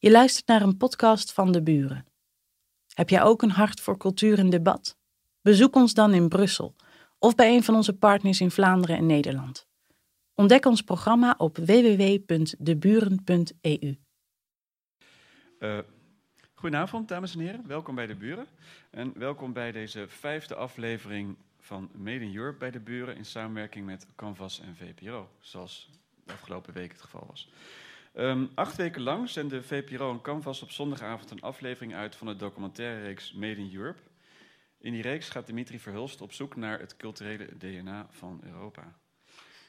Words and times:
Je 0.00 0.10
luistert 0.10 0.46
naar 0.46 0.62
een 0.62 0.76
podcast 0.76 1.32
van 1.32 1.52
De 1.52 1.62
Buren. 1.62 2.06
Heb 2.94 3.08
jij 3.08 3.22
ook 3.22 3.42
een 3.42 3.50
hart 3.50 3.80
voor 3.80 3.96
cultuur 3.96 4.38
en 4.38 4.50
debat? 4.50 4.96
Bezoek 5.42 5.74
ons 5.74 5.94
dan 5.94 6.14
in 6.14 6.28
Brussel 6.28 6.74
of 7.18 7.34
bij 7.34 7.54
een 7.54 7.62
van 7.62 7.74
onze 7.74 7.96
partners 7.96 8.40
in 8.40 8.50
Vlaanderen 8.50 8.96
en 8.96 9.06
Nederland. 9.06 9.66
Ontdek 10.34 10.64
ons 10.64 10.82
programma 10.82 11.34
op 11.38 11.56
www.deburen.eu. 11.56 13.98
Uh, 15.58 15.78
goedenavond, 16.54 17.08
dames 17.08 17.34
en 17.34 17.40
heren. 17.40 17.66
Welkom 17.66 17.94
bij 17.94 18.06
De 18.06 18.14
Buren. 18.14 18.46
En 18.90 19.18
welkom 19.18 19.52
bij 19.52 19.72
deze 19.72 20.08
vijfde 20.08 20.54
aflevering 20.54 21.36
van 21.60 21.90
Made 21.94 22.24
in 22.24 22.36
Europe 22.36 22.58
bij 22.58 22.70
De 22.70 22.80
Buren 22.80 23.16
in 23.16 23.24
samenwerking 23.24 23.86
met 23.86 24.06
Canvas 24.16 24.60
en 24.60 24.76
VPRO, 24.76 25.30
zoals 25.40 25.90
de 26.24 26.32
afgelopen 26.32 26.74
week 26.74 26.92
het 26.92 27.00
geval 27.00 27.26
was. 27.28 27.48
Um, 28.14 28.50
acht 28.54 28.76
weken 28.76 29.02
lang 29.02 29.28
zenden 29.28 29.64
VPRO 29.64 30.10
en 30.10 30.20
Canvas 30.20 30.62
op 30.62 30.70
zondagavond 30.70 31.30
een 31.30 31.40
aflevering 31.40 31.94
uit 31.94 32.16
van 32.16 32.26
de 32.26 32.36
documentaire 32.36 33.00
reeks 33.00 33.32
Made 33.32 33.60
in 33.60 33.74
Europe. 33.74 34.00
In 34.78 34.92
die 34.92 35.02
reeks 35.02 35.28
gaat 35.28 35.46
Dimitri 35.46 35.78
Verhulst 35.78 36.20
op 36.20 36.32
zoek 36.32 36.56
naar 36.56 36.78
het 36.78 36.96
culturele 36.96 37.48
DNA 37.58 38.06
van 38.10 38.40
Europa. 38.44 38.98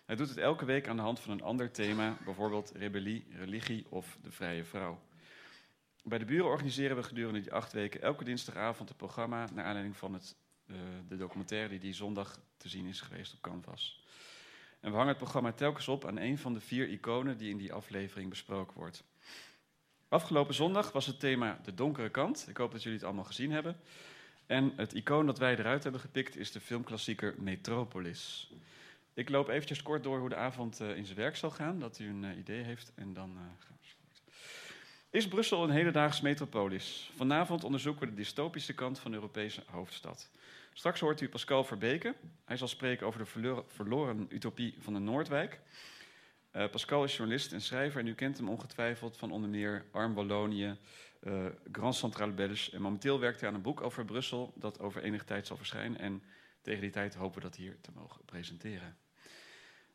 Hij 0.06 0.16
doet 0.16 0.30
het 0.30 0.38
elke 0.38 0.66
week 0.66 0.88
aan 0.88 0.96
de 0.96 1.02
hand 1.02 1.20
van 1.20 1.32
een 1.32 1.42
ander 1.42 1.72
thema, 1.72 2.18
bijvoorbeeld 2.26 2.72
rebellie, 2.76 3.28
religie 3.36 3.86
of 3.90 4.18
de 4.22 4.32
vrije 4.32 4.64
vrouw. 4.64 5.00
Bij 6.04 6.18
de 6.18 6.26
buren 6.26 6.46
organiseren 6.46 6.96
we 6.96 7.04
gedurende 7.04 7.42
die 7.42 7.54
acht 7.54 7.74
weken 7.74 8.02
elke 8.02 8.24
dinsdagavond 8.24 8.90
een 8.90 8.96
programma 8.96 9.48
naar 9.54 9.66
aanleiding 9.66 9.98
van 9.98 10.14
het, 10.14 10.36
uh, 10.66 10.78
de 11.08 11.18
documentaire 11.18 11.70
die 11.70 11.80
die 11.80 11.94
zondag 11.94 12.40
te 12.58 12.70
zien 12.70 12.86
is 12.86 13.02
geweest 13.02 13.34
op 13.34 13.42
Canvas. 13.42 14.04
En 14.80 14.90
we 14.90 14.96
hangen 14.96 15.08
het 15.08 15.18
programma 15.18 15.52
telkens 15.52 15.88
op 15.88 16.06
aan 16.06 16.18
een 16.18 16.38
van 16.38 16.54
de 16.54 16.60
vier 16.60 16.90
iconen 16.90 17.38
die 17.38 17.50
in 17.50 17.58
die 17.58 17.74
aflevering 17.74 18.30
besproken 18.30 18.78
wordt. 18.78 19.04
Afgelopen 20.08 20.54
zondag 20.54 20.92
was 20.92 21.06
het 21.06 21.20
thema 21.20 21.60
de 21.64 21.74
donkere 21.74 22.10
kant. 22.10 22.46
Ik 22.50 22.58
hoop 22.58 22.72
dat 22.72 22.84
jullie 22.84 22.98
het 22.98 23.08
allemaal 23.08 23.26
gezien 23.26 23.52
hebben. 23.52 23.80
En 24.46 24.74
het 24.76 24.94
icoon 24.94 25.26
dat 25.26 25.38
wij 25.38 25.58
eruit 25.58 25.84
hebben 25.84 26.02
gepikt 26.02 26.38
is 26.38 26.52
de 26.52 26.60
filmklassieker 26.60 27.36
Metropolis. 27.38 28.52
Ik 29.14 29.30
loop 29.30 29.48
eventjes 29.48 29.82
kort 29.82 30.04
door 30.04 30.20
hoe 30.20 30.30
de 30.30 30.36
avond 30.36 30.82
uh, 30.82 30.96
in 30.96 31.06
zijn 31.06 31.18
werk 31.18 31.36
zal 31.36 31.52
gaan, 31.52 31.80
dat 31.80 32.00
u 32.00 32.10
een 32.10 32.24
uh, 32.24 32.38
idee 32.38 32.64
heeft. 32.64 32.92
En 32.96 33.14
dan 33.14 33.30
uh, 33.30 33.38
gaan 33.38 33.78
we 33.82 35.18
Is 35.18 35.28
Brussel 35.28 35.64
een 35.64 35.70
hedendaags 35.70 36.22
metropolis? 36.22 37.12
Vanavond 37.16 37.64
onderzoeken 37.64 38.02
we 38.02 38.10
de 38.10 38.16
dystopische 38.16 38.74
kant 38.74 39.00
van 39.00 39.12
de 39.12 39.18
Europese 39.18 39.64
hoofdstad. 39.66 40.30
Straks 40.80 41.00
hoort 41.00 41.22
u 41.22 41.30
Pascal 41.30 41.64
Verbeke. 41.64 42.16
Hij 42.46 42.58
zal 42.58 42.68
spreken 42.68 43.08
over 43.08 43.20
de 43.20 43.64
verloren 43.68 44.28
utopie 44.30 44.76
van 44.80 44.94
de 44.94 45.00
Noordwijk. 45.00 45.60
Uh, 46.56 46.70
Pascal 46.70 47.04
is 47.04 47.16
journalist 47.18 47.54
en 47.54 47.62
schrijver 47.62 48.00
en 48.00 48.08
u 48.08 48.14
kent 48.14 48.38
hem 48.38 48.50
ongetwijfeld 48.50 49.18
van 49.18 49.32
onder 49.32 49.50
meer 49.50 49.86
Arm 49.92 50.14
Wallonië, 50.14 50.78
uh, 51.24 51.46
Grand 51.72 51.96
Centrale 51.96 52.32
Belge. 52.32 52.72
En 52.72 52.82
momenteel 52.82 53.20
werkt 53.20 53.40
hij 53.40 53.50
aan 53.50 53.56
een 53.56 53.62
boek 53.62 53.82
over 53.82 54.06
Brussel 54.06 54.54
dat 54.56 54.80
over 54.80 55.04
enige 55.04 55.26
tijd 55.26 55.48
zal 55.48 55.58
verschijnen. 55.58 56.00
En 56.00 56.24
tegen 56.62 56.82
die 56.82 56.92
tijd 56.92 57.16
hopen 57.16 57.36
we 57.36 57.48
dat 57.48 57.56
hier 57.56 57.78
te 57.82 57.92
mogen 57.94 58.26
presenteren. 58.26 58.98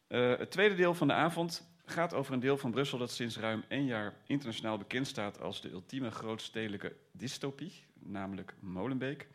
Uh, 0.08 0.36
het 0.38 0.50
tweede 0.50 0.74
deel 0.74 0.94
van 0.94 1.06
de 1.06 1.14
avond 1.14 1.68
gaat 1.84 2.14
over 2.14 2.32
een 2.32 2.40
deel 2.40 2.58
van 2.58 2.70
Brussel 2.70 2.98
dat 2.98 3.10
sinds 3.10 3.36
ruim 3.36 3.64
één 3.68 3.86
jaar 3.86 4.14
internationaal 4.26 4.78
bekend 4.78 5.06
staat 5.06 5.40
als 5.40 5.60
de 5.60 5.70
ultieme 5.70 6.10
grootstedelijke 6.10 6.96
dystopie, 7.12 7.84
namelijk 7.94 8.54
Molenbeek. 8.60 9.28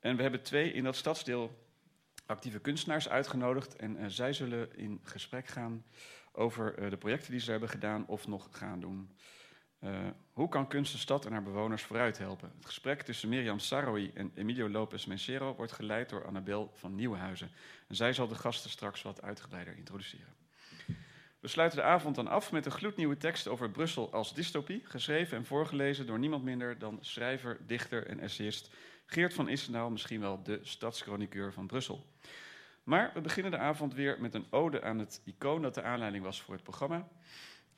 En 0.00 0.16
we 0.16 0.22
hebben 0.22 0.42
twee 0.42 0.72
in 0.72 0.84
dat 0.84 0.96
stadsdeel 0.96 1.68
actieve 2.26 2.60
kunstenaars 2.60 3.08
uitgenodigd. 3.08 3.76
En 3.76 3.96
uh, 3.96 4.04
zij 4.08 4.32
zullen 4.32 4.76
in 4.76 5.00
gesprek 5.02 5.46
gaan 5.46 5.84
over 6.32 6.78
uh, 6.78 6.90
de 6.90 6.96
projecten 6.96 7.30
die 7.30 7.40
ze 7.40 7.50
hebben 7.50 7.68
gedaan 7.68 8.06
of 8.06 8.26
nog 8.26 8.48
gaan 8.50 8.80
doen. 8.80 9.10
Uh, 9.84 9.98
hoe 10.32 10.48
kan 10.48 10.68
kunst 10.68 10.92
de 10.92 10.98
stad 10.98 11.26
en 11.26 11.32
haar 11.32 11.42
bewoners 11.42 11.82
vooruit 11.82 12.18
helpen? 12.18 12.52
Het 12.56 12.66
gesprek 12.66 13.02
tussen 13.02 13.28
Mirjam 13.28 13.58
Saroui 13.58 14.10
en 14.14 14.32
Emilio 14.34 14.68
Lopez 14.68 15.04
Mencero 15.04 15.54
wordt 15.54 15.72
geleid 15.72 16.08
door 16.08 16.26
Annabel 16.26 16.70
van 16.74 16.94
Nieuwenhuizen. 16.94 17.50
En 17.88 17.96
zij 17.96 18.12
zal 18.12 18.28
de 18.28 18.34
gasten 18.34 18.70
straks 18.70 19.02
wat 19.02 19.22
uitgebreider 19.22 19.76
introduceren. 19.76 20.34
We 21.40 21.48
sluiten 21.48 21.78
de 21.78 21.84
avond 21.84 22.14
dan 22.14 22.28
af 22.28 22.52
met 22.52 22.66
een 22.66 22.72
gloednieuwe 22.72 23.16
tekst 23.16 23.48
over 23.48 23.70
Brussel 23.70 24.12
als 24.12 24.34
dystopie, 24.34 24.82
geschreven 24.84 25.36
en 25.36 25.44
voorgelezen 25.44 26.06
door 26.06 26.18
niemand 26.18 26.44
minder 26.44 26.78
dan 26.78 26.98
schrijver, 27.00 27.58
dichter 27.66 28.06
en 28.06 28.20
essayist 28.20 28.70
Geert 29.12 29.34
van 29.34 29.48
Issendaal 29.48 29.90
misschien 29.90 30.20
wel 30.20 30.42
de 30.42 30.58
stadschroniqueur 30.62 31.52
van 31.52 31.66
Brussel. 31.66 32.06
Maar 32.84 33.10
we 33.14 33.20
beginnen 33.20 33.52
de 33.52 33.58
avond 33.58 33.94
weer 33.94 34.20
met 34.20 34.34
een 34.34 34.46
ode 34.50 34.82
aan 34.82 34.98
het 34.98 35.22
icoon 35.24 35.62
dat 35.62 35.74
de 35.74 35.82
aanleiding 35.82 36.24
was 36.24 36.42
voor 36.42 36.54
het 36.54 36.62
programma. 36.62 37.08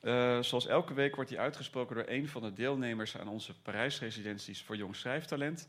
Uh, 0.02 0.42
zoals 0.42 0.66
elke 0.66 0.94
week 0.94 1.14
wordt 1.14 1.30
die 1.30 1.40
uitgesproken 1.40 1.96
door 1.96 2.04
een 2.08 2.28
van 2.28 2.42
de 2.42 2.52
deelnemers 2.52 3.18
aan 3.18 3.28
onze 3.28 3.60
Parijsresidenties 3.60 4.62
voor 4.62 4.76
jong 4.76 4.96
schrijftalent. 4.96 5.68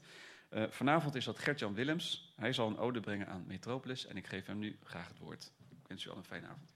Uh, 0.50 0.63
vanavond 0.69 1.16
is 1.16 1.25
dat 1.25 1.40
Gert-Jan 1.40 1.74
Willems. 1.74 2.34
Hij 2.35 2.53
zal 2.53 2.68
een 2.68 2.78
ode 2.78 3.00
brengen 3.00 3.28
aan 3.28 3.44
Metropolis 3.47 4.06
en 4.06 4.18
ik 4.18 4.28
geef 4.28 4.45
hem 4.45 4.59
nu 4.59 4.78
graag 4.84 5.07
het 5.07 5.19
woord. 5.19 5.51
Ik 5.72 5.88
wens 5.88 6.06
u 6.06 6.09
al 6.09 6.18
een 6.18 6.24
fijne 6.24 6.47
avond. 6.47 6.74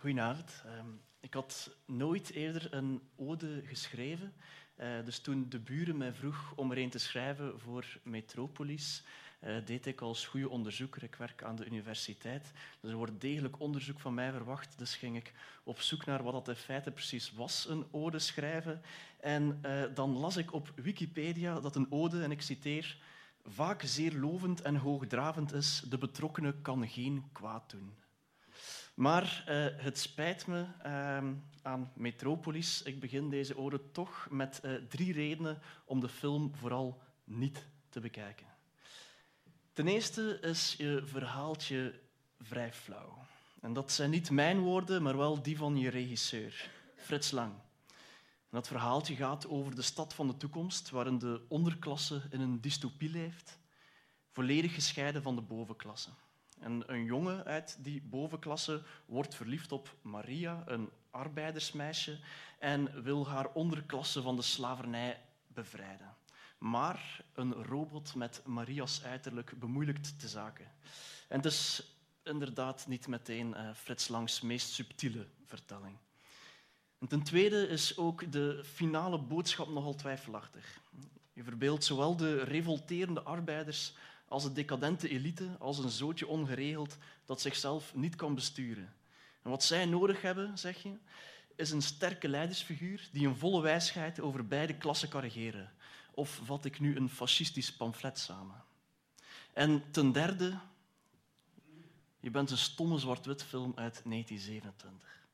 Goedenavond. 0.00 0.62
Um, 0.78 1.00
ik 1.20 1.34
had 1.34 1.76
nooit 1.86 2.30
eerder 2.30 2.74
een 2.74 3.00
ode 3.16 3.62
geschreven. 3.64 4.32
Uh, 4.80 5.04
dus 5.04 5.18
toen 5.18 5.48
de 5.48 5.58
buren 5.58 5.96
mij 5.96 6.12
vroeg 6.12 6.52
om 6.56 6.70
er 6.70 6.78
een 6.78 6.90
te 6.90 6.98
schrijven 6.98 7.60
voor 7.60 7.98
Metropolis, 8.02 9.02
uh, 9.44 9.56
deed 9.64 9.86
ik 9.86 10.00
als 10.00 10.26
goede 10.26 10.48
onderzoeker. 10.48 11.02
Ik 11.02 11.14
werk 11.14 11.42
aan 11.42 11.56
de 11.56 11.66
universiteit. 11.66 12.52
Dus 12.80 12.90
er 12.90 12.96
wordt 12.96 13.20
degelijk 13.20 13.60
onderzoek 13.60 14.00
van 14.00 14.14
mij 14.14 14.32
verwacht. 14.32 14.78
Dus 14.78 14.96
ging 14.96 15.16
ik 15.16 15.32
op 15.62 15.80
zoek 15.80 16.04
naar 16.04 16.22
wat 16.22 16.32
dat 16.32 16.48
in 16.48 16.62
feite 16.62 16.90
precies 16.90 17.32
was, 17.32 17.68
een 17.68 17.86
ode 17.90 18.18
schrijven. 18.18 18.82
En 19.20 19.60
uh, 19.64 19.84
dan 19.94 20.10
las 20.10 20.36
ik 20.36 20.52
op 20.52 20.72
Wikipedia 20.74 21.60
dat 21.60 21.76
een 21.76 21.92
ode, 21.92 22.22
en 22.22 22.30
ik 22.30 22.42
citeer, 22.42 22.98
vaak 23.44 23.82
zeer 23.82 24.12
lovend 24.12 24.62
en 24.62 24.76
hoogdravend 24.76 25.52
is. 25.52 25.82
De 25.88 25.98
betrokkenen 25.98 26.62
kan 26.62 26.88
geen 26.88 27.24
kwaad 27.32 27.70
doen. 27.70 27.92
Maar 28.98 29.44
uh, 29.48 29.66
het 29.76 29.98
spijt 29.98 30.46
me 30.46 30.64
uh, 30.86 31.32
aan 31.62 31.92
Metropolis. 31.94 32.82
Ik 32.82 33.00
begin 33.00 33.30
deze 33.30 33.56
ode 33.56 33.90
toch 33.90 34.26
met 34.30 34.60
uh, 34.64 34.74
drie 34.74 35.12
redenen 35.12 35.58
om 35.84 36.00
de 36.00 36.08
film 36.08 36.54
vooral 36.54 37.02
niet 37.24 37.66
te 37.88 38.00
bekijken. 38.00 38.46
Ten 39.72 39.88
eerste 39.88 40.38
is 40.40 40.74
je 40.78 41.02
verhaaltje 41.04 42.00
vrij 42.38 42.72
flauw. 42.72 43.18
En 43.60 43.72
dat 43.72 43.92
zijn 43.92 44.10
niet 44.10 44.30
mijn 44.30 44.58
woorden, 44.58 45.02
maar 45.02 45.16
wel 45.16 45.42
die 45.42 45.56
van 45.56 45.76
je 45.76 45.90
regisseur, 45.90 46.70
Frits 46.96 47.30
Lang. 47.30 47.52
En 47.52 48.50
dat 48.50 48.68
verhaaltje 48.68 49.14
gaat 49.14 49.48
over 49.48 49.74
de 49.74 49.82
stad 49.82 50.14
van 50.14 50.26
de 50.26 50.36
toekomst, 50.36 50.90
waarin 50.90 51.18
de 51.18 51.44
onderklasse 51.48 52.22
in 52.30 52.40
een 52.40 52.60
dystopie 52.60 53.10
leeft, 53.10 53.58
volledig 54.30 54.74
gescheiden 54.74 55.22
van 55.22 55.34
de 55.34 55.42
bovenklasse. 55.42 56.10
En 56.60 56.82
een 56.86 57.04
jongen 57.04 57.44
uit 57.44 57.78
die 57.80 58.02
bovenklasse 58.02 58.82
wordt 59.06 59.34
verliefd 59.34 59.72
op 59.72 59.94
Maria, 60.02 60.62
een 60.66 60.90
arbeidersmeisje, 61.10 62.18
en 62.58 63.02
wil 63.02 63.28
haar 63.28 63.52
onderklasse 63.52 64.22
van 64.22 64.36
de 64.36 64.42
slavernij 64.42 65.20
bevrijden. 65.46 66.16
Maar 66.58 67.24
een 67.32 67.52
robot 67.52 68.14
met 68.14 68.42
Maria's 68.44 69.02
uiterlijk 69.04 69.58
bemoeilijkt 69.58 70.20
de 70.20 70.28
zaken. 70.28 70.72
En 71.28 71.36
het 71.36 71.44
is 71.44 71.96
inderdaad 72.22 72.86
niet 72.86 73.06
meteen 73.06 73.54
uh, 73.56 73.74
Frits 73.74 74.08
Langs 74.08 74.40
meest 74.40 74.72
subtiele 74.72 75.26
vertelling. 75.44 75.96
En 76.98 77.08
ten 77.08 77.22
tweede 77.22 77.68
is 77.68 77.96
ook 77.96 78.32
de 78.32 78.64
finale 78.64 79.18
boodschap 79.18 79.68
nogal 79.68 79.94
twijfelachtig. 79.94 80.80
Je 81.32 81.42
verbeeldt 81.42 81.84
zowel 81.84 82.16
de 82.16 82.42
revolterende 82.42 83.22
arbeiders 83.22 83.94
als 84.28 84.44
een 84.44 84.54
decadente 84.54 85.08
elite, 85.08 85.56
als 85.58 85.78
een 85.78 85.90
zootje 85.90 86.26
ongeregeld 86.26 86.96
dat 87.24 87.40
zichzelf 87.40 87.94
niet 87.94 88.16
kan 88.16 88.34
besturen. 88.34 88.94
En 89.42 89.50
wat 89.50 89.64
zij 89.64 89.84
nodig 89.84 90.22
hebben, 90.22 90.58
zeg 90.58 90.82
je, 90.82 90.92
is 91.56 91.70
een 91.70 91.82
sterke 91.82 92.28
leidersfiguur 92.28 93.08
die 93.12 93.26
een 93.26 93.36
volle 93.36 93.62
wijsheid 93.62 94.20
over 94.20 94.46
beide 94.46 94.74
klassen 94.74 95.08
kan 95.08 95.20
regeren. 95.20 95.72
Of 96.10 96.40
vat 96.44 96.64
ik 96.64 96.80
nu 96.80 96.96
een 96.96 97.08
fascistisch 97.08 97.72
pamflet 97.72 98.18
samen? 98.18 98.64
En 99.52 99.90
ten 99.90 100.12
derde, 100.12 100.58
je 102.20 102.30
bent 102.30 102.50
een 102.50 102.58
stomme 102.58 102.98
zwart-wit 102.98 103.42
film 103.42 103.72
uit 103.74 104.02
1927. 104.04 105.26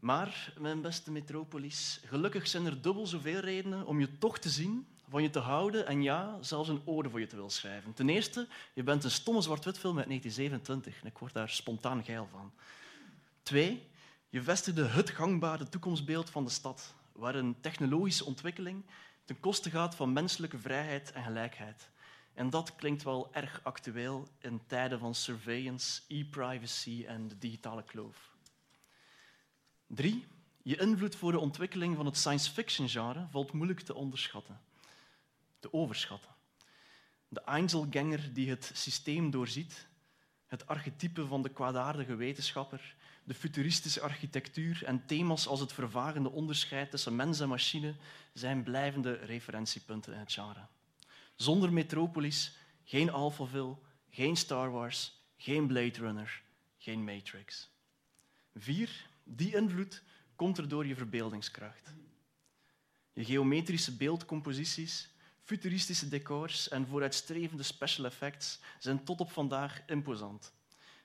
Maar, 0.00 0.52
mijn 0.58 0.80
beste 0.80 1.10
metropolis, 1.10 2.00
gelukkig 2.04 2.46
zijn 2.46 2.66
er 2.66 2.82
dubbel 2.82 3.06
zoveel 3.06 3.40
redenen 3.40 3.86
om 3.86 4.00
je 4.00 4.18
toch 4.18 4.38
te 4.38 4.48
zien 4.48 4.86
van 5.10 5.22
je 5.22 5.30
te 5.30 5.38
houden 5.38 5.86
en 5.86 6.02
ja, 6.02 6.38
zelfs 6.40 6.68
een 6.68 6.82
ode 6.84 7.10
voor 7.10 7.20
je 7.20 7.26
te 7.26 7.36
wil 7.36 7.50
schrijven. 7.50 7.92
Ten 7.92 8.08
eerste, 8.08 8.48
je 8.74 8.82
bent 8.82 9.04
een 9.04 9.10
stomme 9.10 9.40
zwart-witfilm 9.40 9.96
uit 9.96 10.06
1927 10.06 11.00
en 11.00 11.06
ik 11.06 11.18
word 11.18 11.32
daar 11.32 11.48
spontaan 11.48 12.04
geil 12.04 12.28
van. 12.30 12.52
Twee, 13.42 13.88
je 14.28 14.42
vestigde 14.42 14.86
het 14.86 15.10
gangbare 15.10 15.68
toekomstbeeld 15.68 16.30
van 16.30 16.44
de 16.44 16.50
stad, 16.50 16.94
waarin 17.12 17.56
technologische 17.60 18.24
ontwikkeling 18.24 18.84
ten 19.24 19.40
koste 19.40 19.70
gaat 19.70 19.94
van 19.94 20.12
menselijke 20.12 20.58
vrijheid 20.58 21.12
en 21.12 21.22
gelijkheid. 21.22 21.88
En 22.34 22.50
dat 22.50 22.76
klinkt 22.76 23.02
wel 23.02 23.28
erg 23.32 23.60
actueel 23.62 24.28
in 24.38 24.60
tijden 24.66 24.98
van 24.98 25.14
surveillance, 25.14 26.02
e-privacy 26.08 27.04
en 27.06 27.28
de 27.28 27.38
digitale 27.38 27.82
kloof. 27.82 28.30
Drie, 29.86 30.26
je 30.62 30.76
invloed 30.76 31.16
voor 31.16 31.32
de 31.32 31.38
ontwikkeling 31.38 31.96
van 31.96 32.06
het 32.06 32.16
science 32.16 32.50
fiction 32.50 32.88
genre 32.88 33.26
valt 33.30 33.52
moeilijk 33.52 33.80
te 33.80 33.94
onderschatten, 33.94 34.60
te 35.60 35.72
overschatten. 35.72 36.30
De 37.28 37.40
Einzelganger 37.40 38.32
die 38.32 38.50
het 38.50 38.70
systeem 38.74 39.30
doorziet, 39.30 39.88
het 40.46 40.66
archetype 40.66 41.26
van 41.26 41.42
de 41.42 41.48
kwaadaardige 41.48 42.14
wetenschapper, 42.14 42.94
de 43.24 43.34
futuristische 43.34 44.00
architectuur 44.00 44.84
en 44.84 45.06
thema's 45.06 45.46
als 45.46 45.60
het 45.60 45.72
vervagende 45.72 46.30
onderscheid 46.30 46.90
tussen 46.90 47.16
mens 47.16 47.40
en 47.40 47.48
machine 47.48 47.94
zijn 48.32 48.62
blijvende 48.62 49.12
referentiepunten 49.12 50.12
in 50.12 50.18
het 50.18 50.32
genre. 50.32 50.66
Zonder 51.34 51.72
Metropolis 51.72 52.56
geen 52.84 53.10
Alphaville, 53.10 53.76
geen 54.08 54.36
Star 54.36 54.70
Wars, 54.70 55.20
geen 55.36 55.66
Blade 55.66 55.98
Runner, 55.98 56.42
geen 56.78 57.04
Matrix. 57.04 57.70
Vier, 58.54 59.06
die 59.24 59.56
invloed 59.56 60.02
komt 60.36 60.58
er 60.58 60.68
door 60.68 60.86
je 60.86 60.94
verbeeldingskracht. 60.94 61.92
Je 63.12 63.24
geometrische 63.24 63.96
beeldcomposities, 63.96 65.10
futuristische 65.50 66.08
decors 66.08 66.68
en 66.68 66.86
vooruitstrevende 66.86 67.62
special 67.62 68.04
effects 68.04 68.58
zijn 68.78 69.04
tot 69.04 69.20
op 69.20 69.32
vandaag 69.32 69.82
imposant. 69.86 70.52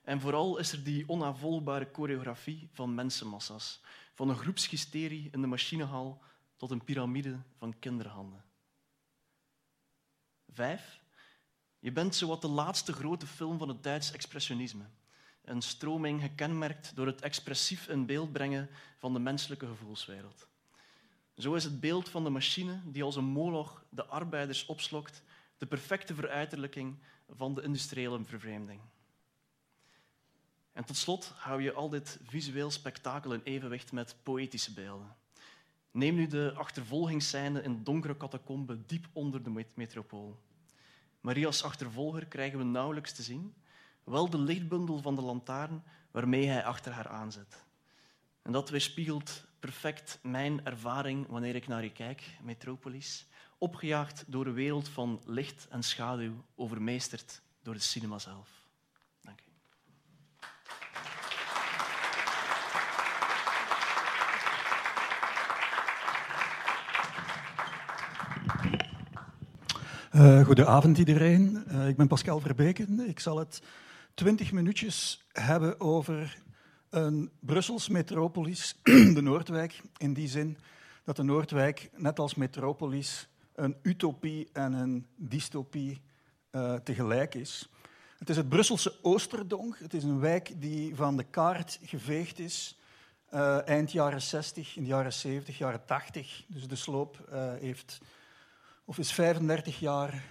En 0.04 0.22
vooral 0.22 0.58
is 0.58 0.72
er 0.72 0.84
die 0.84 1.10
onafvolgbare 1.10 1.90
choreografie 1.94 2.70
van 2.72 2.96
mensenmassa's, 2.96 3.82
van 4.14 4.30
een 4.30 4.38
groepshysterie 4.38 5.30
in 5.32 5.42
de 5.42 5.48
machinehal 5.48 6.22
tot 6.56 6.72
een 6.72 6.84
piramide 6.84 7.40
van 7.58 7.80
kinderhanden. 7.80 8.44
Vijf, 10.54 11.00
je 11.80 11.92
bent 11.92 12.16
zowat 12.16 12.42
de 12.42 12.48
laatste 12.48 12.94
grote 12.94 13.28
film 13.28 13.58
van 13.58 13.68
het 13.68 13.84
Duits 13.84 14.12
expressionisme. 14.12 14.86
Een 15.44 15.62
stroming 15.62 16.22
gekenmerkt 16.22 16.96
door 16.96 17.06
het 17.06 17.22
expressief 17.22 17.88
in 17.88 18.06
beeld 18.06 18.32
brengen 18.32 18.70
van 18.98 19.14
de 19.14 19.20
menselijke 19.20 19.68
gevoelswereld. 19.68 20.48
Zo 21.38 21.54
is 21.54 21.64
het 21.64 21.80
beeld 21.80 22.10
van 22.10 22.24
de 22.24 22.30
machine 22.30 22.80
die 22.86 23.04
als 23.04 23.16
een 23.16 23.26
moloch 23.26 23.84
de 23.90 24.06
arbeiders 24.06 24.66
opslokt, 24.66 25.24
de 25.58 25.66
perfecte 25.66 26.16
veruiterlijking 26.16 26.98
van 27.30 27.54
de 27.54 27.62
industriële 27.62 28.24
vervreemding. 28.24 28.80
En 30.74 30.86
tot 30.86 30.98
slot 30.98 31.34
hou 31.36 31.62
je 31.62 31.74
al 31.74 31.90
dit 31.90 32.20
visueel 32.24 32.72
spektakel 32.72 33.34
in 33.34 33.42
evenwicht 33.44 33.92
met 33.92 34.16
poëtische 34.24 34.74
beelden. 34.74 35.16
Neem 35.92 36.16
nu 36.16 36.28
de 36.28 36.54
achtervolgingsscène 36.56 37.62
in 37.62 37.84
donkere 37.84 38.18
catacomben 38.18 38.84
diep 38.88 39.08
onder 39.14 39.44
de 39.44 39.66
metropool. 39.74 40.40
Maria's 41.22 41.64
achtervolger 41.64 42.26
krijgen 42.26 42.58
we 42.58 42.64
nauwelijks 42.64 43.14
te 43.14 43.24
zien, 43.24 43.54
wel 44.04 44.30
de 44.30 44.38
lichtbundel 44.38 45.02
van 45.02 45.16
de 45.16 45.22
lantaarn 45.22 45.84
waarmee 46.12 46.48
hij 46.48 46.64
achter 46.64 46.92
haar 46.92 47.08
aanzet. 47.08 47.64
En 48.42 48.52
dat 48.52 48.70
weerspiegelt 48.70 49.46
perfect 49.66 50.20
mijn 50.22 50.66
ervaring 50.66 51.28
wanneer 51.30 51.56
ik 51.56 51.68
naar 51.68 51.84
je 51.84 51.92
kijk, 51.92 52.24
Metropolis, 52.42 53.28
opgejaagd 53.58 54.24
door 54.28 54.46
een 54.46 54.54
wereld 54.54 54.90
van 54.90 55.22
licht 55.26 55.68
en 55.70 55.84
schaduw, 55.84 56.44
overmeesterd 56.56 57.42
door 57.64 57.74
de 57.74 57.80
cinema 57.80 58.20
zelf. 58.20 58.50
Dank 59.22 59.40
u. 59.40 59.44
Uh, 70.12 70.46
goedenavond 70.46 70.98
iedereen. 70.98 71.64
Uh, 71.68 71.88
ik 71.88 71.96
ben 71.98 72.08
Pascal 72.08 72.40
Verbeken. 72.40 73.00
Ik 73.08 73.20
zal 73.20 73.38
het 73.38 73.62
twintig 74.14 74.52
minuutjes 74.52 75.26
hebben 75.32 75.80
over 75.80 76.44
een 76.96 77.32
Brussels 77.40 77.90
metropolis, 77.90 78.76
de 79.18 79.22
Noordwijk, 79.22 79.82
in 79.98 80.14
die 80.14 80.28
zin 80.28 80.58
dat 81.04 81.16
de 81.16 81.24
Noordwijk, 81.24 81.90
net 81.96 82.20
als 82.20 82.36
metropolis, 82.36 83.28
een 83.56 83.76
utopie 83.82 84.50
en 84.54 84.74
een 84.74 85.06
dystopie 85.16 86.02
uh, 86.52 86.74
tegelijk 86.74 87.36
is. 87.36 87.70
Het 88.18 88.30
is 88.30 88.38
het 88.38 88.50
Brusselse 88.50 88.94
Oosterdonk. 89.02 89.80
Het 89.80 89.94
is 89.94 90.04
een 90.04 90.20
wijk 90.20 90.62
die 90.62 90.96
van 90.96 91.18
de 91.18 91.24
kaart 91.24 91.80
geveegd 91.84 92.40
is 92.40 92.80
uh, 93.34 93.68
eind 93.68 93.92
jaren 93.92 94.22
60, 94.22 94.76
in 94.76 94.84
de 94.84 94.90
jaren 94.90 95.14
70, 95.14 95.58
jaren 95.58 95.86
80. 95.86 96.44
Dus 96.48 96.68
de 96.68 96.76
sloop 96.76 97.30
uh, 97.34 97.54
heeft 97.60 98.02
of 98.86 98.98
is 98.98 99.14
35 99.14 99.80
jaar 99.80 100.24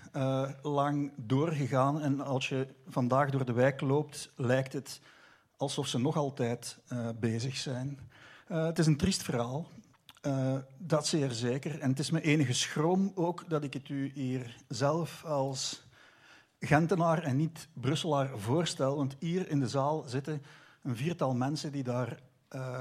lang 0.63 1.13
doorgegaan. 1.17 2.01
En 2.01 2.21
als 2.21 2.49
je 2.49 2.67
vandaag 2.87 3.31
door 3.31 3.45
de 3.45 3.53
wijk 3.53 3.81
loopt, 3.81 4.33
lijkt 4.37 4.73
het 4.73 5.01
alsof 5.57 5.87
ze 5.87 5.99
nog 5.99 6.17
altijd 6.17 6.79
uh, 6.93 7.09
bezig 7.21 7.57
zijn. 7.57 7.99
Uh, 8.49 8.65
het 8.65 8.79
is 8.79 8.87
een 8.87 8.97
triest 8.97 9.23
verhaal, 9.23 9.69
dat 10.79 11.07
zeer 11.07 11.31
zeker. 11.31 11.81
En 11.81 11.91
het 11.91 11.99
is 11.99 12.11
me 12.11 12.21
enige 12.21 12.53
schroom 12.53 13.13
ook 13.15 13.49
dat 13.49 13.65
ik 13.65 13.73
het 13.73 13.89
u 13.89 14.11
hier 14.15 14.57
zelf 14.69 15.25
als 15.25 15.87
Gentenaar 16.61 17.23
en 17.23 17.37
niet 17.37 17.69
Brusselaar 17.73 18.39
voorstel. 18.39 18.97
Want 18.97 19.17
hier 19.19 19.49
in 19.49 19.61
de 19.61 19.69
zaal 19.69 20.05
zitten 20.07 20.43
een 20.83 20.97
viertal 20.97 21.35
mensen 21.35 21.73
die 21.73 21.83
daar 21.83 22.21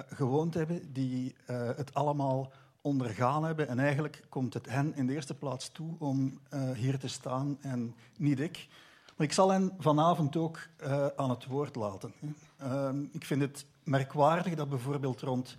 gewoond 0.08 0.54
hebben, 0.54 0.94
die 0.94 1.36
het 1.76 1.94
allemaal 1.94 2.52
ondergaan 2.82 3.44
hebben. 3.44 3.68
En 3.68 3.80
eigenlijk 3.80 4.22
komt 4.30 4.54
het 4.54 4.70
hen 4.70 4.96
in 4.96 5.08
de 5.08 5.14
eerste 5.14 5.36
plaats 5.36 5.70
toe 5.70 5.96
om 6.00 6.40
hier 6.76 7.00
te 7.00 7.08
staan 7.08 7.58
en 7.62 7.96
niet 8.18 8.40
ik. 8.40 8.68
Ik 9.24 9.34
zal 9.34 9.52
hen 9.52 9.74
vanavond 9.80 10.36
ook 10.36 10.60
uh, 10.84 11.08
aan 11.16 11.30
het 11.30 11.46
woord 11.46 11.76
laten. 11.76 12.14
Uh, 12.64 12.90
ik 13.12 13.26
vind 13.26 13.42
het 13.42 13.66
merkwaardig 13.84 14.56
dat 14.56 14.70
bijvoorbeeld 14.70 15.22
rond 15.22 15.58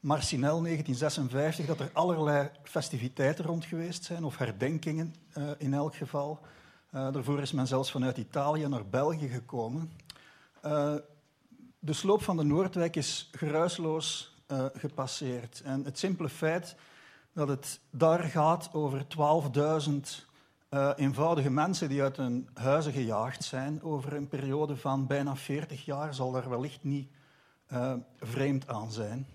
Marcinel 0.00 0.62
1956 0.62 1.66
dat 1.66 1.80
er 1.80 1.90
allerlei 1.92 2.50
festiviteiten 2.62 3.44
rond 3.44 3.64
geweest 3.64 4.04
zijn, 4.04 4.24
of 4.24 4.36
herdenkingen 4.36 5.14
uh, 5.38 5.50
in 5.58 5.74
elk 5.74 5.94
geval. 5.94 6.40
daarvoor 6.90 7.40
is 7.40 7.52
men 7.52 7.66
zelfs 7.66 7.90
vanuit 7.90 8.16
Italië 8.16 8.68
naar 8.68 8.86
België 8.86 9.28
gekomen. 9.28 9.92
de 11.78 11.92
sloop 11.92 12.22
van 12.22 12.36
de 12.36 12.44
Noordwijk 12.44 12.96
is 12.96 13.30
geruisloos 13.32 14.36
gepasseerd. 14.74 15.62
En 15.64 15.84
het 15.84 15.98
simpele 15.98 16.28
feit 16.28 16.76
dat 17.32 17.48
het 17.48 17.80
daar 17.90 18.22
gaat 18.22 18.70
over 18.72 19.06
12.000 19.88 20.25
uh, 20.70 20.92
eenvoudige 20.96 21.50
mensen 21.50 21.88
die 21.88 22.02
uit 22.02 22.16
hun 22.16 22.48
huizen 22.54 22.92
gejaagd 22.92 23.44
zijn 23.44 23.82
over 23.82 24.12
een 24.12 24.28
periode 24.28 24.76
van 24.76 25.06
bijna 25.06 25.36
40 25.36 25.84
jaar, 25.84 26.14
zal 26.14 26.30
daar 26.32 26.48
wellicht 26.48 26.84
niet 26.84 27.08
uh, 27.72 27.92
vreemd 28.20 28.68
aan 28.68 28.92
zijn. 28.92 29.26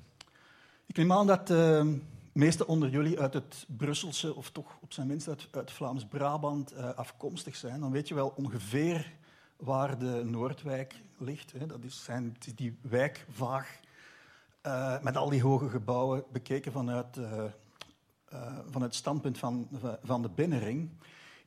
Ik 0.85 0.97
neem 0.97 1.11
aan 1.11 1.27
dat 1.27 1.47
de 1.47 1.99
meesten 2.31 2.67
onder 2.67 2.89
jullie 2.89 3.19
uit 3.19 3.33
het 3.33 3.65
Brusselse, 3.77 4.35
of 4.35 4.49
toch 4.49 4.77
op 4.81 4.93
zijn 4.93 5.07
minst 5.07 5.27
uit, 5.27 5.47
uit 5.51 5.71
Vlaams-Brabant, 5.71 6.75
afkomstig 6.75 7.55
zijn. 7.55 7.79
Dan 7.79 7.91
weet 7.91 8.07
je 8.07 8.13
wel 8.13 8.33
ongeveer 8.35 9.11
waar 9.55 9.97
de 9.97 10.21
Noordwijk 10.25 11.01
ligt. 11.17 11.51
Hè. 11.51 11.65
Dat 11.65 11.83
is, 11.83 12.03
zijn 12.03 12.37
die 12.55 12.77
wijk 12.81 13.25
vaag 13.29 13.79
met 15.01 15.17
al 15.17 15.29
die 15.29 15.41
hoge 15.41 15.69
gebouwen 15.69 16.23
bekeken 16.31 16.71
vanuit, 16.71 17.19
vanuit 18.69 18.91
het 18.91 18.95
standpunt 18.95 19.37
van, 19.37 19.67
van 20.03 20.21
de 20.21 20.29
binnenring. 20.29 20.89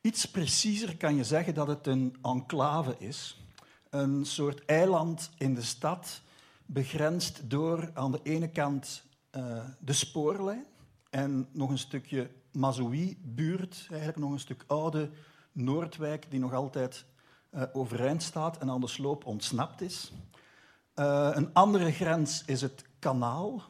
Iets 0.04 0.30
preciezer 0.30 0.96
kan 0.96 1.16
je 1.16 1.24
zeggen 1.24 1.54
dat 1.54 1.66
het 1.66 1.86
een 1.86 2.16
enclave 2.22 2.94
is. 2.98 3.44
Een 3.90 4.26
soort 4.26 4.64
eiland 4.64 5.30
in 5.38 5.54
de 5.54 5.62
stad, 5.62 6.20
begrensd 6.66 7.50
door 7.50 7.90
aan 7.94 8.12
de 8.12 8.20
ene 8.22 8.48
kant 8.48 9.02
de 9.78 9.92
spoorlijn 9.92 10.64
en 11.10 11.48
nog 11.52 11.70
een 11.70 11.78
stukje 11.78 12.30
Mazoui-buurt, 12.52 13.86
eigenlijk 13.88 14.20
nog 14.20 14.30
een 14.32 14.40
stuk 14.40 14.64
oude 14.66 15.10
Noordwijk 15.52 16.30
die 16.30 16.40
nog 16.40 16.52
altijd 16.52 17.04
overeind 17.72 18.22
staat 18.22 18.58
en 18.58 18.70
aan 18.70 18.80
de 18.80 18.86
sloop 18.86 19.26
ontsnapt 19.26 19.80
is. 19.80 20.12
Uh, 20.94 21.30
een 21.32 21.52
andere 21.52 21.92
grens 21.92 22.44
is 22.44 22.60
het 22.60 22.84
kanaal, 22.98 23.62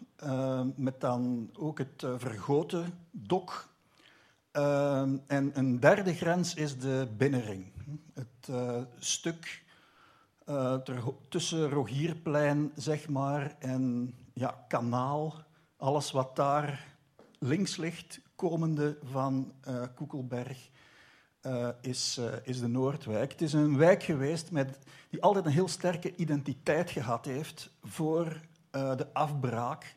met 0.76 1.00
dan 1.00 1.50
ook 1.52 1.78
het 1.78 2.04
vergoten 2.16 2.98
dok. 3.10 3.73
En 5.26 5.50
een 5.54 5.80
derde 5.80 6.14
grens 6.14 6.54
is 6.54 6.78
de 6.78 7.08
binnenring. 7.16 7.72
Het 8.14 8.56
stuk 8.98 9.64
ter, 10.84 11.02
tussen 11.28 11.70
Rogierplein, 11.70 12.72
zeg 12.76 13.08
maar, 13.08 13.56
en 13.58 14.14
ja, 14.32 14.64
kanaal. 14.68 15.34
Alles 15.76 16.10
wat 16.10 16.36
daar 16.36 16.96
links 17.38 17.76
ligt, 17.76 18.20
komende 18.36 18.98
van 19.02 19.52
Koekelberg 19.94 20.68
uh, 21.42 21.68
is, 21.80 22.20
is 22.42 22.60
de 22.60 22.68
Noordwijk. 22.68 23.32
Het 23.32 23.42
is 23.42 23.52
een 23.52 23.76
wijk 23.76 24.02
geweest 24.02 24.50
met, 24.50 24.78
die 25.10 25.22
altijd 25.22 25.44
een 25.44 25.52
heel 25.52 25.68
sterke 25.68 26.16
identiteit 26.16 26.90
gehad 26.90 27.24
heeft 27.24 27.70
voor 27.82 28.40
de 28.70 29.06
afbraak. 29.12 29.96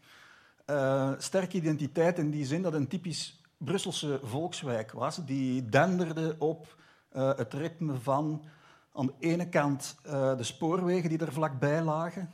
sterke 1.18 1.58
identiteit 1.58 2.18
in 2.20 2.32
die 2.32 2.46
zin 2.46 2.62
dat 2.62 2.74
een 2.74 2.88
typisch 2.88 3.37
Brusselse 3.58 4.20
volkswijk 4.24 4.92
was, 4.92 5.26
die 5.26 5.66
denderde 5.66 6.36
op 6.40 6.76
het 7.10 7.54
ritme 7.54 7.96
van 7.96 8.46
aan 8.94 9.06
de 9.06 9.14
ene 9.20 9.50
kant 9.50 9.96
de 10.04 10.44
spoorwegen 10.44 11.10
die 11.10 11.18
er 11.20 11.34
vlakbij 11.34 11.84
lagen, 11.84 12.30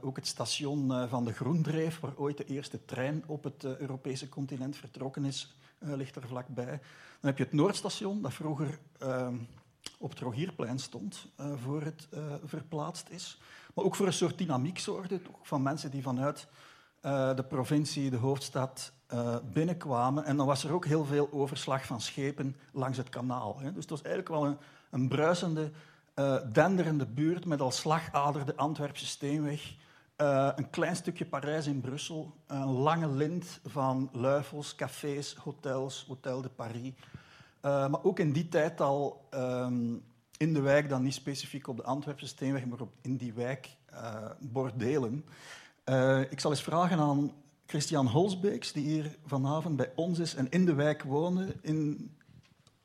ook 0.00 0.16
het 0.16 0.26
station 0.26 1.08
van 1.08 1.24
de 1.24 1.32
Groendreef, 1.32 2.00
waar 2.00 2.16
ooit 2.16 2.36
de 2.36 2.44
eerste 2.44 2.84
trein 2.84 3.22
op 3.26 3.44
het 3.44 3.64
Europese 3.64 4.28
continent 4.28 4.76
vertrokken 4.76 5.24
is, 5.24 5.56
ligt 5.78 6.16
er 6.16 6.26
vlakbij. 6.26 6.80
Dan 7.20 7.30
heb 7.30 7.38
je 7.38 7.44
het 7.44 7.52
Noordstation, 7.52 8.22
dat 8.22 8.32
vroeger 8.32 8.78
op 9.98 10.10
het 10.10 10.18
Rogierplein 10.18 10.78
stond 10.78 11.26
voor 11.56 11.82
het 11.82 12.08
verplaatst 12.44 13.08
is. 13.08 13.40
Maar 13.74 13.84
ook 13.84 13.94
voor 13.94 14.06
een 14.06 14.12
soort 14.12 14.38
dynamiek 14.38 14.78
zorgde, 14.78 15.20
van 15.42 15.62
mensen 15.62 15.90
die 15.90 16.02
vanuit 16.02 16.48
de 17.36 17.44
provincie, 17.48 18.10
de 18.10 18.16
hoofdstad, 18.16 18.92
uh, 19.14 19.36
binnenkwamen. 19.52 20.24
En 20.24 20.36
dan 20.36 20.46
was 20.46 20.64
er 20.64 20.72
ook 20.72 20.86
heel 20.86 21.04
veel 21.04 21.28
overslag 21.32 21.86
van 21.86 22.00
schepen 22.00 22.56
langs 22.72 22.98
het 22.98 23.08
kanaal. 23.08 23.58
Hè. 23.58 23.72
Dus 23.72 23.80
het 23.80 23.90
was 23.90 24.02
eigenlijk 24.02 24.34
wel 24.34 24.58
een, 24.90 25.08
bruisende, 25.08 25.70
uh, 26.14 26.36
denderende 26.52 27.06
buurt 27.06 27.44
met 27.44 27.60
als 27.60 27.76
slagader 27.76 28.44
de 28.46 28.56
Antwerpse 28.56 29.06
Steenweg. 29.06 29.74
een 30.56 30.70
klein 30.70 30.96
stukje 30.96 31.26
Parijs 31.26 31.66
in 31.66 31.80
Brussel, 31.80 32.34
een 32.46 32.70
lange 32.70 33.08
lint 33.08 33.60
van 33.64 34.08
luifels, 34.12 34.74
cafés, 34.74 35.34
hotels, 35.34 36.04
Hotel 36.08 36.42
de 36.42 36.48
Paris. 36.48 36.92
maar 37.62 38.04
ook 38.04 38.18
in 38.18 38.32
die 38.32 38.48
tijd 38.48 38.80
al 38.80 39.28
um, 39.34 40.04
in 40.36 40.52
de 40.52 40.60
wijk, 40.60 40.88
dan 40.88 41.02
niet 41.02 41.14
specifiek 41.14 41.68
op 41.68 41.76
de 41.76 41.82
Antwerpse 41.82 42.26
Steenweg, 42.26 42.66
maar 42.66 42.80
op, 42.80 42.92
in 43.00 43.16
die 43.16 43.32
wijk 43.32 43.76
bordelen. 44.38 45.24
Ik 46.30 46.40
zal 46.40 46.50
eens 46.50 46.62
vragen 46.62 46.98
aan 46.98 47.32
Christian 47.66 48.06
Holsbeeks, 48.06 48.72
die 48.72 48.84
hier 48.84 49.16
vanavond 49.26 49.76
bij 49.76 49.92
ons 49.94 50.18
is 50.18 50.34
en 50.34 50.50
in 50.50 50.64
de 50.64 50.74
wijk 50.74 51.02
woonde, 51.02 51.56
in, 51.60 52.10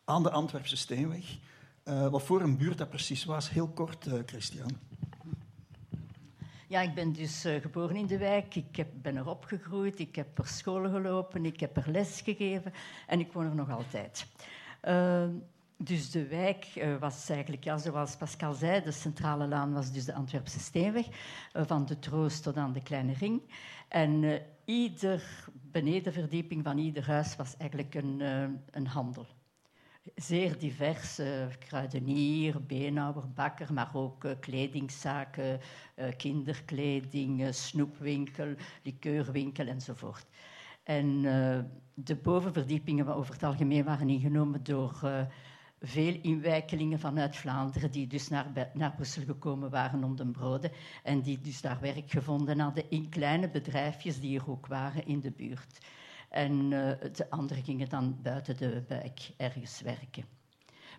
aan 0.06 0.24
de 0.24 0.32
Antwerpse 0.32 0.78
Steenweg. 0.78 1.38
Uh, 1.84 2.08
wat 2.08 2.24
voor 2.24 2.42
een 2.42 2.58
buurt 2.58 2.78
dat 2.78 2.90
precies 2.90 3.26
was. 3.26 3.50
Heel 3.50 3.68
kort, 3.68 4.06
uh, 4.06 4.14
Christian. 4.26 4.70
Ja, 6.68 6.82
ik 6.82 6.94
ben 6.94 7.14
dus 7.14 7.46
uh, 7.46 7.62
geboren 7.62 7.96
in 7.96 8.06
de 8.06 8.18
wijk. 8.18 8.56
Ik 8.56 8.76
heb, 8.76 8.88
ben 8.94 9.16
er 9.16 9.28
opgegroeid. 9.28 10.00
Ik 10.00 10.16
heb 10.16 10.38
er 10.38 10.48
scholen 10.48 10.92
gelopen. 10.92 11.46
Ik 11.46 11.60
heb 11.60 11.78
er 11.78 11.92
les 11.92 12.22
gegeven. 12.22 12.74
En 13.08 13.20
ik 13.20 13.32
woon 13.32 13.46
er 13.46 13.56
nog 13.56 13.70
altijd. 13.72 14.28
Dus 15.78 16.12
de 16.12 16.28
wijk 16.28 16.88
was 17.00 17.30
eigenlijk, 17.30 17.64
ja, 17.64 17.78
zoals 17.78 18.16
Pascal 18.16 18.54
zei, 18.54 18.84
de 18.84 18.92
centrale 18.92 19.48
laan 19.48 19.74
was 19.74 19.92
dus 19.92 20.06
de 20.06 20.14
Antwerpse 20.14 20.60
Steenweg, 20.60 21.06
van 21.54 21.86
de 21.86 22.00
Troost 22.00 22.44
tot 22.44 22.58
aan 22.58 22.74
de 22.74 22.84
Kleine 22.84 23.14
Ring. 23.14 23.42
En 23.88 24.42
ieder 24.68 25.48
benedenverdieping 25.52 26.64
van 26.64 26.78
ieder 26.78 27.06
huis 27.06 27.36
was 27.36 27.58
eigenlijk 27.58 27.96
een, 27.96 28.20
een 28.72 28.88
handel. 28.88 29.26
Zeer 30.16 30.58
divers, 30.60 31.22
kruidenier, 31.60 32.66
beenhouwer, 32.66 33.30
bakker, 33.30 33.74
maar 33.74 33.90
ook 33.94 34.26
kledingzaken, 34.40 35.60
kinderkleding, 36.18 37.48
snoepwinkel, 37.56 38.56
likeurwinkel 38.84 39.68
enzovoort. 39.68 40.26
En 40.84 41.22
de 41.94 42.16
bovenverdiepingen 42.16 43.16
over 43.16 43.34
het 43.34 43.44
algemeen 43.44 43.84
waren 43.84 44.10
ingenomen 44.10 44.64
door 44.64 45.00
veel 45.82 46.20
inwijkelingen 46.22 47.00
vanuit 47.00 47.36
Vlaanderen 47.36 47.92
die 47.92 48.08
dus 48.08 48.28
naar, 48.28 48.70
naar 48.74 48.94
Brussel 48.96 49.24
gekomen 49.24 49.70
waren 49.70 50.04
om 50.04 50.16
de 50.16 50.26
broden 50.26 50.72
en 51.04 51.22
die 51.22 51.42
dus 51.42 51.62
daar 51.62 51.80
werk 51.82 52.12
gevonden 52.12 52.60
hadden 52.60 52.90
in 52.90 53.10
kleine 53.10 53.50
bedrijfjes 53.50 54.20
die 54.20 54.40
er 54.40 54.50
ook 54.50 54.68
waren 54.68 55.06
in 55.06 55.20
de 55.20 55.32
buurt. 55.32 55.86
En 56.30 56.52
uh, 56.52 56.92
de 57.14 57.30
anderen 57.30 57.64
gingen 57.64 57.90
dan 57.90 58.18
buiten 58.22 58.58
de 58.58 58.84
wijk 58.88 59.32
ergens 59.38 59.82
werken. 59.82 60.26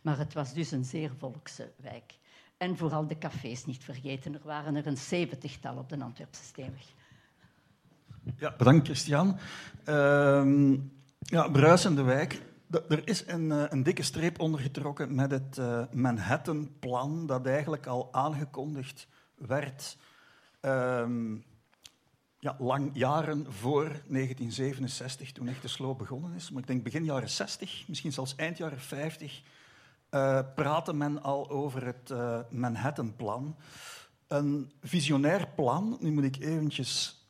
Maar 0.03 0.19
het 0.19 0.35
was 0.35 0.55
dus 0.55 0.71
een 0.71 0.85
zeer 0.85 1.11
volkse 1.19 1.73
wijk. 1.77 2.15
En 2.57 2.77
vooral 2.77 3.07
de 3.07 3.19
cafés 3.19 3.65
niet 3.65 3.85
vergeten. 3.85 4.35
Er 4.35 4.41
waren 4.45 4.77
er 4.77 4.87
een 4.87 4.97
zeventigtal 4.97 5.77
op 5.77 5.89
de 5.89 6.01
Antwerpse 6.01 6.45
Steenweg. 6.45 6.93
Ja, 8.37 8.55
bedankt 8.57 8.87
Christian. 8.87 9.39
Uh, 9.87 10.75
ja, 11.19 11.49
bruisende 11.49 12.03
wijk. 12.03 12.43
Er 12.71 13.09
is 13.09 13.27
een, 13.27 13.53
eh, 13.53 13.65
een, 13.69 13.83
dikke 13.83 14.03
streep 14.03 14.41
ondergetrokken 14.41 15.15
met 15.15 15.31
het 15.31 15.57
uh, 15.59 15.83
Manhattan-plan 15.93 17.27
dat 17.27 17.47
eigenlijk 17.47 17.87
al 17.87 18.09
aangekondigd 18.13 19.07
werd 19.35 19.97
um, 20.61 21.45
ja, 22.39 22.57
lang 22.59 22.91
jaren 22.93 23.53
voor 23.53 23.85
1967, 23.85 25.33
toen 25.33 25.49
echt 25.49 25.63
de 25.63 25.69
sloop 25.69 25.99
begonnen 25.99 26.35
is. 26.35 26.51
Maar 26.51 26.61
ik 26.61 26.67
denk 26.67 26.83
begin 26.83 27.05
jaren 27.05 27.31
60, 27.31 27.85
misschien 27.89 28.13
zelfs 28.13 28.35
eind 28.37 28.57
jaren 28.57 28.81
50, 28.81 29.43
uh, 30.11 30.41
praatte 30.55 30.93
men 30.93 31.23
al 31.23 31.51
over 31.51 31.87
het 31.87 32.11
uh, 32.11 32.39
Manhattan-plan. 32.51 33.57
Een 34.27 34.73
visionair 34.83 35.49
plan, 35.55 35.97
nu 36.01 36.11
moet 36.11 36.25
ik 36.25 36.37
eventjes 36.37 37.23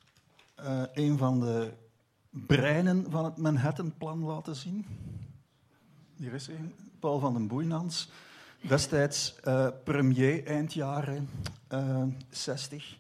een 0.92 1.18
van 1.18 1.40
de 1.40 1.72
breinen 2.30 3.10
van 3.10 3.24
het 3.24 3.36
Manhattan-plan 3.36 4.24
laten 4.24 4.56
zien. 4.56 4.86
Hier 6.18 6.32
is 6.32 6.46
hij, 6.46 6.74
Paul 6.98 7.18
van 7.18 7.32
den 7.32 7.46
Boeinans. 7.46 8.10
Destijds 8.60 9.34
uh, 9.44 9.68
premier 9.84 10.46
eind 10.46 10.72
jaren 10.72 11.28
uh, 11.72 12.00
eh, 12.00 12.08
60. 12.30 12.96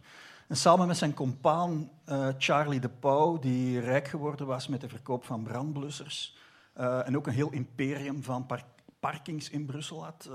En 0.46 0.56
samen 0.56 0.86
met 0.86 0.96
zijn 0.96 1.14
compaan 1.14 1.90
uh, 2.08 2.28
Charlie 2.38 2.80
de 2.80 2.88
Pauw, 2.88 3.38
die 3.38 3.80
rijk 3.80 4.08
geworden 4.08 4.46
was 4.46 4.68
met 4.68 4.80
de 4.80 4.88
verkoop 4.88 5.24
van 5.24 5.42
brandblussers. 5.42 6.36
en 6.74 7.16
ook 7.16 7.26
een 7.26 7.32
heel 7.32 7.52
imperium 7.52 8.22
van 8.22 8.46
par 8.46 8.64
parkings 9.00 9.50
in 9.50 9.66
Brussel 9.66 10.04
had. 10.04 10.30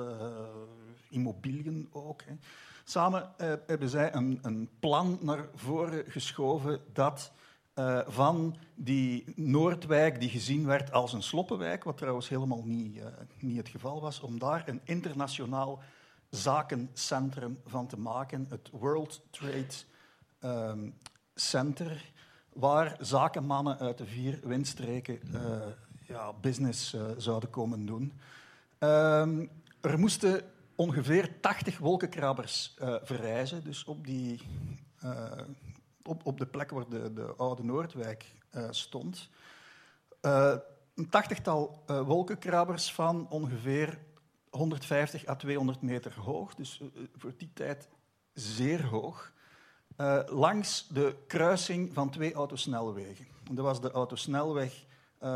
immobiliën 1.09 1.87
ook. 1.91 2.21
Hè. 2.23 2.33
Samen 2.83 3.29
hebben 3.67 3.89
zij 3.89 4.13
een, 4.13 4.39
een 4.41 4.69
plan 4.79 5.17
naar 5.21 5.45
voren 5.55 6.03
geschoven 6.07 6.79
dat 6.93 7.31
uh, 7.75 7.99
van 8.07 8.55
die 8.75 9.23
Noordwijk, 9.35 10.19
die 10.19 10.29
gezien 10.29 10.65
werd 10.65 10.91
als 10.91 11.13
een 11.13 11.23
sloppenwijk, 11.23 11.83
wat 11.83 11.97
trouwens 11.97 12.29
helemaal 12.29 12.63
niet, 12.65 12.95
uh, 12.95 13.05
niet 13.39 13.57
het 13.57 13.69
geval 13.69 14.01
was, 14.01 14.19
om 14.19 14.39
daar 14.39 14.63
een 14.67 14.81
internationaal 14.83 15.81
zakencentrum 16.29 17.59
van 17.65 17.87
te 17.87 17.99
maken, 17.99 18.45
het 18.49 18.69
World 18.71 19.21
Trade 19.29 19.73
um, 20.69 20.97
Center, 21.35 22.11
waar 22.53 22.97
zakenmannen 22.99 23.79
uit 23.79 23.97
de 23.97 24.05
vier 24.05 24.39
windstreken 24.43 25.19
uh, 25.33 25.39
ja, 26.07 26.33
business 26.33 26.95
zouden 27.17 27.49
komen 27.49 27.85
doen. 27.85 28.13
Um, 28.79 29.49
er 29.81 29.99
moesten 29.99 30.41
ongeveer 30.75 31.39
80 31.39 31.77
wolkenkrabbers 31.77 32.75
verrijzen, 33.03 33.63
dus 33.63 33.83
op 33.83 34.05
die 34.05 34.41
op, 36.03 36.25
op 36.25 36.37
de 36.37 36.45
plek 36.45 36.69
waar 36.69 36.89
de, 36.89 37.13
de 37.13 37.33
oude 37.37 37.63
Noordwijk 37.63 38.33
uh, 38.51 38.67
stond. 38.69 39.29
Uh, 40.21 40.55
een 40.95 41.09
tachtigtal 41.09 41.83
uh, 41.87 42.01
wolkenkrabbers 42.01 42.93
van 42.93 43.29
ongeveer 43.29 43.99
150 44.49 45.27
à 45.27 45.35
200 45.35 45.81
meter 45.81 46.19
hoog, 46.19 46.55
dus 46.55 46.81
voor 47.17 47.33
die 47.37 47.49
tijd 47.53 47.89
zeer 48.33 48.85
hoog, 48.85 49.31
langs 50.25 50.87
de 50.87 51.15
kruising 51.27 51.93
van 51.93 52.09
twee 52.09 52.33
autosnelwegen. 52.33 53.27
Dat 53.51 53.65
was 53.65 53.81
de 53.81 53.91
autosnelweg 53.91 54.85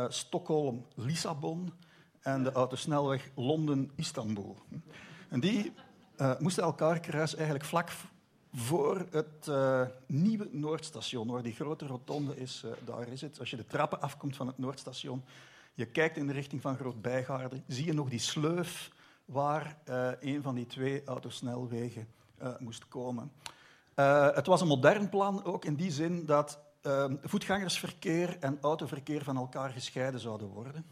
Stockholm-Lissabon 0.07 1.73
en 2.21 2.43
de 2.43 2.51
autosnelweg 2.51 3.29
Londen-Istanbul. 3.35 4.57
En 5.29 5.39
die 5.39 5.73
moesten 6.39 6.63
elkaar 6.63 6.99
kruisen 6.99 7.37
eigenlijk 7.37 7.67
vlak 7.67 7.89
voor 8.59 9.05
het 9.11 9.47
uh, 9.49 9.81
nieuwe 10.05 10.47
Noordstation, 10.51 11.27
waar 11.27 11.43
die 11.43 11.53
grote 11.53 11.85
rotonde 11.85 12.37
is, 12.37 12.63
uh, 12.65 12.71
daar 12.85 13.07
is 13.07 13.21
het. 13.21 13.39
Als 13.39 13.49
je 13.49 13.55
de 13.55 13.65
trappen 13.65 14.01
afkomt 14.01 14.35
van 14.35 14.47
het 14.47 14.57
Noordstation, 14.57 15.23
je 15.73 15.85
kijkt 15.85 16.17
in 16.17 16.27
de 16.27 16.33
richting 16.33 16.61
van 16.61 16.75
Groot 16.75 17.01
Bijgaarden, 17.01 17.63
zie 17.67 17.85
je 17.85 17.93
nog 17.93 18.09
die 18.09 18.19
sleuf 18.19 18.91
waar 19.25 19.77
uh, 19.89 20.09
een 20.19 20.41
van 20.41 20.55
die 20.55 20.65
twee 20.65 21.03
autosnelwegen 21.05 22.07
moest 22.59 22.87
komen. 22.87 23.31
het 24.33 24.45
was 24.45 24.61
een 24.61 24.67
modern 24.67 25.09
plan, 25.09 25.43
ook 25.43 25.65
in 25.65 25.75
die 25.75 25.91
zin 25.91 26.25
dat 26.25 26.59
voetgangersverkeer 27.21 28.37
en 28.39 28.57
autoverkeer 28.61 29.23
van 29.23 29.37
elkaar 29.37 29.69
gescheiden 29.69 30.19
zouden 30.19 30.47
worden. 30.47 30.85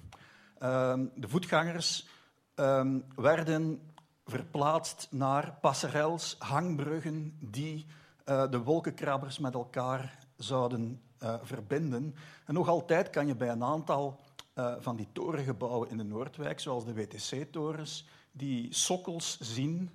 de 1.16 1.28
voetgangers 1.28 2.08
um, 2.56 3.06
werden 3.16 3.82
verplaatst 4.26 5.08
naar 5.12 5.58
passerels, 5.62 6.36
hangbruggen 6.40 7.38
die 7.40 7.86
uh, 8.26 8.52
de 8.52 8.60
wolkenkrabbers 8.60 9.40
met 9.40 9.54
elkaar 9.54 10.18
zouden 10.38 11.02
uh, 11.24 11.36
verbinden. 11.42 12.16
En 12.46 12.54
nog 12.54 12.68
altijd 12.68 13.10
kan 13.10 13.28
je 13.28 13.36
bij 13.36 13.50
een 13.50 13.64
aantal 13.64 14.20
uh, 14.56 14.74
van 14.80 14.96
die 14.96 15.08
torengebouwen 15.14 15.90
in 15.90 15.98
de 15.98 16.04
Noordwijk, 16.04 16.60
zoals 16.60 16.86
de 16.86 16.94
WTC-torens, 16.94 18.08
die 18.32 18.74
sokkels 18.74 19.40
zien 19.40 19.90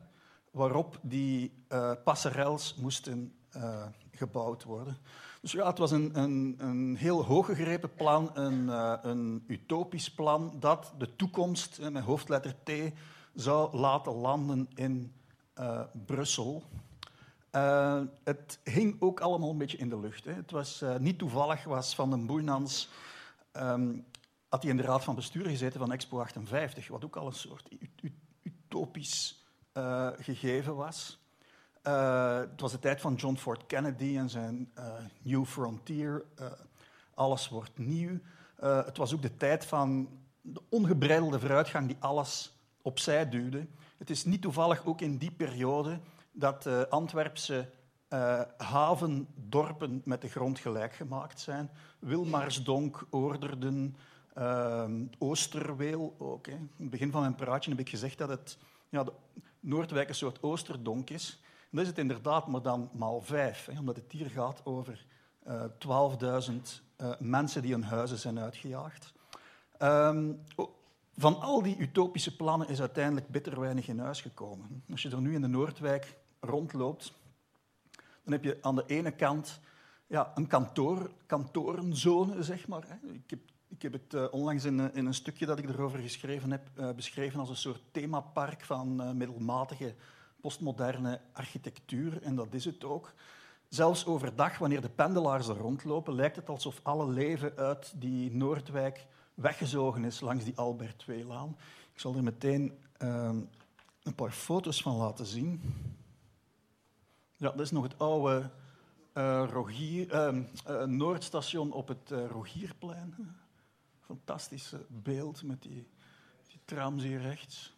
waarop 0.51 0.99
die 1.03 1.65
passerels 2.05 2.75
moesten 2.75 3.35
gebouwd 4.11 4.65
worden. 4.65 4.97
Dus 5.41 5.53
ja, 5.53 5.67
het 5.67 5.79
was 5.79 5.91
een, 5.91 6.19
een, 6.19 6.55
een 6.59 6.97
heel 6.97 7.25
hooggegrepen 7.25 7.95
plan, 7.95 8.31
een, 8.35 8.69
een 9.09 9.45
utopisch 9.47 10.11
plan 10.11 10.57
dat 10.59 10.93
de 10.99 11.17
toekomst, 11.17 11.91
met 11.91 12.05
hoofdletter 12.05 12.55
T, 12.63 12.71
zou 13.35 13.77
laten 13.77 14.13
landen 14.13 14.69
in 14.75 15.13
uh, 15.59 15.81
Brussel. 16.07 16.63
Uh, 17.53 18.01
het 18.25 18.61
hing 18.65 18.97
ook 19.01 19.21
allemaal 19.21 19.51
een 19.51 19.59
beetje 19.59 19.77
in 19.77 19.89
de 19.89 20.01
lucht. 20.01 20.25
Hè. 20.25 20.33
Het 20.33 20.51
was 20.51 20.83
uh, 20.83 20.97
niet 20.97 21.19
toevallig, 21.19 21.65
was 21.65 21.95
Van 21.95 22.11
den 22.11 22.27
Boeinans 22.27 22.89
um, 23.53 24.05
had 24.49 24.63
hij 24.63 24.71
in 24.71 24.77
de 24.77 24.83
raad 24.83 25.05
van 25.05 25.15
bestuur 25.15 25.47
gezeten 25.47 25.81
van 25.81 25.93
Expo 25.93 26.21
58, 26.21 26.89
wat 26.89 27.05
ook 27.05 27.17
al 27.17 27.27
een 27.27 27.33
soort 27.33 27.69
utopisch 28.43 29.45
gegeven 30.19 30.77
was. 30.77 31.19
het 31.83 32.61
was 32.61 32.73
de 32.73 32.79
tijd 32.79 33.01
van 33.01 33.15
John 33.15 33.37
Ford 33.37 33.67
Kennedy 33.67 34.17
en 34.17 34.31
zijn 34.31 34.73
New 35.23 35.45
Frontier. 35.45 36.25
alles 37.15 37.49
wordt 37.49 37.79
nieuw. 37.79 38.19
het 38.57 38.97
was 38.97 39.15
ook 39.15 39.23
de 39.23 39.37
tijd 39.37 39.65
van 39.65 40.09
de 40.41 40.63
ongebreidelde 40.69 41.41
vooruitgang 41.41 41.87
die 41.87 41.97
alles 42.01 42.60
opzij 42.83 43.29
duwde. 43.29 43.67
Het 43.99 44.11
is 44.11 44.25
niet 44.25 44.43
toevallig 44.43 44.87
ook 44.87 45.01
in 45.01 45.17
die 45.17 45.31
periode 45.31 46.01
dat 46.33 46.63
de 46.63 46.87
Antwerpse 46.89 47.71
uh, 48.13 48.41
havendorpen 48.57 50.03
met 50.05 50.21
de 50.21 50.29
grond 50.29 50.59
gelijk 50.59 50.93
gemaakt 50.93 51.41
zijn. 51.41 51.71
Wilmarsdonk, 51.99 53.07
Oorderden, 53.11 53.97
uh, 54.39 54.85
Oosterweel 55.19 56.15
ook. 56.19 56.47
Hè. 56.47 56.53
In 56.53 56.71
het 56.77 56.91
begin 56.91 57.11
van 57.11 57.21
mijn 57.21 57.35
praatje 57.35 57.71
heb 57.71 57.81
ik 57.81 57.89
gezegd 57.89 58.19
dat 58.19 58.29
het 58.29 58.59
ja, 58.89 59.05
Noordwijk 59.61 60.09
een 60.09 60.15
soort 60.15 60.43
Oosterdonk 60.43 61.11
is. 61.11 61.43
Dat 61.71 61.83
is 61.83 61.89
het 61.89 61.99
inderdaad, 61.99 62.47
maar 62.47 62.63
dan 62.63 62.91
maal 62.93 63.21
vijf, 63.21 63.67
hè, 63.67 63.79
omdat 63.79 63.97
het 63.97 64.13
hier 64.13 64.31
gaat 64.31 64.61
over 64.65 65.07
uh, 65.47 65.65
eh, 65.65 66.51
12.000 66.51 67.19
mensen 67.19 67.63
die 67.63 67.73
hun 67.73 67.85
huizen 67.85 68.19
zijn 68.19 68.39
uitgejaagd. 68.39 69.13
Um, 69.79 70.41
van 71.21 71.41
al 71.41 71.63
die 71.63 71.77
utopische 71.79 72.37
plannen 72.37 72.69
is 72.69 72.81
uiteindelijk 72.81 73.29
bitter 73.29 73.61
weinig 73.61 73.89
in 73.89 73.99
huis 73.99 74.21
gekomen. 74.21 74.83
Als 74.91 75.03
je 75.03 75.11
er 75.11 75.21
nu 75.21 75.35
in 75.35 75.41
de 75.41 75.47
Noordwijk 75.47 76.17
rondloopt, 76.41 77.13
dan 78.25 78.33
heb 78.33 78.45
je 78.45 78.59
aan 78.61 78.75
de 78.75 78.85
ene 78.87 79.11
kant 79.11 79.61
ja, 80.07 80.33
een 80.35 80.47
kantoor, 80.47 81.11
kantorenzone, 81.27 82.43
zeg 82.43 82.69
maar. 82.69 82.99
Ik 83.13 83.31
heb, 83.31 83.39
ik 83.69 83.83
heb 83.83 83.93
het 83.93 84.15
uh, 84.15 84.25
onlangs 84.31 84.65
in, 84.65 84.79
uh, 84.79 84.85
in, 84.93 85.07
een 85.07 85.15
stukje 85.15 85.47
dat 85.47 85.59
ik 85.59 85.69
erover 85.69 85.99
geschreven 85.99 86.51
heb 86.51 86.69
uh, 86.79 86.91
beschreven 86.91 87.41
als 87.41 87.49
een 87.49 87.57
soort 87.57 87.83
themapark 87.91 88.65
van 88.65 89.17
middelmatige 89.17 89.95
postmoderne 90.41 91.21
architectuur. 91.33 92.23
En 92.23 92.35
dat 92.35 92.55
is 92.55 92.65
het 92.65 92.85
ook. 92.85 93.13
Zelfs 93.69 94.07
overdag, 94.07 94.59
wanneer 94.59 94.81
de 94.81 94.89
pendelaars 94.89 95.49
er 95.49 95.57
rondlopen, 95.57 96.15
lijkt 96.15 96.37
het 96.37 96.49
alsof 96.49 96.81
alle 96.83 97.09
leven 97.09 97.57
uit 97.57 97.93
die 97.97 98.33
Noordwijk 98.35 99.07
weggezogen 99.41 100.05
is 100.05 100.21
langs 100.21 100.45
die 100.45 100.57
Albert 100.57 101.05
II-laan. 101.09 101.57
Ik 101.93 102.01
zal 102.01 102.17
er 102.17 102.23
meteen 102.23 102.79
uh, 102.99 103.31
een 104.03 104.15
paar 104.15 104.31
foto's 104.31 104.83
van 104.83 104.97
laten 104.97 105.27
zien. 105.27 105.63
Ja, 107.37 107.51
dat 107.51 107.61
is 107.61 107.71
nog 107.71 107.83
het 107.83 107.99
oude 107.99 108.51
uh, 109.15 109.49
Rogier, 109.51 110.15
uh, 110.15 110.85
Noordstation 110.85 111.73
op 111.73 111.89
het 111.89 112.11
Rogierplein. 112.11 113.37
Fantastisch 114.01 114.75
beeld 114.89 115.43
met 115.43 115.63
die, 115.63 115.89
die 116.47 116.61
trams 116.65 117.03
hier 117.03 117.21
rechts. 117.21 117.75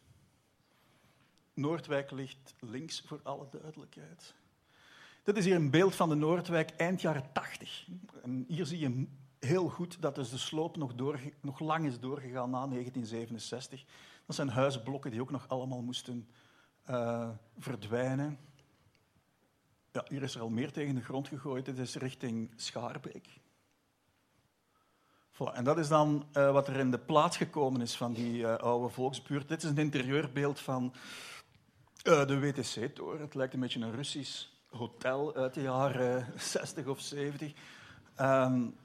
Noordwijk 1.54 2.10
ligt 2.10 2.54
links 2.60 3.00
voor 3.06 3.20
alle 3.22 3.46
duidelijkheid. 3.50 4.34
Dit 5.22 5.36
is 5.36 5.44
hier 5.44 5.54
een 5.54 5.70
beeld 5.70 5.94
van 5.94 6.08
de 6.08 6.14
Noordwijk 6.14 6.70
eind 6.70 7.00
jaren 7.00 7.32
80. 7.32 7.86
En 8.22 8.44
hier 8.48 8.66
zie 8.66 8.78
je 8.78 9.06
heel 9.46 9.68
goed 9.68 10.02
dat 10.02 10.14
dus 10.14 10.30
de 10.30 10.38
sloop 10.38 10.76
nog, 10.76 10.92
nog 11.40 11.60
lang 11.60 11.86
is 11.86 12.00
doorgegaan 12.00 12.50
na 12.50 12.66
1967. 12.66 13.84
Dat 14.26 14.36
zijn 14.36 14.48
huisblokken 14.48 15.10
die 15.10 15.20
ook 15.20 15.30
nog 15.30 15.48
allemaal 15.48 15.82
moesten 15.82 16.28
uh, 16.90 17.28
verdwijnen. 17.58 18.38
Ja, 19.92 20.04
hier 20.08 20.22
is 20.22 20.34
er 20.34 20.40
al 20.40 20.48
meer 20.48 20.72
tegen 20.72 20.94
de 20.94 21.00
grond 21.00 21.28
gegooid. 21.28 21.64
Dit 21.64 21.78
is 21.78 21.94
richting 21.94 22.50
Schaarbeek. 22.56 23.40
Voilà. 25.32 25.54
En 25.54 25.64
dat 25.64 25.78
is 25.78 25.88
dan 25.88 26.26
uh, 26.32 26.52
wat 26.52 26.68
er 26.68 26.76
in 26.76 26.90
de 26.90 26.98
plaats 26.98 27.36
gekomen 27.36 27.80
is 27.80 27.96
van 27.96 28.12
die 28.12 28.38
uh, 28.38 28.56
oude 28.56 28.88
volksbuurt. 28.88 29.48
Dit 29.48 29.62
is 29.62 29.70
een 29.70 29.78
interieurbeeld 29.78 30.60
van 30.60 30.92
de 32.02 32.38
WTC-toren. 32.40 33.20
Het 33.20 33.34
lijkt 33.34 33.54
een 33.54 33.60
beetje 33.60 33.80
een 33.80 33.94
Russisch 33.94 34.46
hotel 34.68 35.34
uit 35.34 35.54
de 35.54 35.62
jaren 35.62 36.26
60 36.36 36.86
of 36.86 37.00
70. 37.00 37.52
Um, 38.20 38.76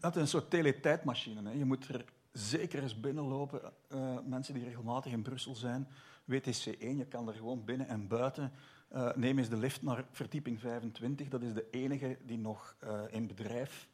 dat 0.00 0.16
is 0.16 0.22
een 0.22 0.28
soort 0.28 0.50
teletijdmachine. 0.50 1.50
Hè. 1.50 1.56
Je 1.56 1.64
moet 1.64 1.88
er 1.88 2.04
zeker 2.32 2.82
eens 2.82 3.00
binnenlopen. 3.00 3.72
Uh, 3.88 4.18
mensen 4.24 4.54
die 4.54 4.64
regelmatig 4.64 5.12
in 5.12 5.22
Brussel 5.22 5.54
zijn. 5.54 5.88
WTC1, 6.32 6.78
je 6.78 7.06
kan 7.08 7.28
er 7.28 7.34
gewoon 7.34 7.64
binnen 7.64 7.88
en 7.88 8.08
buiten. 8.08 8.52
Uh, 8.92 9.14
neem 9.14 9.38
eens 9.38 9.48
de 9.48 9.56
lift 9.56 9.82
naar 9.82 10.04
verdieping 10.10 10.60
25. 10.60 11.28
Dat 11.28 11.42
is 11.42 11.54
de 11.54 11.70
enige 11.70 12.18
die 12.22 12.38
nog 12.38 12.76
uh, 12.84 13.00
in 13.10 13.26
bedrijf 13.26 13.88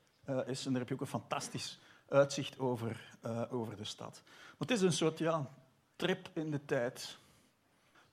is. 0.46 0.66
En 0.66 0.70
daar 0.70 0.80
heb 0.80 0.88
je 0.88 0.94
ook 0.94 1.00
een 1.00 1.06
fantastisch 1.06 1.80
uitzicht 2.08 2.58
over, 2.58 3.18
over 3.50 3.76
de 3.76 3.84
stad. 3.84 4.22
Het 4.58 4.70
is 4.70 4.80
een 4.80 4.92
soort 4.92 5.18
ja, 5.18 5.50
trip 5.96 6.30
in 6.34 6.50
de 6.50 6.64
tijd. 6.64 7.18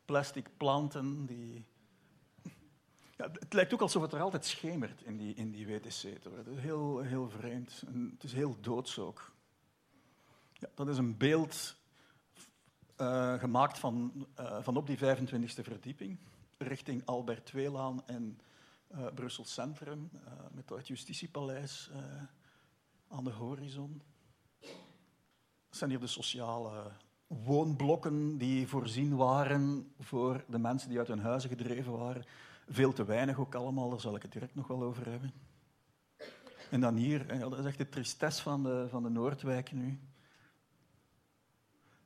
Plastic 0.05 0.49
planten 0.57 1.25
die 1.25 1.65
het 3.15 3.53
lijkt 3.53 3.73
ook 3.73 3.81
alsof 3.81 4.01
het 4.01 4.13
er 4.13 4.21
altijd 4.21 4.45
schemert 4.45 5.01
in 5.01 5.17
die, 5.17 5.33
in 5.33 5.51
die 5.51 5.67
WTC. 5.67 6.01
Het 6.23 6.47
is 6.47 6.57
heel, 6.57 6.99
heel 6.99 7.29
vreemd. 7.29 7.83
Het 8.13 8.23
is 8.23 8.33
heel 8.33 8.57
doods 8.61 8.99
ook. 8.99 9.31
Ja, 10.53 10.69
dat 10.75 10.87
is 10.87 10.97
een 10.97 11.17
beeld 11.17 11.75
uh, 12.97 13.39
gemaakt 13.39 13.79
van, 13.79 14.27
uh, 14.39 14.57
van 14.61 14.77
op 14.77 14.87
die 14.87 14.97
25e 14.97 15.61
verdieping, 15.61 16.19
richting 16.57 17.05
Albert 17.05 17.45
Tweelaan 17.45 18.07
en 18.07 18.39
uh, 18.91 19.05
Brussel 19.15 19.45
Centrum, 19.45 20.09
met 20.51 20.69
het 20.69 20.87
Justitiepaleis 20.87 21.89
aan 23.07 23.23
de 23.23 23.31
horizon. 23.31 24.01
Dat 25.69 25.77
zijn 25.77 25.89
hier 25.89 25.99
de 25.99 26.07
sociale 26.07 26.91
woonblokken 27.27 28.37
die 28.37 28.67
voorzien 28.67 29.15
waren 29.15 29.93
voor 29.99 30.43
de 30.47 30.59
mensen 30.59 30.89
die 30.89 30.97
uit 30.97 31.07
hun 31.07 31.19
huizen 31.19 31.49
gedreven 31.49 31.97
waren. 31.97 32.25
Veel 32.73 32.93
te 32.93 33.05
weinig 33.05 33.37
ook 33.37 33.55
allemaal, 33.55 33.89
daar 33.89 33.99
zal 33.99 34.15
ik 34.15 34.21
het 34.21 34.31
direct 34.31 34.55
nog 34.55 34.67
wel 34.67 34.83
over 34.83 35.09
hebben. 35.09 35.33
En 36.71 36.81
dan 36.81 36.95
hier, 36.95 37.39
dat 37.39 37.59
is 37.59 37.65
echt 37.65 37.77
de 37.77 37.89
tristesse 37.89 38.41
van 38.41 38.63
de, 38.63 38.85
van 38.89 39.03
de 39.03 39.09
Noordwijk 39.09 39.71
nu. 39.71 39.99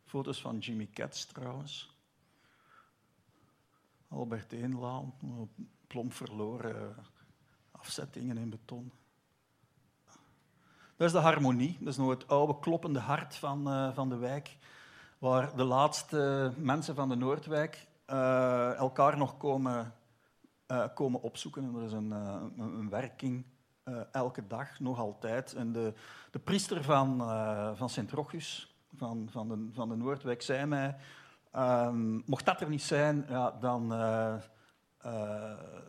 Foto's 0.05 0.41
van 0.41 0.57
Jimmy 0.57 0.85
Katz 0.85 1.25
trouwens. 1.25 1.95
Albert 4.07 4.51
Eenlaan, 4.51 5.13
plomp 5.87 6.13
verloren 6.13 6.95
afzettingen 7.71 8.37
in 8.37 8.49
beton. 8.49 8.91
Dat 10.95 11.07
is 11.07 11.11
de 11.11 11.19
harmonie, 11.19 11.77
dat 11.79 11.87
is 11.87 11.97
nog 11.97 12.09
het 12.09 12.27
oude 12.27 12.59
kloppende 12.59 12.99
hart 12.99 13.35
van, 13.35 13.67
uh, 13.67 13.93
van 13.93 14.09
de 14.09 14.17
wijk, 14.17 14.57
waar 15.17 15.55
de 15.55 15.63
laatste 15.63 16.53
mensen 16.57 16.95
van 16.95 17.09
de 17.09 17.15
Noordwijk 17.15 17.87
uh, 18.09 18.73
elkaar 18.73 19.17
nog 19.17 19.37
komen 19.37 19.95
uh, 20.71 20.85
komen 20.93 21.21
opzoeken. 21.21 21.63
En 21.63 21.75
er 21.75 21.83
is 21.83 21.93
een, 21.93 22.09
uh, 22.09 22.43
een 22.57 22.89
werking 22.89 23.45
uh, 23.85 24.01
elke 24.11 24.47
dag, 24.47 24.79
nog 24.79 24.99
altijd. 24.99 25.53
En 25.53 25.71
de, 25.71 25.93
de 26.31 26.39
priester 26.39 26.83
van, 26.83 27.17
van 27.77 27.89
Sint-Rochus, 27.89 28.75
van, 28.95 29.27
van, 29.31 29.47
de, 29.47 29.69
van 29.73 29.89
de 29.89 29.95
Noordwijk, 29.95 30.41
zei 30.41 30.65
mij... 30.65 30.95
Um, 31.55 32.23
mocht 32.25 32.45
dat 32.45 32.61
er 32.61 32.69
niet 32.69 32.81
zijn, 32.81 33.25
ja, 33.29 33.51
dan, 33.51 33.89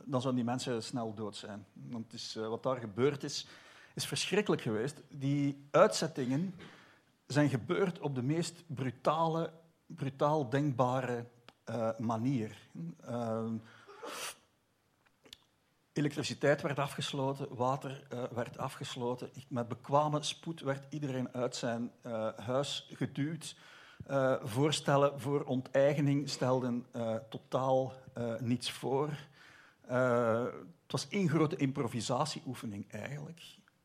dan 0.05 0.21
zouden 0.21 0.35
die 0.35 0.45
mensen 0.45 0.83
snel 0.83 1.14
dood 1.14 1.37
zijn. 1.37 1.67
Want 1.73 2.12
is, 2.12 2.35
wat 2.35 2.62
daar 2.62 2.77
gebeurd 2.77 3.25
is, 3.25 3.49
is 3.95 4.07
verschrikkelijk 4.07 4.62
geweest. 4.62 5.03
Die 5.09 5.69
uitzettingen 5.71 6.55
zijn 7.27 7.49
gebeurd 7.49 8.01
op 8.01 8.14
de 8.14 8.23
meest 8.23 8.64
brutale, 8.67 9.53
brutaal 9.87 10.49
denkbare 10.49 11.25
manier. 11.99 12.69
Elektriciteit 15.99 16.63
werd 16.63 16.79
afgesloten, 16.79 17.47
water 17.51 18.03
uh, 18.13 18.23
werd 18.35 18.59
afgesloten. 18.59 19.31
Met 19.49 19.69
bekwame 19.69 20.23
spoed 20.23 20.61
werd 20.61 20.87
iedereen 20.91 21.29
uit 21.33 21.57
zijn 21.57 21.91
uh, 22.07 22.29
huis 22.37 22.89
geduwd. 22.93 23.57
Uh, 24.11 24.35
voorstellen 24.43 25.21
voor 25.21 25.45
onteigening 25.45 26.29
stelden 26.29 26.87
totaal 27.29 27.93
niets 28.41 28.71
voor. 28.71 29.09
het 29.87 30.93
was 30.93 31.09
één 31.09 31.29
grote 31.29 31.57
improvisatieoefening 31.57 32.93
eigenlijk, 32.93 33.43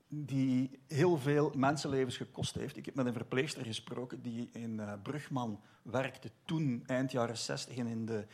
die 0.07 0.79
heel 0.87 1.17
veel 1.17 1.51
mensenlevens 1.55 2.17
gekost 2.17 2.55
heeft. 2.55 2.77
Ik 2.77 2.85
heb 2.85 2.95
met 2.95 3.05
een 3.05 3.13
verpleegster 3.13 3.65
gesproken 3.65 4.21
die 4.21 4.49
in 4.51 4.81
Brugman 5.03 5.61
werkte 5.81 6.31
toen, 6.45 6.83
eind 6.85 7.11
jaren 7.11 7.37
60 7.37 7.77
en 7.77 7.87
in 7.87 8.05
de 8.05 8.25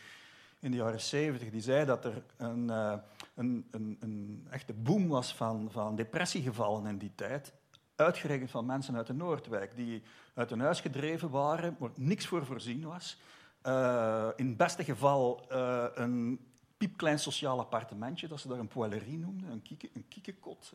in 0.59 0.71
de 0.71 0.77
jaren 0.77 1.01
70, 1.01 1.49
die 1.49 1.61
zei 1.61 1.85
dat 1.85 2.05
er 2.05 2.23
een, 2.37 2.63
uh, 2.63 2.93
een, 3.35 3.67
een, 3.71 3.97
een, 3.99 4.47
echte 4.49 4.73
boom 4.73 5.07
was 5.07 5.35
van, 5.35 5.67
van 5.71 5.95
depressiegevallen 5.95 6.85
in 6.85 6.97
die 6.97 7.11
tijd. 7.15 7.53
uitgerekend 7.95 8.51
van 8.51 8.65
mensen 8.65 8.95
uit 8.95 9.07
de 9.07 9.13
Noordwijk, 9.13 9.75
die 9.75 10.03
uit 10.33 10.49
hun 10.49 10.59
huis 10.59 10.81
gedreven 10.81 11.29
waren, 11.29 11.75
waar 11.79 11.89
niks 11.95 12.27
voor 12.27 12.45
voorzien 12.45 12.83
was. 12.83 13.19
Uh, 13.67 14.27
in 14.35 14.47
het 14.47 14.57
beste 14.57 14.83
geval 14.83 15.45
uh, 15.51 15.85
een 15.93 16.39
piepklein 16.77 17.19
sociaal 17.19 17.59
appartementje, 17.59 18.27
dat 18.27 18.39
ze 18.39 18.47
daar 18.47 18.59
een 18.59 18.67
poêlerie 18.69 19.19
noemden, 19.19 19.51
een, 19.51 19.61
kieke, 19.61 19.89
een 19.93 20.05
kiekekot. 20.07 20.73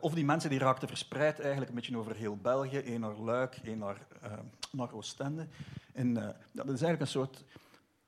Of 0.00 0.14
die 0.14 0.24
mensen 0.24 0.50
die 0.50 0.58
raakten 0.58 0.88
verspreid 0.88 1.40
eigenlijk 1.40 1.68
een 1.68 1.76
beetje 1.76 1.98
over 1.98 2.14
heel 2.14 2.36
België, 2.36 2.78
één 2.78 3.00
naar 3.00 3.16
Luik, 3.16 3.60
één 3.64 3.78
naar, 3.78 4.06
naar 4.70 4.92
Oostende. 4.92 5.46
En 5.92 6.14
dat 6.52 6.64
is 6.68 6.82
eigenlijk 6.82 7.00
een 7.00 7.06
soort, 7.06 7.44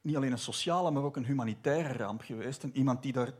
niet 0.06 0.16
alleen 0.16 0.32
een 0.32 0.38
sociale, 0.38 0.90
maar 0.90 1.02
ook 1.02 1.16
een 1.16 1.24
humanitaire 1.24 1.92
ramp 1.92 2.20
geweest. 2.20 2.62
En 2.62 2.76
iemand 2.76 3.02
die 3.02 3.12
daar 3.12 3.32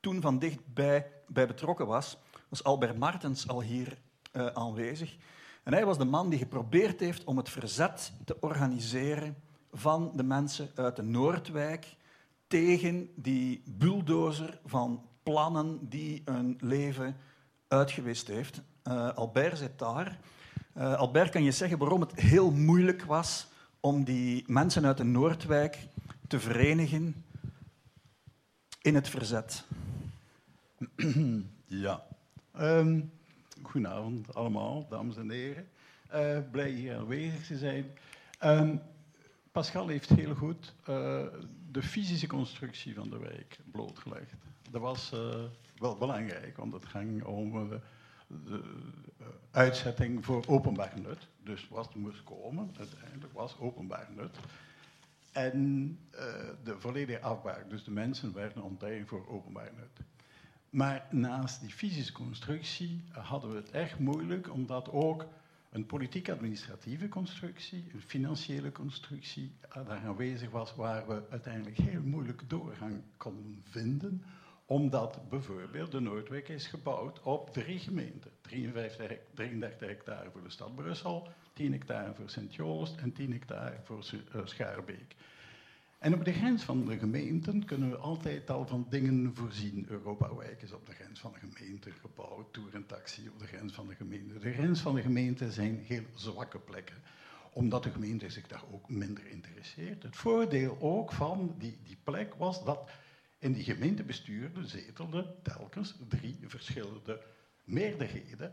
toen 0.00 0.20
van 0.20 0.38
dichtbij 0.38 1.12
bij 1.26 1.46
betrokken 1.46 1.86
was, 1.86 2.18
was 2.48 2.64
Albert 2.64 2.98
Martens 2.98 3.48
al 3.48 3.62
hier 3.62 3.98
uh, 4.32 4.46
aanwezig. 4.46 5.16
En 5.62 5.72
hij 5.72 5.84
was 5.84 5.98
de 5.98 6.04
man 6.04 6.28
die 6.28 6.38
geprobeerd 6.38 7.00
heeft 7.00 7.24
om 7.24 7.36
het 7.36 7.48
verzet 7.48 8.12
te 8.24 8.36
organiseren 8.40 9.36
van 9.72 10.12
de 10.14 10.22
mensen 10.22 10.70
uit 10.74 10.96
de 10.96 11.02
Noordwijk 11.02 11.96
tegen 12.46 13.10
die 13.16 13.62
bulldozer 13.66 14.60
van 14.64 15.04
plannen 15.22 15.88
die 15.88 16.22
een 16.24 16.58
leven 16.60 17.16
uitgewist 17.68 18.26
heeft. 18.26 18.60
Uh, 18.84 19.08
Albert 19.14 19.58
zit 19.58 19.78
daar. 19.78 20.18
Uh, 20.76 20.94
Albert, 20.94 21.30
kan 21.30 21.42
je 21.42 21.52
zeggen 21.52 21.78
waarom 21.78 22.00
het 22.00 22.20
heel 22.20 22.50
moeilijk 22.50 23.04
was 23.04 23.49
om 23.80 24.04
die 24.04 24.44
mensen 24.46 24.86
uit 24.86 24.96
de 24.96 25.04
Noordwijk 25.04 25.78
te 26.28 26.40
verenigen 26.40 27.24
in 28.82 28.94
het 28.94 29.08
verzet? 29.08 29.64
Ja. 31.72 32.06
Um, 32.60 33.12
goedenavond 33.62 34.34
allemaal, 34.34 34.86
dames 34.88 35.16
en 35.16 35.30
heren. 35.30 35.68
Uh, 36.14 36.38
blij 36.50 36.70
hier 36.70 36.96
aanwezig 36.96 37.46
te 37.46 37.58
zijn. 37.58 37.86
Um, 38.44 38.80
Pascal 39.52 39.88
heeft 39.88 40.08
heel 40.08 40.34
goed 40.34 40.74
uh, 40.80 41.22
de 41.70 41.82
fysische 41.82 42.26
constructie 42.26 42.94
van 42.94 43.10
de 43.10 43.18
wijk 43.18 43.58
blootgelegd. 43.72 44.32
Dat 44.70 44.80
was 44.80 45.10
uh, 45.14 45.20
wel 45.76 45.96
belangrijk, 45.96 46.56
want 46.56 46.72
het 46.72 46.86
ging 46.86 47.24
om 47.24 47.68
de 48.28 48.62
uitzetting 49.50 50.24
voor 50.24 50.44
openbaar 50.46 50.92
nut. 51.02 51.28
Dus 51.44 51.68
wat 51.68 51.94
moest 51.94 52.24
komen, 52.24 52.70
uiteindelijk 52.78 53.32
was 53.32 53.58
openbaar 53.58 54.08
nut. 54.16 54.36
En 55.32 55.98
de 56.64 56.74
volledige 56.78 57.20
afbraak, 57.20 57.70
dus 57.70 57.84
de 57.84 57.90
mensen 57.90 58.32
werden 58.32 58.62
onteigend 58.62 59.08
voor 59.08 59.28
openbaar 59.28 59.72
nut. 59.76 60.06
Maar 60.70 61.06
naast 61.10 61.60
die 61.60 61.70
fysische 61.70 62.12
constructie 62.12 63.04
hadden 63.10 63.50
we 63.50 63.56
het 63.56 63.70
echt 63.70 63.98
moeilijk, 63.98 64.52
omdat 64.52 64.90
ook 64.90 65.26
een 65.70 65.86
politiek-administratieve 65.86 67.08
constructie, 67.08 67.84
een 67.92 68.00
financiële 68.00 68.72
constructie 68.72 69.52
daar 69.74 70.04
aanwezig 70.04 70.50
was, 70.50 70.74
waar 70.74 71.06
we 71.06 71.22
uiteindelijk 71.30 71.76
heel 71.76 72.02
moeilijk 72.02 72.42
doorgang 72.48 73.02
konden 73.16 73.62
vinden, 73.64 74.24
omdat 74.70 75.28
bijvoorbeeld 75.28 75.90
de 75.90 76.00
Noordwijk 76.00 76.48
is 76.48 76.66
gebouwd 76.66 77.22
op 77.22 77.52
drie 77.52 77.78
gemeenten. 77.78 78.30
53, 78.40 79.18
33 79.34 79.88
hectare 79.88 80.30
voor 80.30 80.42
de 80.42 80.50
stad 80.50 80.74
Brussel, 80.74 81.28
10 81.52 81.72
hectare 81.72 82.14
voor 82.14 82.30
Sint-Joost 82.30 82.96
en 82.96 83.12
10 83.12 83.32
hectare 83.32 83.76
voor 83.84 84.04
eh, 84.32 84.40
Schaarbeek. 84.44 85.16
En 85.98 86.14
op 86.14 86.24
de 86.24 86.32
grens 86.32 86.62
van 86.62 86.84
de 86.84 86.98
gemeenten 86.98 87.64
kunnen 87.64 87.90
we 87.90 87.96
altijd 87.96 88.50
al 88.50 88.66
van 88.66 88.86
dingen 88.88 89.34
voorzien. 89.34 89.86
Europa-wijk 89.88 90.62
is 90.62 90.72
op 90.72 90.86
de 90.86 90.92
grens 90.92 91.20
van 91.20 91.32
de 91.32 91.38
gemeente 91.38 91.90
gebouwd, 91.90 92.52
Tour 92.52 92.74
en 92.74 92.86
Taxi 92.86 93.28
op 93.28 93.38
de 93.38 93.46
grens 93.46 93.72
van 93.72 93.86
de 93.86 93.94
gemeente. 93.94 94.38
De 94.38 94.52
grens 94.52 94.80
van 94.80 94.94
de 94.94 95.02
gemeente 95.02 95.52
zijn 95.52 95.78
heel 95.78 96.04
zwakke 96.14 96.58
plekken, 96.58 97.02
omdat 97.52 97.82
de 97.82 97.90
gemeente 97.90 98.30
zich 98.30 98.46
daar 98.46 98.64
ook 98.72 98.88
minder 98.88 99.26
interesseert. 99.26 100.02
Het 100.02 100.16
voordeel 100.16 100.76
ook 100.80 101.12
van 101.12 101.54
die, 101.58 101.78
die 101.84 101.98
plek 102.04 102.34
was 102.34 102.64
dat 102.64 102.90
in 103.40 103.52
die 103.52 103.64
gemeentebesturen 103.64 104.68
zetelden 104.68 105.34
telkens 105.42 105.96
drie 106.08 106.38
verschillende 106.46 107.20
meerderheden 107.64 108.52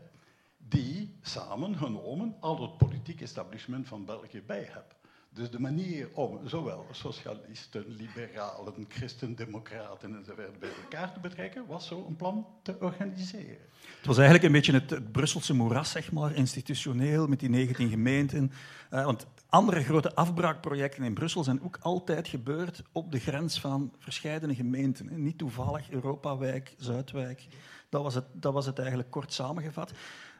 die 0.58 1.18
samengenomen 1.22 2.36
al 2.40 2.62
het 2.62 2.78
politiek 2.78 3.20
establishment 3.20 3.88
van 3.88 4.04
België 4.04 4.42
bij 4.42 4.68
hebben. 4.70 4.96
Dus 5.30 5.50
de 5.50 5.60
manier 5.60 6.08
om 6.14 6.48
zowel 6.48 6.86
socialisten, 6.90 7.84
liberalen, 7.88 8.84
christendemocraten 8.88 10.16
enzovoort 10.16 10.58
bij 10.58 10.70
elkaar 10.82 11.12
te 11.12 11.20
betrekken, 11.20 11.66
was 11.66 11.86
zo 11.86 12.04
een 12.08 12.16
plan 12.16 12.46
te 12.62 12.80
organiseren. 12.80 13.58
Het 13.96 14.06
was 14.06 14.16
eigenlijk 14.16 14.46
een 14.46 14.52
beetje 14.52 14.72
het, 14.72 15.12
Brusselse 15.12 15.54
moeras, 15.54 15.90
zeg 15.90 16.12
maar, 16.12 16.34
institutioneel, 16.34 17.26
met 17.26 17.40
die 17.40 17.48
19 17.48 17.88
gemeenten. 17.88 18.52
Uh, 18.90 19.04
want 19.04 19.26
andere 19.48 19.82
grote 19.82 20.14
afbraakprojecten 20.14 21.04
in 21.04 21.14
Brussel 21.14 21.44
zijn 21.44 21.62
ook 21.62 21.78
altijd 21.80 22.28
gebeurd 22.28 22.82
op 22.92 23.12
de 23.12 23.18
grens 23.18 23.60
van 23.60 23.92
verschillende 23.98 24.54
gemeenten. 24.54 25.22
Niet 25.22 25.38
toevallig 25.38 25.90
Europawijk, 25.90 26.74
Zuidwijk. 26.78 27.46
Dat 27.88 28.02
was 28.02 28.14
het, 28.14 28.24
dat 28.32 28.52
was 28.52 28.66
het 28.66 28.78
eigenlijk 28.78 29.10
kort 29.10 29.32
samengevat. 29.32 29.92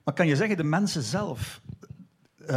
Maar 0.04 0.14
kan 0.14 0.26
je 0.26 0.36
zeggen, 0.36 0.56
de 0.56 0.64
mensen 0.64 1.02
zelf, 1.02 1.60
uh, 2.40 2.48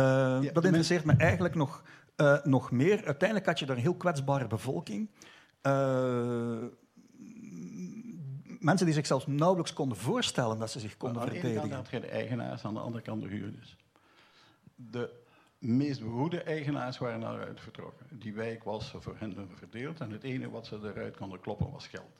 ja, 0.41 0.51
dat 0.53 0.65
interesseert 0.65 1.05
me 1.05 1.13
eigenlijk 1.13 1.55
nog 1.55 1.83
uh, 2.17 2.43
nog 2.43 2.71
meer. 2.71 3.05
Uiteindelijk 3.05 3.47
had 3.47 3.59
je 3.59 3.65
daar 3.65 3.75
een 3.75 3.81
heel 3.81 3.95
kwetsbare 3.95 4.47
bevolking. 4.47 5.09
Uh, 5.61 6.63
mensen 8.59 8.85
die 8.85 8.95
zich 8.95 9.05
zelfs 9.05 9.27
nauwelijks 9.27 9.73
konden 9.73 9.97
voorstellen 9.97 10.59
dat 10.59 10.71
ze 10.71 10.79
zich 10.79 10.97
konden 10.97 11.21
verdedigen. 11.21 11.49
Aan 11.49 11.55
de 11.55 11.61
ene 11.61 11.73
kant 11.73 11.91
had 11.91 12.01
je 12.01 12.07
de 12.07 12.13
eigenaars, 12.13 12.65
aan 12.65 12.73
de 12.73 12.79
andere 12.79 13.03
kant 13.03 13.21
de 13.21 13.27
huurders. 13.27 13.77
De 14.75 15.20
meest 15.61 16.01
behoede 16.01 16.41
eigenaars 16.41 16.97
waren 16.97 17.21
eruit 17.21 17.61
vertrokken. 17.61 18.05
Die 18.09 18.33
wijk 18.33 18.63
was 18.63 18.93
voor 18.99 19.15
hen 19.17 19.49
verdeeld 19.53 19.99
en 19.99 20.11
het 20.11 20.23
enige 20.23 20.49
wat 20.49 20.67
ze 20.67 20.79
eruit 20.83 21.17
konden 21.17 21.39
kloppen 21.39 21.71
was 21.71 21.87
geld. 21.87 22.19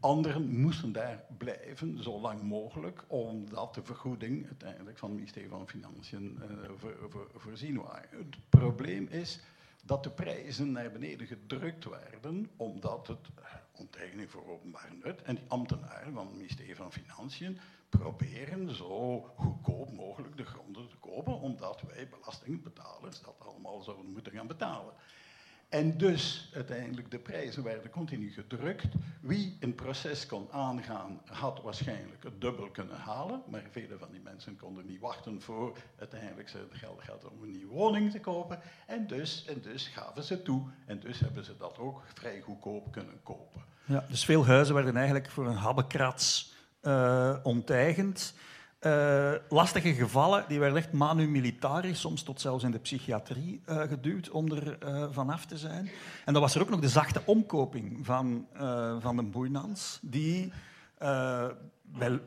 Anderen 0.00 0.60
moesten 0.60 0.92
daar 0.92 1.24
blijven 1.38 2.02
zo 2.02 2.20
lang 2.20 2.42
mogelijk, 2.42 3.04
omdat 3.06 3.74
de 3.74 3.82
vergoeding 3.82 4.46
uiteindelijk 4.46 4.98
van 4.98 5.08
het 5.08 5.18
ministerie 5.18 5.48
van 5.48 5.68
Financiën 5.68 6.38
voor, 6.76 7.30
voorzien 7.34 7.82
waren. 7.82 8.18
Het 8.18 8.36
probleem 8.48 9.06
is 9.10 9.40
dat 9.84 10.02
de 10.02 10.10
prijzen 10.10 10.72
naar 10.72 10.90
beneden 10.90 11.26
gedrukt 11.26 11.84
werden, 11.84 12.50
omdat 12.56 13.06
het 13.06 13.28
uh, 13.38 13.44
onteigening 13.72 14.30
voor 14.30 14.48
openbaar 14.48 14.92
nut 15.04 15.22
en 15.22 15.34
die 15.34 15.44
ambtenaren 15.48 16.12
van 16.12 16.26
het 16.26 16.36
ministerie 16.36 16.76
van 16.76 16.92
Financiën 16.92 17.58
proberen 17.98 18.74
zo 18.74 19.20
goedkoop 19.36 19.92
mogelijk 19.92 20.36
de 20.36 20.44
gronden 20.44 20.88
te 20.88 20.96
kopen, 20.96 21.40
omdat 21.40 21.82
wij 21.94 22.08
belastingbetalers 22.08 23.20
dat 23.20 23.34
allemaal 23.38 23.82
zouden 23.82 24.12
moeten 24.12 24.32
gaan 24.32 24.46
betalen. 24.46 24.92
En 25.68 25.98
dus 25.98 26.50
uiteindelijk 26.54 27.10
de 27.10 27.18
prijzen 27.18 27.62
werden 27.62 27.90
continu 27.90 28.32
gedrukt. 28.32 28.86
Wie 29.20 29.56
een 29.60 29.74
proces 29.74 30.26
kon 30.26 30.48
aangaan, 30.50 31.20
had 31.24 31.62
waarschijnlijk 31.62 32.22
het 32.22 32.40
dubbel 32.40 32.70
kunnen 32.70 32.96
halen. 32.96 33.42
Maar 33.50 33.62
vele 33.70 33.98
van 33.98 34.08
die 34.10 34.20
mensen 34.20 34.56
konden 34.56 34.86
niet 34.86 35.00
wachten 35.00 35.42
voor 35.42 35.76
uiteindelijk 35.98 36.48
ze 36.48 36.58
het 36.58 36.78
geld 36.78 37.02
gehad 37.02 37.24
om 37.24 37.42
een 37.42 37.50
nieuwe 37.50 37.74
woning 37.74 38.10
te 38.10 38.20
kopen. 38.20 38.60
En 38.86 39.06
dus, 39.06 39.44
en 39.44 39.60
dus 39.60 39.88
gaven 39.88 40.22
ze 40.22 40.42
toe. 40.42 40.62
En 40.86 41.00
dus 41.00 41.20
hebben 41.20 41.44
ze 41.44 41.56
dat 41.56 41.78
ook 41.78 42.02
vrij 42.14 42.40
goedkoop 42.40 42.92
kunnen 42.92 43.20
kopen. 43.22 43.64
Ja, 43.84 44.04
dus 44.08 44.24
veel 44.24 44.46
huizen 44.46 44.74
werden 44.74 44.96
eigenlijk 44.96 45.30
voor 45.30 45.46
een 45.46 45.56
habbekrats 45.56 46.54
uh, 46.86 47.36
onteigend. 47.42 48.34
Uh, 48.80 49.32
lastige 49.48 49.94
gevallen, 49.94 50.44
die 50.48 50.58
werden 50.58 50.78
echt 50.78 50.92
manu 50.92 51.28
militari, 51.28 51.94
soms 51.94 52.22
tot 52.22 52.40
zelfs 52.40 52.64
in 52.64 52.70
de 52.70 52.78
psychiatrie 52.78 53.60
uh, 53.68 53.80
geduwd 53.80 54.30
om 54.30 54.52
er 54.52 54.78
vanaf 55.12 55.46
te 55.46 55.58
zijn. 55.58 55.90
En 56.24 56.32
dan 56.32 56.42
was 56.42 56.54
er 56.54 56.60
ook 56.60 56.70
nog 56.70 56.80
de 56.80 56.88
zachte 56.88 57.22
omkoping 57.24 58.06
van, 58.06 58.46
van 59.00 59.16
de 59.16 59.22
boeinans, 59.22 59.98
die 60.02 60.52
bij 61.82 62.20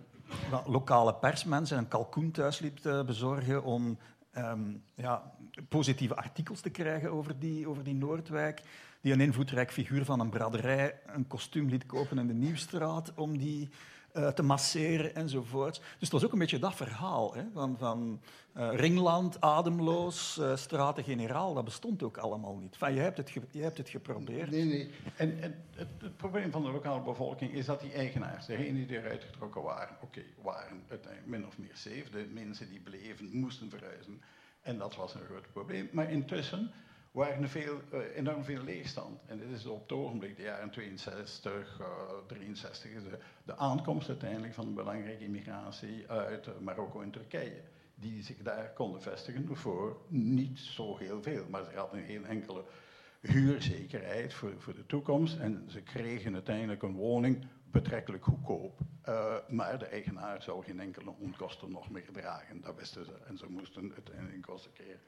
lokale 0.65 1.13
persmensen 1.13 1.77
een 1.77 1.87
kalkoen 1.87 2.31
thuis 2.31 2.59
liep 2.59 2.77
te 2.77 3.03
bezorgen 3.05 3.63
om 3.63 3.97
um, 4.37 4.83
ja, 4.95 5.31
positieve 5.69 6.15
artikels 6.15 6.61
te 6.61 6.69
krijgen 6.69 7.11
over 7.11 7.39
die, 7.39 7.67
over 7.67 7.83
die 7.83 7.95
Noordwijk. 7.95 8.61
Die 9.01 9.13
een 9.13 9.21
invloedrijk 9.21 9.71
figuur 9.71 10.05
van 10.05 10.19
een 10.19 10.29
braderij 10.29 10.99
een 11.05 11.27
kostuum 11.27 11.69
liet 11.69 11.85
kopen 11.85 12.17
in 12.17 12.27
de 12.27 12.33
Nieuwstraat 12.33 13.13
om 13.15 13.37
die 13.37 13.69
uh, 14.13 14.27
te 14.27 14.43
masseren 14.43 15.15
enzovoort. 15.15 15.75
Dus 15.75 15.85
het 15.99 16.11
was 16.11 16.25
ook 16.25 16.31
een 16.31 16.39
beetje 16.39 16.59
dat 16.59 16.75
verhaal 16.75 17.33
hè, 17.33 17.43
van, 17.53 17.77
van 17.77 18.21
uh, 18.57 18.69
Ringland, 18.73 19.41
ademloos, 19.41 20.37
uh, 20.39 20.55
Straten-generaal. 20.55 21.53
Dat 21.53 21.63
bestond 21.63 22.03
ook 22.03 22.17
allemaal 22.17 22.55
niet. 22.55 22.77
Van, 22.77 22.93
je, 22.93 22.99
hebt 22.99 23.17
het 23.17 23.33
je 23.51 23.61
hebt 23.61 23.77
het 23.77 23.89
geprobeerd. 23.89 24.51
Nee, 24.51 24.65
nee. 24.65 24.91
En, 25.15 25.41
en 25.41 25.55
het, 25.75 25.87
het, 25.97 26.17
probleem 26.17 26.51
van 26.51 26.63
de 26.63 26.71
lokale 26.71 27.01
bevolking 27.01 27.53
is 27.53 27.65
dat 27.65 27.81
die 27.81 27.93
eigenaars, 27.93 28.45
degenen 28.45 28.87
die 28.87 28.97
eruit 28.97 29.23
getrokken 29.23 29.61
waren, 29.61 29.95
oké, 30.01 30.21
waren 30.41 30.83
uiteindelijk 30.89 31.31
min 31.31 31.45
of 31.47 31.57
meer 31.57 31.75
safe. 31.75 32.05
De 32.11 32.27
mensen 32.33 32.69
die 32.69 32.79
bleven 32.79 33.29
moesten 33.31 33.69
verhuizen. 33.69 34.21
En 34.61 34.77
dat 34.77 34.95
was 34.95 35.13
een 35.13 35.25
groot 35.25 35.51
probleem. 35.51 35.89
Maar 35.91 36.11
intussen 36.11 36.71
waren 37.19 37.43
er 37.43 37.49
veel, 37.49 37.81
uh, 37.93 37.99
enorm 38.15 38.43
veel 38.43 38.63
leegstand. 38.63 39.19
En 39.25 39.37
dit 39.39 39.49
is 39.49 39.65
op 39.65 39.81
het 39.81 39.91
ogenblik, 39.91 40.35
de 40.35 40.41
jaren 40.41 40.69
62, 40.69 41.79
uh, 41.81 41.87
63, 42.27 42.91
is 42.91 43.03
de, 43.03 43.19
de, 43.43 43.57
aankomst 43.57 44.09
uiteindelijk 44.09 44.53
van 44.53 44.67
een 44.67 44.73
belangrijke 44.73 45.23
immigratie 45.23 46.09
uit 46.09 46.47
uh, 46.47 46.53
Marokko 46.59 47.01
en 47.01 47.11
Turkije. 47.11 47.61
Die 47.95 48.23
zich 48.23 48.37
daar 48.37 48.73
konden 48.73 49.01
vestigen 49.01 49.57
voor 49.57 49.97
niet 50.07 50.59
zo 50.59 50.97
heel 50.97 51.21
veel, 51.21 51.45
maar 51.49 51.63
ze 51.63 51.77
hadden 51.77 51.99
een 51.99 52.05
heel 52.05 52.23
enkele 52.23 52.63
huurzekerheid 53.19 54.33
voor, 54.33 54.53
voor 54.57 54.75
de 54.75 54.85
toekomst. 54.85 55.37
En 55.37 55.63
ze 55.67 55.81
kregen 55.81 56.33
uiteindelijk 56.33 56.83
een 56.83 56.95
woning 56.95 57.45
betrekkelijk 57.71 58.23
goedkoop. 58.23 58.79
Maar 59.47 59.79
de 59.79 59.85
eigenaar 59.85 60.41
zou 60.41 60.63
geen 60.63 60.79
enkele 60.79 61.13
onkosten 61.19 61.71
nog 61.71 61.89
meer 61.89 62.11
dragen. 62.11 62.61
Dat 62.61 62.75
wisten 62.75 63.05
ze. 63.05 63.13
En 63.27 63.37
ze 63.37 63.45
moesten 63.49 63.93
uiteindelijk 63.93 64.47
eens 64.47 64.65
een 64.65 64.73
keer 64.73 64.99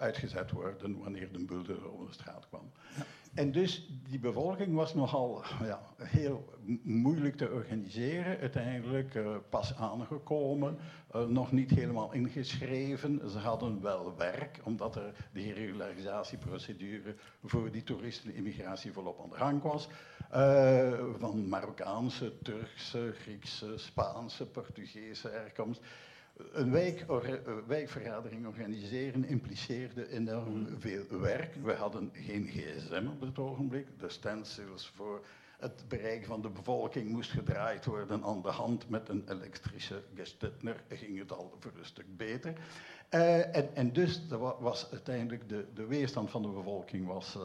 uitgezet 0.00 0.50
worden 0.50 0.98
wanneer 0.98 1.32
de 1.32 1.44
bulder 1.44 1.92
over 1.92 2.06
de 2.06 2.12
straat 2.12 2.48
kwam. 2.48 2.70
Ja. 2.96 3.04
En 3.34 3.52
dus 3.52 3.88
die 4.08 4.18
bevolking 4.18 4.74
was 4.74 4.94
nogal 4.94 5.42
ja, 5.62 5.80
heel 5.96 6.58
moeilijk 6.82 7.36
te 7.36 7.50
organiseren. 7.50 8.38
Uiteindelijk 8.38 9.14
uh, 9.14 9.36
pas 9.48 9.76
aangekomen, 9.76 10.78
uh, 11.16 11.26
nog 11.26 11.52
niet 11.52 11.70
helemaal 11.70 12.12
ingeschreven. 12.12 13.30
Ze 13.30 13.38
hadden 13.38 13.82
wel 13.82 14.16
werk, 14.16 14.60
omdat 14.64 14.96
er 14.96 15.14
de 15.32 15.52
regularisatieprocedure 15.52 17.14
voor 17.44 17.70
die 17.70 17.82
toeristenimmigratie 17.82 18.92
volop 18.92 19.20
aan 19.22 19.30
de 19.30 19.36
gang 19.36 19.62
was. 19.62 19.88
Uh, 20.34 20.92
van 21.18 21.48
Marokkaanse, 21.48 22.32
Turkse, 22.42 23.12
Griekse, 23.22 23.78
Spaanse, 23.78 24.46
Portugese 24.46 25.28
herkomst 25.28 25.82
een 26.52 26.70
wijk, 26.70 27.04
wijkvergadering 27.66 28.46
organiseren 28.46 29.24
impliceerde 29.24 30.08
enorm 30.10 30.66
veel 30.78 31.20
werk. 31.20 31.54
We 31.62 31.72
hadden 31.72 32.10
geen 32.12 32.46
gsm 32.46 33.06
op 33.06 33.20
het 33.20 33.38
ogenblik. 33.38 33.86
De 33.98 34.08
stencils 34.08 34.88
voor 34.94 35.24
het 35.58 35.84
bereik 35.88 36.24
van 36.24 36.42
de 36.42 36.48
bevolking 36.48 37.08
moest 37.08 37.30
gedraaid 37.30 37.84
worden 37.84 38.24
aan 38.24 38.42
de 38.42 38.48
hand 38.48 38.88
met 38.88 39.08
een 39.08 39.24
elektrische 39.28 40.02
gestutner. 40.14 40.82
Ging 40.88 41.18
het 41.18 41.32
al 41.32 41.56
voor 41.58 41.72
een 41.78 41.84
stuk 41.84 42.16
beter. 42.16 42.52
Uh, 43.10 43.56
en, 43.56 43.74
en, 43.74 43.92
dus 43.92 44.26
was 44.60 44.90
uiteindelijk 44.90 45.48
de, 45.48 45.66
de, 45.74 45.86
weerstand 45.86 46.30
van 46.30 46.42
de 46.42 46.48
bevolking 46.48 47.06
was 47.06 47.36
uh, 47.36 47.42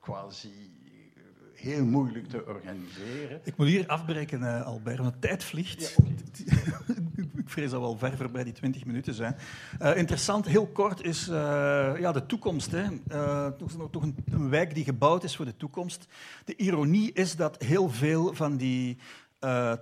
quasi 0.00 0.75
heel 1.58 1.84
moeilijk 1.84 2.28
te 2.28 2.46
organiseren. 2.46 3.40
Ik 3.44 3.56
moet 3.56 3.66
hier 3.66 3.86
afbreken, 3.86 4.40
uh, 4.40 4.62
Albert, 4.66 4.98
want 4.98 5.12
de 5.12 5.18
tijd 5.18 5.44
vliegt. 5.44 5.96
Ja, 6.44 6.80
ik 7.42 7.50
vrees 7.50 7.70
dat 7.70 7.80
we 7.80 7.86
al 7.86 7.98
ver 7.98 8.16
voorbij 8.16 8.44
die 8.44 8.52
20 8.52 8.84
minuten 8.84 9.14
zijn. 9.14 9.36
Uh, 9.82 9.96
interessant, 9.96 10.46
heel 10.46 10.66
kort, 10.66 11.02
is 11.02 11.28
uh, 11.28 11.34
ja, 11.98 12.12
de 12.12 12.26
toekomst. 12.26 12.70
Hè. 12.70 12.84
Toch, 13.50 13.90
toch 13.90 14.02
een, 14.02 14.16
een, 14.30 14.50
wijk 14.50 14.74
die 14.74 14.84
gebouwd 14.84 15.24
is 15.24 15.36
voor 15.36 15.44
de 15.44 15.56
toekomst. 15.56 16.06
De 16.44 16.56
ironie 16.56 17.12
is 17.12 17.36
dat 17.36 17.62
heel 17.62 17.88
veel 17.88 18.34
van 18.34 18.56
die 18.56 18.98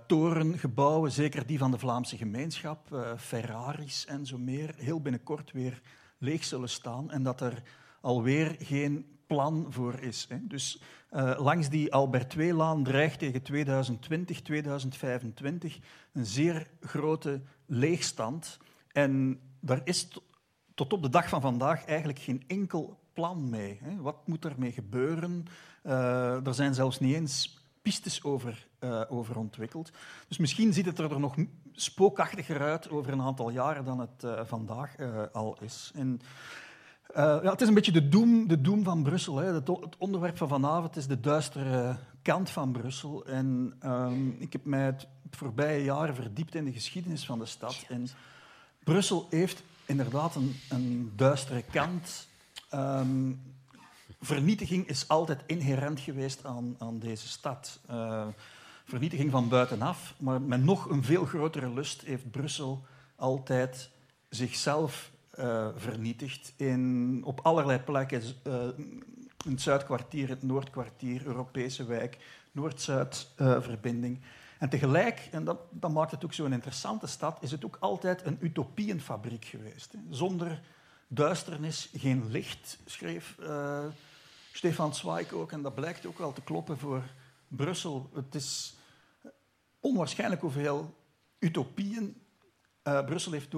torengebouwen, 0.06 1.12
zeker 1.12 1.46
die 1.46 1.58
van 1.58 1.70
de 1.70 1.78
Vlaamse 1.78 2.16
gemeenschap, 2.16 3.14
Ferraris 3.18 4.06
en 4.06 4.26
zo 4.26 4.38
meer, 4.38 4.74
heel 4.76 5.00
binnenkort 5.00 5.52
weer 5.52 5.80
leeg 6.18 6.44
zullen 6.44 6.68
staan 6.68 7.10
en 7.10 7.22
dat 7.22 7.40
er 7.40 7.62
alweer 8.00 8.56
geen 8.58 9.13
plan 9.34 9.66
voor 9.68 10.00
is. 10.00 10.26
Hè. 10.28 10.36
Dus 10.42 10.80
uh, 11.10 11.34
langs 11.38 11.68
die 11.68 11.92
Albert 11.92 12.34
II-laan 12.34 12.82
dreigt 12.82 13.18
tegen 13.18 13.42
2020, 13.42 14.42
2025 14.42 15.78
een 16.12 16.26
zeer 16.26 16.70
grote 16.80 17.40
leegstand. 17.66 18.58
En 18.92 19.40
daar 19.60 19.80
is 19.84 20.08
tot 20.74 20.92
op 20.92 21.02
de 21.02 21.08
dag 21.08 21.28
van 21.28 21.40
vandaag 21.40 21.84
eigenlijk 21.84 22.18
geen 22.18 22.44
enkel 22.46 22.98
plan 23.12 23.50
mee. 23.50 23.78
Hè. 23.82 23.96
Wat 23.96 24.26
moet 24.26 24.44
ermee 24.44 24.72
gebeuren? 24.72 25.44
Uh, 25.82 26.46
er 26.46 26.54
zijn 26.54 26.74
zelfs 26.74 27.00
niet 27.00 27.14
eens 27.14 27.62
pistes 27.82 28.22
over, 28.22 28.66
uh, 28.80 29.02
over 29.08 29.38
ontwikkeld. 29.38 29.90
Dus 30.28 30.38
misschien 30.38 30.72
ziet 30.72 30.86
het 30.86 30.98
er 30.98 31.20
nog 31.20 31.34
spookachtiger 31.72 32.60
uit 32.60 32.90
over 32.90 33.12
een 33.12 33.22
aantal 33.22 33.50
jaren 33.50 33.84
dan 33.84 34.00
het 34.00 34.48
vandaag 34.48 34.96
al 35.32 35.58
is. 35.60 35.92
En 35.94 36.20
uh, 37.10 37.16
ja, 37.42 37.50
het 37.50 37.60
is 37.60 37.68
een 37.68 37.74
beetje 37.74 37.92
de 37.92 38.08
doem, 38.08 38.48
de 38.48 38.60
doem 38.60 38.84
van 38.84 39.02
Brussel. 39.02 39.36
Hè. 39.36 39.52
Het, 39.52 39.68
het, 39.68 39.96
onderwerp 39.98 40.36
van 40.36 40.48
vanavond 40.48 40.96
is 40.96 41.06
de 41.06 41.20
duistere 41.20 41.96
kant 42.22 42.50
van 42.50 42.72
Brussel. 42.72 43.26
En 43.26 43.74
um, 43.84 44.36
ik 44.38 44.52
heb 44.52 44.64
mij 44.64 44.84
het, 44.84 45.06
het, 45.22 45.36
voorbije 45.36 45.84
jaren 45.84 46.14
verdiept 46.14 46.54
in 46.54 46.64
de 46.64 46.72
geschiedenis 46.72 47.24
van 47.26 47.38
de 47.38 47.46
stad. 47.46 47.84
En 47.88 48.08
Brussel 48.84 49.26
heeft 49.30 49.62
inderdaad 49.86 50.34
een, 50.34 50.56
een 50.68 51.12
duistere 51.16 51.62
kant. 51.70 52.28
Um, 52.74 53.42
vernietiging 54.20 54.88
is 54.88 55.08
altijd 55.08 55.40
inherent 55.46 56.00
geweest 56.00 56.44
aan, 56.44 56.76
aan 56.78 56.98
deze 56.98 57.28
stad. 57.28 57.80
Uh, 57.90 58.26
vernietiging 58.84 59.30
van 59.30 59.48
buitenaf, 59.48 60.14
maar 60.18 60.42
met 60.42 60.64
nog 60.64 60.88
een 60.88 61.04
veel 61.04 61.24
grotere 61.24 61.68
lust 61.68 62.02
heeft 62.02 62.30
Brussel 62.30 62.84
altijd 63.16 63.90
zichzelf 64.28 65.12
uh, 65.38 65.68
vernietigd 65.76 66.52
in, 66.56 67.22
op 67.24 67.40
allerlei 67.40 67.78
plekken. 67.78 68.22
Het 69.44 69.60
Zuidkwartier, 69.60 70.28
het 70.28 70.42
Noordkwartier, 70.42 71.26
Europese 71.26 71.84
wijk, 71.84 72.18
Noord-Zuid-verbinding. 72.52 74.16
Uh, 74.16 74.24
en 74.58 74.68
tegelijk, 74.68 75.28
en 75.30 75.44
dat, 75.44 75.58
dat 75.70 75.92
maakt 75.92 76.10
het 76.10 76.24
ook 76.24 76.32
zo'n 76.32 76.52
interessante 76.52 77.06
stad, 77.06 77.42
is 77.42 77.50
het 77.50 77.64
ook 77.64 77.76
altijd 77.80 78.26
een 78.26 78.38
utopieënfabriek 78.40 79.44
geweest. 79.44 79.92
Hè. 79.92 79.98
Zonder 80.10 80.60
duisternis 81.08 81.90
geen 81.94 82.30
licht, 82.30 82.78
schreef 82.84 83.36
Stefan 84.52 84.94
Zweig 84.94 85.32
ook. 85.32 85.52
En 85.52 85.62
dat 85.62 85.74
blijkt 85.74 86.06
ook 86.06 86.18
wel 86.18 86.32
te 86.32 86.42
kloppen 86.42 86.78
voor 86.78 87.02
Brussel. 87.48 88.10
Het 88.14 88.34
is 88.34 88.74
onwaarschijnlijk 89.80 90.40
hoeveel 90.40 90.94
utopieën 91.38 92.22
Brussel 92.82 93.32
heeft 93.32 93.50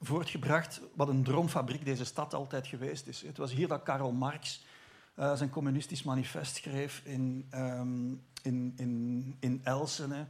voortgebracht 0.00 0.80
wat 0.94 1.08
een 1.08 1.22
droomfabriek 1.22 1.84
deze 1.84 2.04
stad 2.04 2.34
altijd 2.34 2.66
geweest 2.66 3.06
is. 3.06 3.22
Het 3.22 3.36
was 3.36 3.52
hier 3.52 3.68
dat 3.68 3.82
Karl 3.82 4.12
Marx 4.12 4.64
uh, 5.18 5.34
zijn 5.34 5.50
communistisch 5.50 6.02
manifest 6.02 6.56
schreef 6.56 7.02
in, 7.04 7.48
um, 7.54 8.22
in, 8.42 8.72
in, 8.76 9.36
in 9.40 9.60
Elsene. 9.64 10.26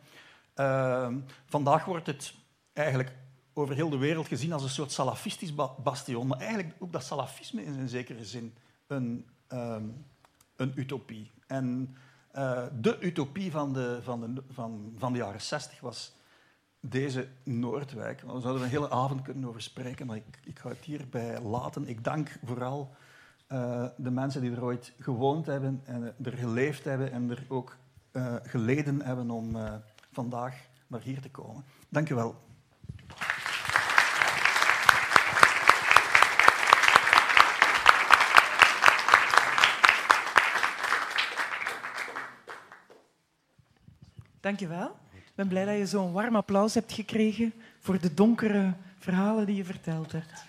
Uh, 0.57 1.15
vandaag 1.47 1.85
wordt 1.85 2.07
het 2.07 2.35
eigenlijk 2.73 3.13
over 3.53 3.75
heel 3.75 3.89
de 3.89 3.97
wereld 3.97 4.27
gezien 4.27 4.53
als 4.53 4.63
een 4.63 4.69
soort 4.69 4.93
salafistisch 4.93 5.55
bastion, 5.83 6.27
maar 6.27 6.39
eigenlijk 6.39 6.75
ook 6.79 6.93
dat 6.93 7.05
salafisme 7.05 7.65
is 7.65 7.77
in 7.77 7.89
zekere 7.89 8.25
zin 8.25 8.55
een, 8.87 9.27
um, 9.49 10.07
een 10.57 10.73
utopie. 10.75 11.31
En 11.47 11.97
uh, 12.35 12.67
de 12.81 12.97
utopie 13.01 13.51
van 13.51 13.73
de, 13.73 13.99
van, 14.03 14.35
de, 14.35 14.43
van, 14.51 14.95
van 14.97 15.13
de 15.13 15.19
jaren 15.19 15.41
60 15.41 15.81
was 15.81 16.13
deze 16.81 17.29
Noordwijk. 17.43 18.21
We 18.21 18.41
zouden 18.41 18.62
een 18.62 18.69
hele 18.69 18.91
avond 18.91 19.23
kunnen 19.23 19.49
over 19.49 19.62
spreken, 19.62 20.07
maar 20.07 20.17
ik, 20.17 20.41
ik 20.45 20.59
ga 20.59 20.69
het 20.69 20.85
hierbij 20.85 21.41
laten. 21.41 21.88
Ik 21.88 22.05
dank 22.05 22.38
vooral 22.45 22.95
uh, 23.53 23.87
de 23.97 24.11
mensen 24.11 24.41
die 24.41 24.53
er 24.53 24.64
ooit 24.64 24.93
gewoond 24.99 25.47
hebben 25.47 25.81
en 25.85 26.14
er 26.25 26.33
geleefd 26.33 26.85
hebben 26.85 27.12
en 27.12 27.31
er 27.31 27.45
ook 27.49 27.77
uh, 28.12 28.35
geleden 28.43 29.03
hebben 29.03 29.31
om 29.31 29.57
uh, 29.57 29.75
vandaag 30.12 30.57
naar 30.87 31.01
hier 31.01 31.21
te 31.21 31.31
komen. 31.31 31.64
Dank 31.88 32.11
u 32.11 32.14
wel. 32.14 32.35
Dank 44.41 44.61
je 44.61 44.69
wel. 44.69 44.97
Ik 45.38 45.44
ben 45.44 45.53
blij 45.53 45.64
dat 45.64 45.79
je 45.79 45.87
zo'n 45.87 46.12
warm 46.12 46.37
applaus 46.37 46.74
hebt 46.74 46.92
gekregen 46.92 47.53
voor 47.79 48.01
de 48.01 48.14
donkere 48.14 48.72
verhalen 48.98 49.46
die 49.46 49.57
je 49.57 49.64
verteld 49.64 50.12
hebt. 50.12 50.44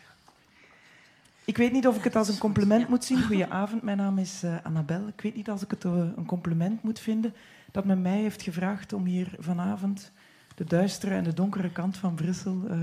Ik 1.46 1.58
weet 1.58 1.72
niet 1.72 1.88
of 1.88 1.98
ik 1.98 2.04
het 2.04 2.16
als 2.16 2.28
een 2.28 2.38
compliment 2.38 2.88
moet 2.88 3.04
zien. 3.04 3.24
Goedenavond, 3.24 3.82
mijn 3.82 3.98
naam 3.98 4.18
is 4.18 4.44
uh, 4.44 4.56
Annabel. 4.64 5.08
Ik 5.08 5.22
weet 5.22 5.36
niet 5.36 5.50
of 5.50 5.62
ik 5.62 5.72
het 5.72 5.84
uh, 5.84 5.92
een 6.16 6.26
compliment 6.26 6.84
moet 6.84 7.00
vinden 7.00 7.34
dat 7.72 7.86
men 7.86 8.02
mij 8.02 8.18
heeft 8.18 8.42
gevraagd 8.42 8.94
om 8.94 9.06
hier 9.06 9.36
vanavond 9.40 10.12
de 10.56 10.64
duistere 10.64 11.16
en 11.16 11.24
de 11.24 11.34
donkere 11.34 11.72
kant 11.72 11.98
van 11.98 12.16
Brussel 12.16 12.62
uh, 12.70 12.78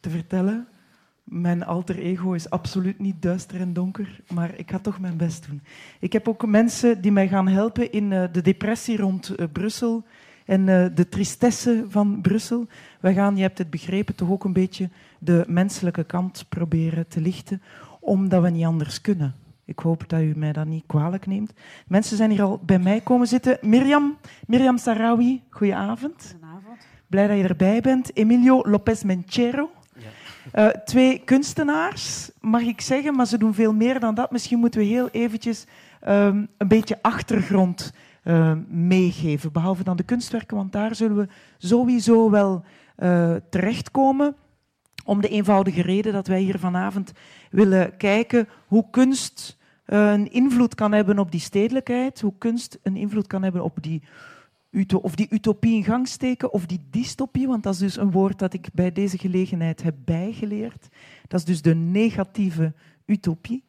te 0.00 0.10
vertellen. 0.10 0.68
Mijn 1.24 1.64
alter 1.64 1.98
ego 1.98 2.32
is 2.32 2.50
absoluut 2.50 2.98
niet 2.98 3.22
duister 3.22 3.60
en 3.60 3.72
donker, 3.72 4.20
maar 4.28 4.58
ik 4.58 4.70
ga 4.70 4.78
toch 4.78 5.00
mijn 5.00 5.16
best 5.16 5.46
doen. 5.46 5.62
Ik 5.98 6.12
heb 6.12 6.28
ook 6.28 6.46
mensen 6.46 7.00
die 7.00 7.12
mij 7.12 7.28
gaan 7.28 7.48
helpen 7.48 7.92
in 7.92 8.10
de 8.10 8.42
depressie 8.42 8.96
rond 8.96 9.52
Brussel 9.52 10.04
en 10.48 10.60
uh, 10.60 10.86
de 10.94 11.08
tristesse 11.08 11.84
van 11.88 12.20
Brussel. 12.20 12.66
We 13.00 13.12
gaan, 13.12 13.36
je 13.36 13.42
hebt 13.42 13.58
het 13.58 13.70
begrepen, 13.70 14.14
toch 14.14 14.30
ook 14.30 14.44
een 14.44 14.52
beetje 14.52 14.88
de 15.18 15.44
menselijke 15.48 16.04
kant 16.04 16.44
proberen 16.48 17.08
te 17.08 17.20
lichten, 17.20 17.62
omdat 18.00 18.42
we 18.42 18.50
niet 18.50 18.64
anders 18.64 19.00
kunnen. 19.00 19.34
Ik 19.64 19.78
hoop 19.78 20.08
dat 20.08 20.20
u 20.20 20.32
mij 20.36 20.52
dat 20.52 20.66
niet 20.66 20.84
kwalijk 20.86 21.26
neemt. 21.26 21.52
Mensen 21.86 22.16
zijn 22.16 22.30
hier 22.30 22.42
al 22.42 22.60
bij 22.64 22.78
mij 22.78 23.00
komen 23.00 23.26
zitten. 23.26 23.58
Mirjam, 23.60 24.16
Mirjam 24.46 24.78
Sarawi, 24.78 25.42
goedenavond. 25.50 26.28
Goedenavond. 26.30 26.86
Blij 27.06 27.26
dat 27.26 27.36
je 27.36 27.42
erbij 27.42 27.80
bent. 27.80 28.16
Emilio 28.16 28.62
Lopez 28.62 29.02
Menchero. 29.02 29.70
Ja. 29.94 30.66
Uh, 30.66 30.82
twee 30.84 31.22
kunstenaars, 31.24 32.30
mag 32.40 32.62
ik 32.62 32.80
zeggen, 32.80 33.14
maar 33.14 33.26
ze 33.26 33.38
doen 33.38 33.54
veel 33.54 33.74
meer 33.74 34.00
dan 34.00 34.14
dat. 34.14 34.30
Misschien 34.30 34.58
moeten 34.58 34.80
we 34.80 34.86
heel 34.86 35.08
eventjes 35.08 35.66
um, 36.08 36.48
een 36.56 36.68
beetje 36.68 36.98
achtergrond 37.02 37.92
uh, 38.28 38.52
meegeven, 38.68 39.52
behalve 39.52 39.84
dan 39.84 39.96
de 39.96 40.02
kunstwerken, 40.02 40.56
want 40.56 40.72
daar 40.72 40.94
zullen 40.94 41.16
we 41.16 41.28
sowieso 41.58 42.30
wel 42.30 42.64
uh, 42.98 43.34
terechtkomen. 43.50 44.36
Om 45.04 45.20
de 45.20 45.28
eenvoudige 45.28 45.82
reden 45.82 46.12
dat 46.12 46.26
wij 46.26 46.40
hier 46.40 46.58
vanavond 46.58 47.12
willen 47.50 47.96
kijken 47.96 48.48
hoe 48.66 48.86
kunst 48.90 49.58
een 49.84 50.32
invloed 50.32 50.74
kan 50.74 50.92
hebben 50.92 51.18
op 51.18 51.30
die 51.30 51.40
stedelijkheid, 51.40 52.20
hoe 52.20 52.34
kunst 52.38 52.78
een 52.82 52.96
invloed 52.96 53.26
kan 53.26 53.42
hebben 53.42 53.64
op 53.64 53.78
die 53.80 54.02
of 55.00 55.14
die 55.14 55.26
utopie 55.30 55.76
in 55.76 55.84
gang 55.84 56.08
steken 56.08 56.52
of 56.52 56.66
die 56.66 56.86
dystopie, 56.90 57.46
want 57.46 57.62
dat 57.62 57.72
is 57.72 57.78
dus 57.78 57.96
een 57.96 58.10
woord 58.10 58.38
dat 58.38 58.52
ik 58.52 58.68
bij 58.72 58.92
deze 58.92 59.18
gelegenheid 59.18 59.82
heb 59.82 59.94
bijgeleerd. 60.04 60.88
Dat 61.28 61.40
is 61.40 61.44
dus 61.46 61.62
de 61.62 61.74
negatieve 61.74 62.72
utopie. 63.06 63.64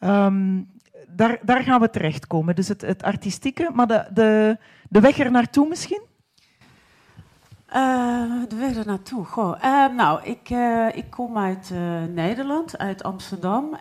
Um, 0.00 0.68
daar, 1.08 1.38
daar, 1.42 1.62
gaan 1.62 1.80
we 1.80 1.90
terechtkomen. 1.90 2.54
Dus 2.54 2.68
het, 2.68 2.80
het 2.80 3.02
artistieke, 3.02 3.70
maar 3.72 3.86
de, 3.86 4.06
de, 4.12 4.58
de 4.88 5.00
weg 5.00 5.18
er 5.18 5.30
naartoe 5.30 5.68
misschien? 5.68 6.00
Uh, 7.68 8.42
de 8.48 8.56
weg 8.56 8.76
er 8.76 8.86
naartoe. 8.86 9.24
Goh. 9.24 9.56
Uh, 9.64 9.86
nou, 9.96 10.22
ik, 10.22 10.50
uh, 10.50 10.96
ik 10.96 11.10
kom 11.10 11.38
uit 11.38 11.72
Nederland, 12.14 12.78
uit 12.78 13.02
Amsterdam. 13.02 13.78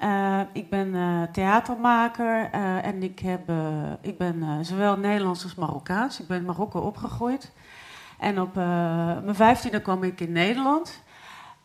ik 0.54 0.70
ben 0.70 0.96
theatermaker 1.32 2.50
en 2.84 3.04
ik, 3.04 3.20
heb, 3.20 3.52
ik 4.02 4.18
ben 4.18 4.66
zowel 4.66 4.98
Nederlands 4.98 5.44
als 5.44 5.56
Marokkaans. 5.56 6.20
Ik 6.20 6.28
ben 6.28 6.38
in 6.38 6.46
Marokko 6.46 6.80
opgegroeid. 6.80 7.52
En 8.20 8.42
op 8.42 8.56
mijn 8.56 9.36
vijftiende 9.36 9.82
kwam 9.82 10.04
ik 10.04 10.20
in 10.20 10.32
Nederland. 10.32 11.02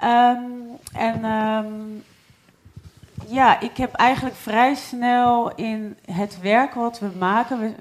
Um, 0.05 0.79
en 0.92 1.25
um, 1.25 2.03
ja, 3.28 3.60
ik 3.60 3.76
heb 3.76 3.94
eigenlijk 3.94 4.36
vrij 4.36 4.74
snel 4.74 5.54
in 5.54 5.96
het 6.10 6.40
werk 6.40 6.74
wat 6.74 6.98
we 6.98 7.10
maken. 7.18 7.58
We, 7.58 7.74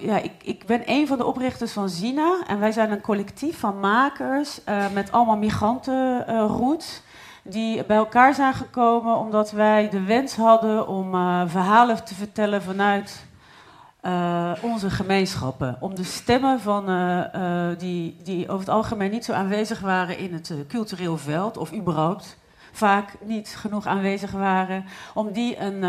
ja, 0.00 0.18
ik, 0.18 0.32
ik, 0.42 0.66
ben 0.66 0.82
een 0.84 1.06
van 1.06 1.18
de 1.18 1.24
oprichters 1.24 1.72
van 1.72 1.88
Zina. 1.88 2.42
En 2.46 2.60
wij 2.60 2.72
zijn 2.72 2.90
een 2.90 3.00
collectief 3.00 3.58
van 3.58 3.80
makers 3.80 4.60
uh, 4.68 4.84
met 4.92 5.12
allemaal 5.12 5.36
migrantenroots. 5.36 6.96
Uh, 6.96 7.08
die 7.42 7.84
bij 7.84 7.96
elkaar 7.96 8.34
zijn 8.34 8.54
gekomen 8.54 9.16
omdat 9.16 9.50
wij 9.50 9.88
de 9.88 10.02
wens 10.02 10.36
hadden 10.36 10.88
om 10.88 11.14
uh, 11.14 11.42
verhalen 11.46 12.04
te 12.04 12.14
vertellen 12.14 12.62
vanuit 12.62 13.28
onze 14.62 14.90
gemeenschappen. 14.90 15.76
Om 15.80 15.94
de 15.94 16.04
stemmen 16.04 16.60
van, 16.60 16.84
die, 17.78 18.16
die 18.22 18.48
over 18.48 18.58
het 18.58 18.68
algemeen 18.68 19.10
niet 19.10 19.24
zo 19.24 19.32
aanwezig 19.32 19.80
waren 19.80 20.18
in 20.18 20.32
het 20.32 20.54
cultureel 20.68 21.16
veld 21.16 21.56
of 21.56 21.72
überhaupt 21.72 22.38
vaak 22.72 23.16
niet 23.24 23.48
genoeg 23.48 23.86
aanwezig 23.86 24.30
waren, 24.30 24.84
om 25.14 25.32
die 25.32 25.58
een, 25.58 25.82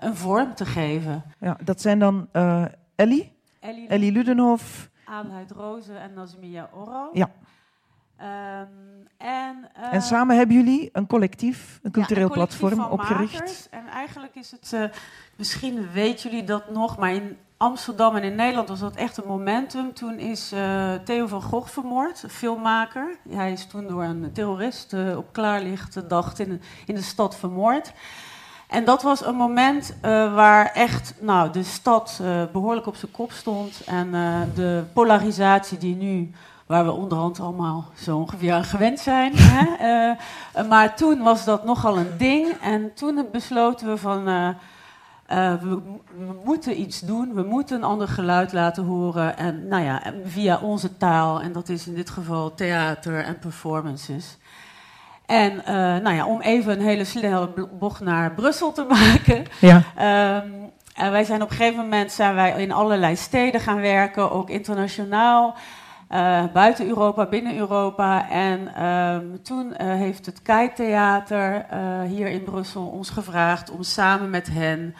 een 0.00 0.16
vorm 0.16 0.54
te 0.54 0.66
geven. 0.66 1.22
Ja, 1.40 1.56
dat 1.64 1.80
zijn 1.80 1.98
dan 1.98 2.28
Ellie. 2.94 3.38
Ellie, 3.60 3.88
Ellie 3.88 4.12
Ludenhof. 4.12 4.90
Aanheid 5.04 5.50
Rozen 5.50 6.00
en 6.00 6.12
Nazmia 6.14 6.70
Oro. 6.72 7.10
Ja. 7.12 7.30
Um, 8.20 9.08
en, 9.16 9.68
uh, 9.78 9.92
en, 9.92 10.02
samen 10.02 10.36
hebben 10.36 10.56
jullie 10.56 10.88
een 10.92 11.06
collectief, 11.06 11.78
een 11.82 11.90
cultureel 11.90 12.22
ja, 12.22 12.28
een 12.28 12.34
platform 12.34 12.80
opgericht. 12.80 13.68
En 13.70 13.89
eigenlijk 14.10 14.46
is 14.46 14.50
het, 14.50 14.70
uh, 14.74 14.98
misschien 15.36 15.92
weten 15.92 16.30
jullie 16.30 16.44
dat 16.44 16.70
nog, 16.70 16.98
maar 16.98 17.12
in 17.14 17.36
Amsterdam 17.56 18.16
en 18.16 18.22
in 18.22 18.34
Nederland 18.34 18.68
was 18.68 18.80
dat 18.80 18.96
echt 18.96 19.16
een 19.16 19.26
momentum. 19.26 19.94
Toen 19.94 20.18
is 20.18 20.52
uh, 20.52 20.94
Theo 20.94 21.26
van 21.26 21.42
Gogh 21.42 21.68
vermoord, 21.68 22.24
filmmaker. 22.28 23.16
Hij 23.28 23.52
is 23.52 23.66
toen 23.66 23.86
door 23.86 24.02
een 24.02 24.30
terrorist 24.32 24.94
op 25.16 25.32
klaarlichte 25.32 26.06
dag 26.06 26.38
in, 26.38 26.62
in 26.86 26.94
de 26.94 27.02
stad 27.02 27.36
vermoord. 27.36 27.92
En 28.68 28.84
dat 28.84 29.02
was 29.02 29.24
een 29.24 29.34
moment 29.34 29.94
waar 30.34 30.72
echt 30.72 31.14
nou, 31.20 31.52
de 31.52 31.62
stad 31.62 32.20
behoorlijk 32.52 32.86
op 32.86 32.96
zijn 32.96 33.10
kop 33.10 33.32
stond. 33.32 33.84
En 33.84 34.10
de 34.54 34.84
polarisatie 34.92 35.78
die 35.78 35.96
nu, 35.96 36.30
waar 36.70 36.84
we 36.84 36.92
onderhand 36.92 37.40
allemaal 37.40 37.84
zo 37.94 38.16
ongeveer 38.16 38.52
aan 38.52 38.64
gewend 38.64 39.00
zijn. 39.00 39.32
hè? 39.38 40.14
maar 40.68 40.96
toen 40.96 41.22
was 41.22 41.44
dat 41.44 41.64
nogal 41.64 41.98
een 41.98 42.16
ding. 42.18 42.48
En 42.62 42.94
toen 42.94 43.26
besloten 43.32 43.88
we 43.88 43.96
van. 43.96 44.24
We, 45.26 45.58
we, 45.60 46.40
moeten 46.44 46.80
iets 46.80 47.00
doen, 47.00 47.34
we 47.34 47.42
moeten 47.42 47.76
een 47.76 47.84
ander 47.84 48.08
geluid 48.08 48.52
laten 48.52 48.84
horen. 48.84 49.36
En 49.36 49.68
nou 49.68 49.84
ja, 49.84 50.02
via 50.24 50.58
onze 50.58 50.96
taal, 50.96 51.40
en 51.40 51.52
dat 51.52 51.68
is 51.68 51.86
in 51.86 51.94
dit 51.94 52.10
geval 52.10 52.54
theater 52.54 53.24
en 53.24 53.38
performances. 53.38 54.38
En 55.26 55.52
uh, 55.52 55.64
nou 55.74 56.14
ja, 56.14 56.26
om 56.26 56.40
even 56.40 56.72
een 56.72 56.86
hele 56.86 57.04
snelle 57.04 57.48
bocht 57.78 58.00
naar 58.00 58.34
Brussel 58.34 58.72
te 58.72 58.84
maken. 58.98 59.44
Ja. 59.60 59.76
Um, 60.42 60.70
en 60.94 61.10
wij 61.10 61.24
zijn 61.24 61.42
op 61.42 61.50
een 61.50 61.56
gegeven 61.56 61.80
moment 61.80 62.12
zijn 62.12 62.34
wij 62.34 62.62
in 62.62 62.72
allerlei 62.72 63.16
steden 63.16 63.60
gaan 63.60 63.80
werken, 63.80 64.30
ook 64.30 64.50
internationaal. 64.50 65.56
Uh, 66.12 66.44
buiten 66.52 66.86
Europa, 66.86 67.26
binnen 67.26 67.56
Europa. 67.56 68.30
En 68.30 68.84
um, 68.86 69.42
toen 69.42 69.66
uh, 69.66 69.76
heeft 69.76 70.26
het 70.26 70.42
Kei-theater 70.42 71.66
hier 72.06 72.26
in 72.26 72.42
Brussel 72.42 72.86
ons 72.86 73.10
gevraagd 73.10 73.70
om 73.70 73.82
samen 73.82 74.30
met 74.30 74.48
hen 74.52 74.94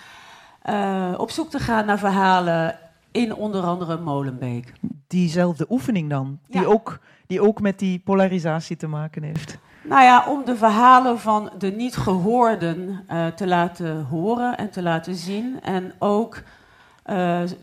op 1.18 1.31
zoek 1.31 1.51
te 1.51 1.59
gaan 1.59 1.87
naar 1.87 1.99
verhalen 1.99 2.79
in 3.11 3.35
onder 3.35 3.62
andere 3.62 3.99
Molenbeek. 3.99 4.73
Diezelfde 5.07 5.66
oefening 5.68 6.11
dan, 6.11 6.38
die, 6.46 6.61
ja. 6.61 6.66
ook, 6.66 6.99
die 7.27 7.42
ook 7.42 7.61
met 7.61 7.79
die 7.79 7.99
polarisatie 7.99 8.77
te 8.77 8.87
maken 8.87 9.23
heeft. 9.23 9.59
Nou 9.83 10.03
ja, 10.03 10.25
om 10.29 10.44
de 10.44 10.57
verhalen 10.57 11.18
van 11.18 11.51
de 11.59 11.70
niet 11.70 11.96
gehoorden 11.96 13.07
te 13.37 13.46
laten 13.46 14.05
horen 14.05 14.57
en 14.57 14.70
te 14.70 14.83
laten 14.83 15.14
zien. 15.14 15.61
En 15.62 15.92
ook 15.99 16.42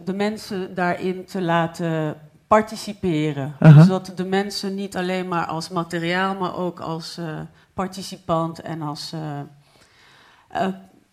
de 0.04 0.14
mensen 0.16 0.76
daarin 0.76 1.26
te 1.26 1.42
laten 1.42 2.16
participeren. 2.48 3.56
Uh 3.60 3.76
-huh. 3.76 3.86
Zodat 3.86 4.12
de 4.16 4.26
mensen 4.26 4.76
niet 4.76 4.98
alleen 4.98 5.28
maar 5.28 5.46
als 5.46 5.70
materiaal, 5.70 6.36
maar 6.36 6.56
ook 6.56 6.80
als 6.80 7.18
uh, 7.20 7.26
participant 7.74 8.62
en 8.62 8.82
als. 8.82 9.14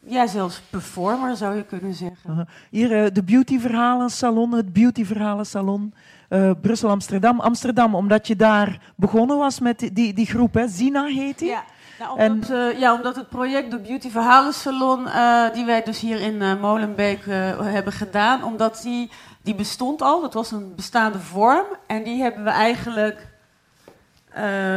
ja, 0.06 0.26
zelfs 0.26 0.60
performer 0.70 1.36
zou 1.36 1.56
je 1.56 1.64
kunnen 1.64 1.94
zeggen. 1.94 2.34
-huh. 2.34 2.46
Hier 2.70 3.12
de 3.12 3.22
beautyverhalen 3.22 4.10
salon, 4.10 4.52
het 4.52 4.72
beautyverhalen 4.72 5.46
salon. 5.46 5.94
Brussel, 6.60 6.90
Amsterdam. 6.90 7.40
Amsterdam, 7.40 7.94
omdat 7.94 8.26
je 8.26 8.36
daar 8.36 8.80
begonnen 8.96 9.38
was 9.38 9.60
met 9.60 9.90
die, 9.92 10.12
die, 10.12 10.26
groep, 10.26 10.54
hè? 10.54 10.68
Zina 10.68 11.04
heet 11.04 11.38
die. 11.38 11.48
Ja. 11.48 11.64
Nou, 11.98 12.18
omdat, 12.20 12.50
en, 12.50 12.56
uh, 12.56 12.80
ja, 12.80 12.94
omdat 12.94 13.16
het 13.16 13.28
project 13.28 13.70
de 13.70 13.78
Beauty 13.78 14.10
Verhalen 14.10 14.52
Salon, 14.52 15.06
uh, 15.06 15.52
die 15.52 15.64
wij 15.64 15.82
dus 15.82 16.00
hier 16.00 16.20
in 16.20 16.60
Molenbeek 16.60 17.24
hebben 17.62 17.92
gedaan, 17.92 18.44
omdat 18.44 18.80
die, 18.82 19.10
die 19.44 19.54
bestond 19.54 20.02
al, 20.02 20.20
dat 20.20 20.34
was 20.34 20.50
een 20.50 20.74
bestaande 20.74 21.18
vorm. 21.18 21.66
En 21.86 22.02
die 22.02 22.22
hebben 22.22 22.44
we 22.44 22.50
eigenlijk 22.50 23.32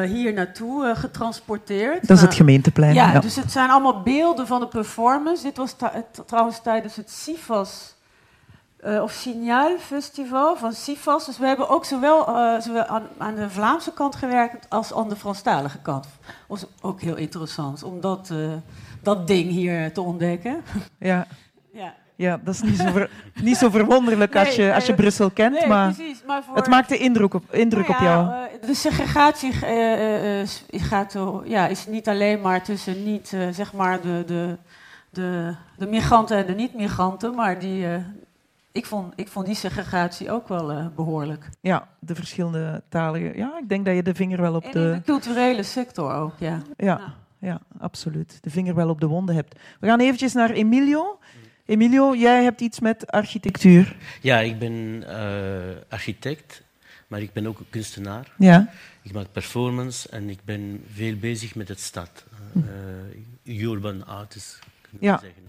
hier 0.05 0.33
naartoe 0.33 0.93
getransporteerd. 0.95 2.07
Dat 2.07 2.17
is 2.17 2.23
het 2.23 2.33
gemeenteplein. 2.33 2.93
Ja, 2.93 3.11
ja, 3.11 3.19
dus 3.19 3.35
het 3.35 3.51
zijn 3.51 3.69
allemaal 3.69 4.01
beelden 4.01 4.47
van 4.47 4.59
de 4.59 4.67
performance. 4.67 5.43
Dit 5.43 5.57
was 5.57 5.75
trouwens 6.25 6.61
tijdens 6.61 6.95
het 6.95 7.11
CIFAS 7.11 7.95
uh, 8.85 9.01
of 9.01 9.11
Signaal 9.11 9.77
Festival 9.77 10.55
van 10.57 10.73
CIFAS. 10.73 11.25
Dus 11.25 11.37
we 11.37 11.45
hebben 11.45 11.69
ook 11.69 11.85
zowel, 11.85 12.25
zowel 12.61 12.85
aan, 12.85 13.03
aan, 13.17 13.35
de 13.35 13.49
Vlaamse 13.49 13.93
kant 13.93 14.15
gewerkt 14.15 14.69
als 14.69 14.93
aan 14.93 15.09
de 15.09 15.15
Franstalige 15.15 15.77
kant. 15.77 16.03
Dat 16.03 16.31
was 16.47 16.65
ook 16.81 17.01
heel 17.01 17.15
interessant 17.15 17.83
om 17.83 18.01
dat, 18.01 18.31
dat 19.01 19.27
ding 19.27 19.49
hier 19.49 19.93
te 19.93 20.01
ontdekken. 20.01 20.63
Ja. 20.99 21.27
ja. 21.71 21.93
Ja, 22.17 22.39
dat 22.43 22.53
is 22.53 22.61
niet 22.61 22.77
zo, 22.77 22.91
ver, 22.91 23.09
niet 23.41 23.57
zo 23.57 23.69
verwonderlijk 23.69 24.33
nee, 24.33 24.45
als, 24.45 24.55
je, 24.55 24.73
als 24.73 24.85
je 24.85 24.93
Brussel 24.93 25.29
kent, 25.29 25.59
nee, 25.59 25.67
maar, 25.67 25.93
precies, 25.93 26.23
maar 26.27 26.43
voor, 26.43 26.55
het 26.55 26.67
maakt 26.67 26.89
de 26.89 26.97
indruk 26.97 27.33
op, 27.33 27.53
indruk 27.53 27.87
nou 27.87 28.03
ja, 28.03 28.21
op 28.21 28.27
jou. 28.27 28.67
de 28.67 28.73
segregatie 28.75 29.51
gaat, 30.71 31.15
ja, 31.45 31.67
is 31.67 31.87
niet 31.87 32.07
alleen 32.07 32.41
maar 32.41 32.63
tussen 32.63 33.03
niet, 33.03 33.27
zeg 33.51 33.73
maar 33.73 34.01
de, 34.01 34.23
de, 34.25 34.57
de, 35.09 35.55
de 35.77 35.87
migranten 35.87 36.37
en 36.37 36.45
de 36.45 36.53
niet-migranten, 36.53 37.35
maar 37.35 37.59
die, 37.59 37.85
ik 38.77 38.85
vond, 38.85 39.13
ik 39.15 39.27
vond 39.27 39.45
die 39.45 39.55
segregatie 39.55 40.31
ook 40.31 40.47
wel 40.47 40.71
uh, 40.71 40.85
behoorlijk. 40.95 41.49
Ja, 41.61 41.87
de 41.99 42.15
verschillende 42.15 42.83
talen. 42.89 43.37
Ja, 43.37 43.57
ik 43.61 43.69
denk 43.69 43.85
dat 43.85 43.95
je 43.95 44.03
de 44.03 44.15
vinger 44.15 44.41
wel 44.41 44.55
op 44.55 44.63
en 44.63 44.71
de... 44.71 44.91
de 44.93 45.01
culturele 45.05 45.63
sector 45.63 46.13
ook, 46.13 46.33
ja. 46.37 46.61
Ja, 46.77 46.85
ja. 46.85 47.13
ja, 47.39 47.59
absoluut. 47.79 48.37
De 48.41 48.49
vinger 48.49 48.75
wel 48.75 48.89
op 48.89 48.99
de 48.99 49.07
wonden 49.07 49.35
hebt. 49.35 49.59
We 49.79 49.87
gaan 49.87 49.99
eventjes 49.99 50.33
naar 50.33 50.49
Emilio. 50.49 51.19
Emilio, 51.67 52.15
jij 52.15 52.43
hebt 52.43 52.61
iets 52.61 52.79
met 52.79 53.07
architectuur. 53.07 53.95
Ja, 54.21 54.39
ik 54.39 54.59
ben 54.59 55.03
uh, 55.07 55.75
architect, 55.89 56.63
maar 57.07 57.21
ik 57.21 57.33
ben 57.33 57.47
ook 57.47 57.59
een 57.59 57.69
kunstenaar. 57.69 58.33
Ja. 58.37 58.73
Ik 59.01 59.13
maak 59.13 59.31
performance 59.31 60.09
en 60.09 60.29
ik 60.29 60.39
ben 60.43 60.83
veel 60.93 61.15
bezig 61.15 61.55
met 61.55 61.67
het 61.67 61.79
stad. 61.79 62.25
Uh, 63.45 63.61
urban 63.61 64.05
artist, 64.05 64.59
kunnen 64.81 65.07
ja. 65.09 65.19
zeggen. 65.19 65.43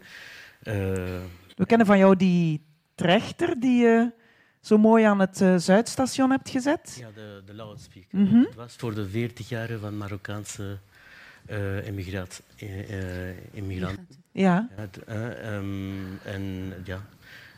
We 1.57 1.67
kennen 1.67 1.87
van 1.87 1.99
jou 1.99 2.17
die 2.17 2.65
trechter 2.95 3.61
die 3.61 3.81
je 3.81 4.13
zo 4.61 4.79
mooi 4.79 5.05
aan 5.05 5.21
het 5.21 5.41
uh, 5.41 5.57
Zuidstation 5.57 6.31
hebt 6.31 6.51
gezet. 6.51 6.97
Ja, 7.01 7.09
de, 7.15 7.43
de 7.47 7.55
loudspeaker. 7.55 8.19
Mm 8.19 8.27
-hmm. 8.27 8.45
Het 8.45 8.55
was 8.55 8.75
voor 8.77 8.95
de 8.95 9.09
40 9.09 9.49
jaren 9.49 9.81
van 9.81 9.97
Marokkaanse 9.97 10.79
uh, 11.51 11.87
emigraat, 11.87 12.43
uh, 12.59 13.53
immigranten. 13.53 14.09
Ja. 14.39 14.69
ja 14.77 14.83
het, 14.83 14.99
um, 15.45 16.19
en 16.25 16.75
ja, 16.85 17.03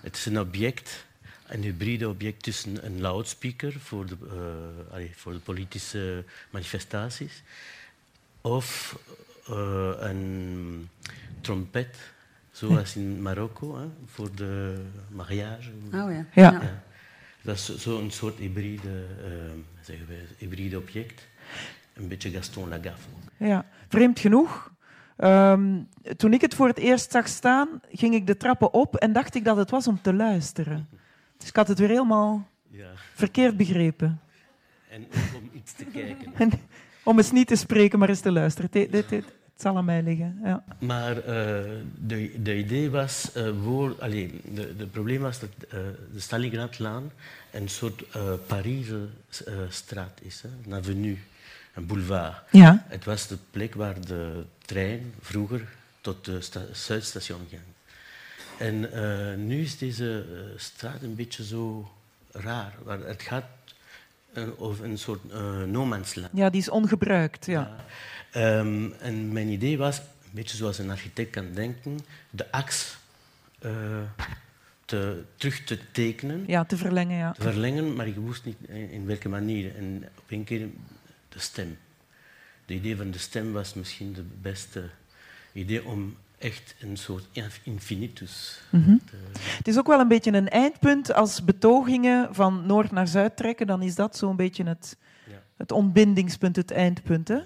het 0.01 0.17
is 0.17 0.27
een 0.27 0.41
object, 0.41 1.07
een 1.47 1.63
hybride 1.63 2.09
object 2.09 2.43
tussen 2.43 2.85
een 2.87 3.01
loudspeaker 3.01 3.73
voor 3.81 4.07
de, 4.07 4.17
uh, 4.25 4.93
allee, 4.93 5.13
voor 5.17 5.33
de 5.33 5.39
politische 5.39 6.25
manifestaties 6.51 7.43
of 8.41 8.99
een 9.99 10.89
trompet, 11.41 11.97
zoals 12.53 12.97
in 12.97 13.23
Marokko, 13.23 13.79
hè, 13.79 13.87
voor 14.07 14.35
de 14.35 14.83
mariage. 15.09 15.71
Oh 15.71 15.91
ja. 15.93 16.27
ja. 16.33 16.53
ja. 16.53 16.83
Dat 17.43 17.57
is 17.57 17.77
zo'n 17.77 18.11
soort 18.11 18.39
hybride, 18.39 19.07
zeggen 19.81 20.07
wij, 20.07 20.27
hybride 20.39 20.79
object. 20.79 21.27
Een 21.95 22.09
beetje 22.09 22.31
Gaston 22.31 22.69
Lagaffe. 22.69 23.09
Ja, 23.37 23.67
vreemd 23.89 24.21
genoeg. 24.21 24.71
Um, 25.25 25.89
toen 26.17 26.33
ik 26.33 26.41
het 26.41 26.55
voor 26.55 26.69
het 26.69 26.79
eerst 26.79 27.11
zag 27.11 27.29
staan, 27.29 27.69
ging 27.93 28.15
ik 28.15 28.27
de 28.27 28.37
trappen 28.37 28.73
op 28.73 28.97
en 28.97 29.13
dacht 29.13 29.35
ik 29.35 29.45
dat 29.45 29.57
het 29.57 29.71
was 29.71 29.87
om 29.87 30.03
te 30.03 30.15
luisteren. 30.15 30.89
Dus 31.37 31.49
ik 31.49 31.57
had 31.57 31.69
het 31.69 31.79
weer 31.79 31.89
helemaal 31.89 32.49
ja. 32.71 32.89
verkeerd 33.15 33.57
begrepen. 33.57 34.21
En 34.91 35.03
ook 35.03 35.43
om 35.43 35.51
iets 35.53 35.73
te 35.73 35.85
kijken. 35.85 36.33
En, 36.39 36.51
om 37.03 37.19
eens 37.19 37.33
niet 37.33 37.47
te 37.47 37.57
spreken, 37.57 37.99
maar 37.99 38.09
eens 38.09 38.21
te 38.21 38.33
luisteren. 38.33 38.71
Het, 38.73 38.93
het, 38.93 39.11
het, 39.11 39.25
het 39.25 39.25
zal 39.57 39.77
aan 39.77 39.85
mij 39.85 40.03
liggen. 40.03 40.41
Ja. 40.45 40.65
Maar 40.79 41.17
uh, 41.17 41.25
de, 41.99 42.43
de 42.43 42.59
idee 42.59 42.91
was, 42.91 43.31
uh, 43.37 43.51
voor, 43.63 43.97
allee, 44.01 44.41
de, 44.55 44.77
de 44.77 44.87
probleem 44.87 45.21
was 45.21 45.41
dat 45.41 45.51
uh, 45.67 45.71
de 46.13 46.21
Stalingradlaan 46.21 47.11
een 47.51 47.69
soort 47.69 48.05
Parijse 48.47 49.09
straat 49.69 50.21
is, 50.23 50.43
hè, 50.43 50.49
een 50.67 50.75
avenue 50.75 51.19
een 51.75 51.87
boulevard. 51.87 52.37
Ja. 52.51 52.85
Het 52.89 53.05
was 53.05 53.27
de 53.27 53.37
plek 53.51 53.75
waar 53.75 54.01
de 54.01 54.45
trein 54.71 55.15
vroeger 55.21 55.69
tot 56.01 56.27
het 56.27 56.59
Zuidstation 56.73 57.47
ging. 57.49 57.63
En 58.59 58.75
uh, 58.95 59.47
nu 59.47 59.63
is 59.63 59.79
deze 59.79 60.27
uh, 60.31 60.59
straat 60.59 61.03
een 61.03 61.15
beetje 61.15 61.45
zo 61.45 61.91
raar. 62.33 62.75
Waar 62.83 63.01
het 63.01 63.23
gaat 63.23 63.45
uh, 64.35 64.49
over 64.57 64.85
een 64.85 64.99
soort 64.99 65.33
no 65.67 65.85
man's 65.85 66.15
land. 66.15 66.31
Ja, 66.35 66.51
die 66.51 66.61
is 66.61 66.69
ongebruikt. 66.69 67.47
Ja. 67.47 67.77
ja. 68.33 68.59
Um, 68.59 68.93
en 68.93 69.33
mijn 69.33 69.49
idee 69.49 69.79
was, 69.79 69.99
een 69.99 70.05
beetje 70.31 70.57
zoals 70.57 70.79
een 70.79 70.91
architect 70.91 71.31
kan 71.31 71.53
denken, 71.55 71.99
de 72.31 72.53
aks 72.53 72.97
te, 74.85 75.23
terug 75.37 75.65
te 75.65 75.79
tekenen. 75.93 76.45
Ja, 76.47 76.65
te 76.65 76.77
verlengen. 76.77 77.17
Ja. 77.17 77.33
Te 77.33 77.43
verlengen, 77.43 77.95
maar 77.95 78.07
ik 78.07 78.17
wist 78.17 78.45
niet 78.45 78.59
in 78.69 79.07
welke 79.07 79.29
manier. 79.29 79.77
En 79.77 80.09
op 80.19 80.31
een 80.31 80.45
keer 80.45 80.69
de 81.29 81.39
stem. 81.39 81.79
De 82.71 82.77
idee 82.77 82.97
van 82.97 83.11
de 83.11 83.19
stem 83.19 83.53
was 83.53 83.75
misschien 83.75 84.13
de 84.13 84.25
beste 84.41 84.91
idee 85.53 85.85
om 85.85 86.17
echt 86.39 86.75
een 86.81 86.97
soort 86.97 87.25
infinitus 87.63 88.61
mm 88.71 88.85
-hmm. 88.85 89.01
te... 89.05 89.17
Het 89.41 89.69
is 89.69 89.79
ook 89.79 89.87
wel 89.87 90.01
een 90.01 90.09
beetje 90.09 90.33
een 90.33 90.49
eindpunt 90.49 91.15
als 91.15 91.45
betogingen 91.45 92.35
van 92.35 92.67
noord 92.67 92.91
naar 92.91 93.09
zuid 93.09 93.37
trekken. 93.37 93.67
Dan 93.67 93.83
is 93.83 93.95
dat 93.95 94.17
zo'n 94.17 94.37
beetje 94.37 94.65
het, 94.65 94.97
ja. 95.27 95.43
het 95.57 95.73
ontbindingspunt, 95.73 96.57
het 96.57 96.71
eindpunt. 96.71 97.29
Hè? 97.29 97.41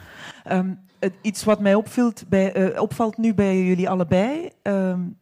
um, 0.54 0.78
iets 1.20 1.44
wat 1.44 1.60
mij 1.60 1.74
opvalt, 1.74 2.24
bij, 2.28 2.78
opvalt 2.78 3.16
nu 3.16 3.34
bij 3.34 3.64
jullie 3.64 3.88
allebei... 3.88 4.50
Um, 4.62 5.16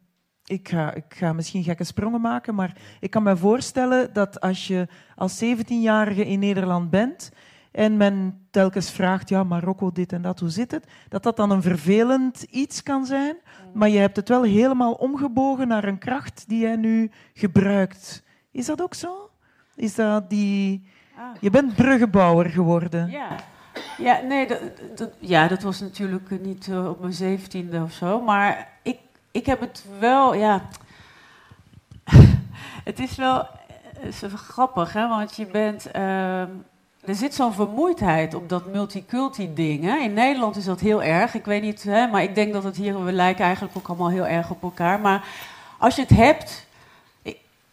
ik 0.52 0.68
ga, 0.68 0.94
ik 0.94 1.04
ga 1.08 1.32
misschien 1.32 1.62
gekke 1.62 1.84
sprongen 1.84 2.20
maken, 2.20 2.54
maar 2.54 2.76
ik 3.00 3.10
kan 3.10 3.22
me 3.22 3.36
voorstellen 3.36 4.12
dat 4.12 4.40
als 4.40 4.66
je 4.66 4.88
als 5.16 5.44
17-jarige 5.44 6.26
in 6.26 6.38
Nederland 6.38 6.90
bent 6.90 7.30
en 7.70 7.96
men 7.96 8.46
telkens 8.50 8.90
vraagt, 8.90 9.28
ja, 9.28 9.44
Marokko, 9.44 9.92
dit 9.92 10.12
en 10.12 10.22
dat, 10.22 10.40
hoe 10.40 10.48
zit 10.48 10.70
het? 10.70 10.86
Dat 11.08 11.22
dat 11.22 11.36
dan 11.36 11.50
een 11.50 11.62
vervelend 11.62 12.42
iets 12.42 12.82
kan 12.82 13.06
zijn, 13.06 13.36
maar 13.72 13.88
je 13.88 13.98
hebt 13.98 14.16
het 14.16 14.28
wel 14.28 14.42
helemaal 14.42 14.92
omgebogen 14.92 15.68
naar 15.68 15.84
een 15.84 15.98
kracht 15.98 16.44
die 16.48 16.60
jij 16.60 16.76
nu 16.76 17.10
gebruikt. 17.34 18.22
Is 18.50 18.66
dat 18.66 18.82
ook 18.82 18.94
zo? 18.94 19.30
Is 19.74 19.94
dat 19.94 20.30
die... 20.30 20.90
Je 21.40 21.50
bent 21.50 21.74
bruggenbouwer 21.74 22.50
geworden. 22.50 23.10
Ja. 23.10 23.28
Ja, 23.98 24.20
nee, 24.20 24.46
dat, 24.46 24.60
dat, 24.94 25.10
ja, 25.18 25.48
dat 25.48 25.62
was 25.62 25.80
natuurlijk 25.80 26.40
niet 26.42 26.66
uh, 26.66 26.88
op 26.88 27.00
mijn 27.00 27.12
zeventiende 27.12 27.82
of 27.82 27.92
zo. 27.92 28.20
Maar 28.20 28.68
ik, 28.82 28.98
ik 29.32 29.46
heb 29.46 29.60
het 29.60 29.84
wel, 29.98 30.34
ja. 30.34 30.68
het 32.84 32.98
is 32.98 33.16
wel 33.16 33.46
het 34.02 34.22
is 34.22 34.32
grappig, 34.34 34.92
hè? 34.92 35.08
want 35.08 35.36
je 35.36 35.46
bent. 35.46 35.86
Uh, 35.96 36.40
er 37.04 37.14
zit 37.14 37.34
zo'n 37.34 37.52
vermoeidheid 37.52 38.34
op 38.34 38.48
dat 38.48 38.66
multiculti-ding. 38.66 40.02
In 40.02 40.12
Nederland 40.12 40.56
is 40.56 40.64
dat 40.64 40.80
heel 40.80 41.02
erg. 41.02 41.34
Ik 41.34 41.44
weet 41.44 41.62
niet, 41.62 41.82
hè, 41.82 42.06
maar 42.06 42.22
ik 42.22 42.34
denk 42.34 42.52
dat 42.52 42.64
het 42.64 42.76
hier. 42.76 43.04
We 43.04 43.12
lijken 43.12 43.44
eigenlijk 43.44 43.76
ook 43.76 43.88
allemaal 43.88 44.10
heel 44.10 44.26
erg 44.26 44.50
op 44.50 44.62
elkaar. 44.62 45.00
Maar 45.00 45.24
als 45.78 45.96
je 45.96 46.02
het 46.02 46.10
hebt. 46.10 46.66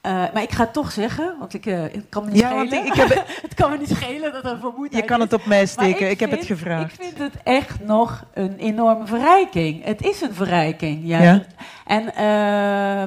Uh, 0.09 0.15
maar 0.33 0.41
ik 0.41 0.51
ga 0.51 0.63
het 0.63 0.73
toch 0.73 0.91
zeggen, 0.91 1.35
want 1.39 1.53
ik, 1.53 1.65
uh, 1.65 1.81
het 1.81 2.05
kan 2.09 2.25
me 2.25 2.31
niet 2.31 2.39
ja, 2.39 2.47
schelen. 2.49 2.69
Want 2.69 2.87
ik, 2.87 2.93
ik 2.93 2.93
heb, 2.93 3.25
het 3.47 3.53
kan 3.53 3.71
me 3.71 3.77
niet 3.77 3.89
schelen 3.89 4.31
dat 4.31 4.45
er 4.45 4.59
vermoeidheid 4.59 5.03
Je 5.03 5.09
kan 5.09 5.19
het 5.19 5.33
op 5.33 5.45
mij 5.45 5.65
steken, 5.65 6.05
ik, 6.05 6.11
ik, 6.11 6.19
heb 6.19 6.31
het 6.31 6.45
gevraagd. 6.45 6.93
Ik 6.93 7.05
vind 7.05 7.17
het 7.17 7.33
echt 7.43 7.79
nog 7.85 8.23
een 8.33 8.57
enorme 8.57 9.05
verrijking. 9.05 9.83
Het 9.83 10.01
is 10.01 10.21
een 10.21 10.33
verrijking, 10.33 11.01
ja. 11.03 11.21
ja. 11.21 11.43
En, 11.85 12.03
uh, 12.03 12.15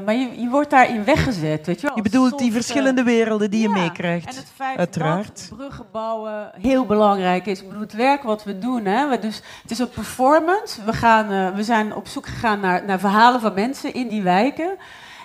maar 0.05 0.15
je, 0.15 0.41
je 0.41 0.49
wordt 0.49 0.71
daarin 0.71 1.05
weggezet, 1.05 1.67
weet 1.67 1.81
je 1.81 1.87
wel. 1.87 1.97
Je 1.97 2.03
bedoelt 2.03 2.29
Soms, 2.29 2.43
die 2.43 2.53
verschillende 2.53 3.03
werelden 3.03 3.51
die 3.51 3.69
ja, 3.69 3.75
je 3.75 3.81
meekrijgt. 3.81 4.29
En 4.29 4.37
het 4.37 4.53
feit 4.55 4.79
Uiteraard. 4.79 5.49
dat 5.49 5.59
bruggen 5.59 5.87
bouwen 5.93 6.51
heel 6.61 6.87
belangrijk 6.87 7.47
is. 7.47 7.61
Ik 7.61 7.67
bedoel, 7.67 7.83
het 7.83 7.93
werk 7.93 8.23
wat 8.23 8.45
we 8.45 8.59
doen, 8.59 8.85
hè. 8.85 9.09
We 9.09 9.19
dus, 9.19 9.43
het 9.63 9.71
is 9.71 9.79
een 9.79 9.91
performance. 9.91 10.85
We, 10.85 10.93
gaan, 10.93 11.55
we 11.55 11.63
zijn 11.63 11.95
op 11.95 12.07
zoek 12.07 12.27
gegaan 12.27 12.61
naar, 12.61 12.85
naar 12.85 13.01
verhalen 13.01 13.41
van 13.41 13.55
mensen 13.55 13.95
in 13.95 14.09
die 14.09 14.23
wijken. 14.23 14.79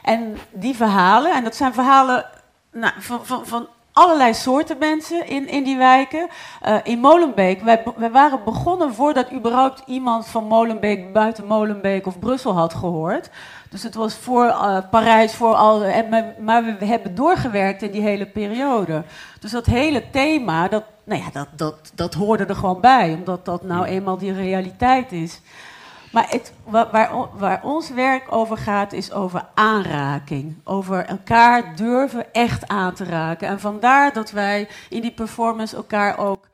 En 0.08 0.38
die 0.52 0.76
verhalen, 0.76 1.36
en 1.36 1.44
dat 1.44 1.56
zijn 1.56 1.74
verhalen 1.74 2.26
nou, 2.72 2.94
van, 3.00 3.26
van, 3.26 3.46
van 3.46 3.68
allerlei 3.92 4.34
soorten 4.34 4.78
mensen 4.78 5.28
in, 5.28 5.48
in 5.48 5.64
die 5.64 5.78
wijken. 5.78 6.28
Uh, 6.68 6.76
in 6.84 7.00
Molenbeek, 7.00 7.62
wij, 7.62 7.84
wij 7.96 8.12
waren 8.12 8.44
begonnen 8.44 8.94
voordat 8.94 9.32
überhaupt 9.32 9.84
iemand 9.86 10.28
van 10.28 10.44
Molenbeek 10.44 11.14
buiten 11.14 11.46
Molenbeek 11.46 12.08
of 12.08 12.20
Brussel 12.20 12.54
had 12.54 12.74
gehoord. 12.74 13.30
Dus 13.70 13.84
het 13.84 13.96
was 13.96 14.16
voor 14.16 14.46
uh, 14.46 14.78
Parijs, 14.92 15.34
voor 15.34 15.54
al. 15.54 15.84
En, 15.84 16.36
maar 16.40 16.78
we 16.80 16.86
hebben 16.86 17.16
doorgewerkt 17.16 17.82
in 17.82 17.92
die 17.92 18.02
hele 18.02 18.26
periode. 18.26 19.04
Dus 19.40 19.52
dat 19.52 19.66
hele 19.66 20.10
thema, 20.10 20.68
dat, 20.68 20.84
nou 21.04 21.22
ja, 21.22 21.28
dat, 21.34 21.48
dat, 21.56 21.92
dat 21.96 22.14
hoorde 22.14 22.46
er 22.46 22.56
gewoon 22.56 22.82
bij, 22.82 23.14
omdat 23.14 23.46
dat 23.46 23.64
nou 23.64 23.86
eenmaal 23.86 24.18
die 24.18 24.34
realiteit 24.34 25.12
is. 25.12 25.42
Maar 26.18 26.30
het, 26.30 26.54
waar, 26.64 27.10
waar, 27.38 27.64
ons 27.64 27.90
werk 27.90 28.32
over 28.32 28.58
gaat, 28.58 28.94
is 28.94 29.12
over 29.12 29.48
aanraking. 29.54 30.56
Over 30.64 31.06
elkaar 31.06 31.76
durven 31.76 32.34
echt 32.34 32.68
aan 32.68 32.94
te 32.94 33.04
raken. 33.04 33.48
En 33.48 33.60
vandaar 33.60 34.14
dat 34.14 34.32
wij 34.32 34.70
in 34.90 35.02
die 35.02 35.12
performance 35.12 35.76
elkaar 35.76 36.18
ook 36.18 36.48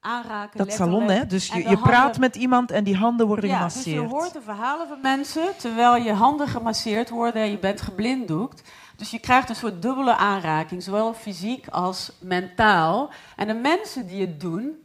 aanraken. 0.00 0.58
Dat 0.58 0.72
salon, 0.72 1.10
hè? 1.10 1.26
Dus 1.26 1.46
je, 1.46 1.68
je 1.68 1.78
praat 1.78 2.18
met 2.18 2.36
iemand 2.36 2.70
en 2.70 2.84
die 2.84 2.96
handen 2.96 3.26
worden 3.26 3.48
ja, 3.48 3.56
gemasseerd. 3.56 3.84
Dus 3.84 3.94
je 3.94 4.16
hoort 4.16 4.32
de 4.32 4.42
verhalen 4.42 4.88
van 4.88 5.00
mensen 5.00 5.56
terwijl 5.56 5.96
je 5.96 6.12
handen 6.12 6.48
gemasseerd 6.48 7.10
worden 7.10 7.42
en 7.42 7.50
je 7.50 7.58
bent 7.58 7.80
geblinddoekt. 7.80 8.62
Dus 8.96 9.10
je 9.10 9.18
krijgt 9.18 9.48
een 9.48 9.54
soort 9.54 9.82
dubbele 9.82 10.16
aanraking, 10.16 10.82
zowel 10.82 11.14
fysiek 11.14 11.68
als 11.68 12.12
mentaal. 12.20 13.10
En 13.36 13.46
de 13.46 13.54
mensen 13.54 14.06
die 14.06 14.20
het 14.20 14.40
doen, 14.40 14.78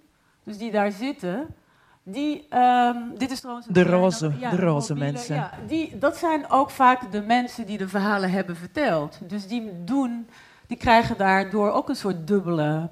dus 0.43 0.57
die 0.57 0.71
daar 0.71 0.91
zitten, 0.91 1.55
die, 2.07 2.47
um, 2.53 3.17
dit 3.17 3.31
is 3.31 3.39
trouwens 3.39 3.67
de 3.69 3.83
roze, 3.83 4.31
ja, 4.39 4.49
de 4.49 4.55
roze 4.55 4.95
mensen. 4.95 5.35
Ja, 5.35 5.51
die, 5.67 5.97
dat 5.97 6.17
zijn 6.17 6.49
ook 6.49 6.69
vaak 6.69 7.11
de 7.11 7.21
mensen 7.21 7.65
die 7.65 7.77
de 7.77 7.87
verhalen 7.87 8.31
hebben 8.31 8.55
verteld. 8.55 9.19
Dus 9.27 9.47
die 9.47 9.83
doen, 9.83 10.27
die 10.67 10.77
krijgen 10.77 11.17
daardoor 11.17 11.71
ook 11.71 11.89
een 11.89 11.95
soort 11.95 12.27
dubbele 12.27 12.89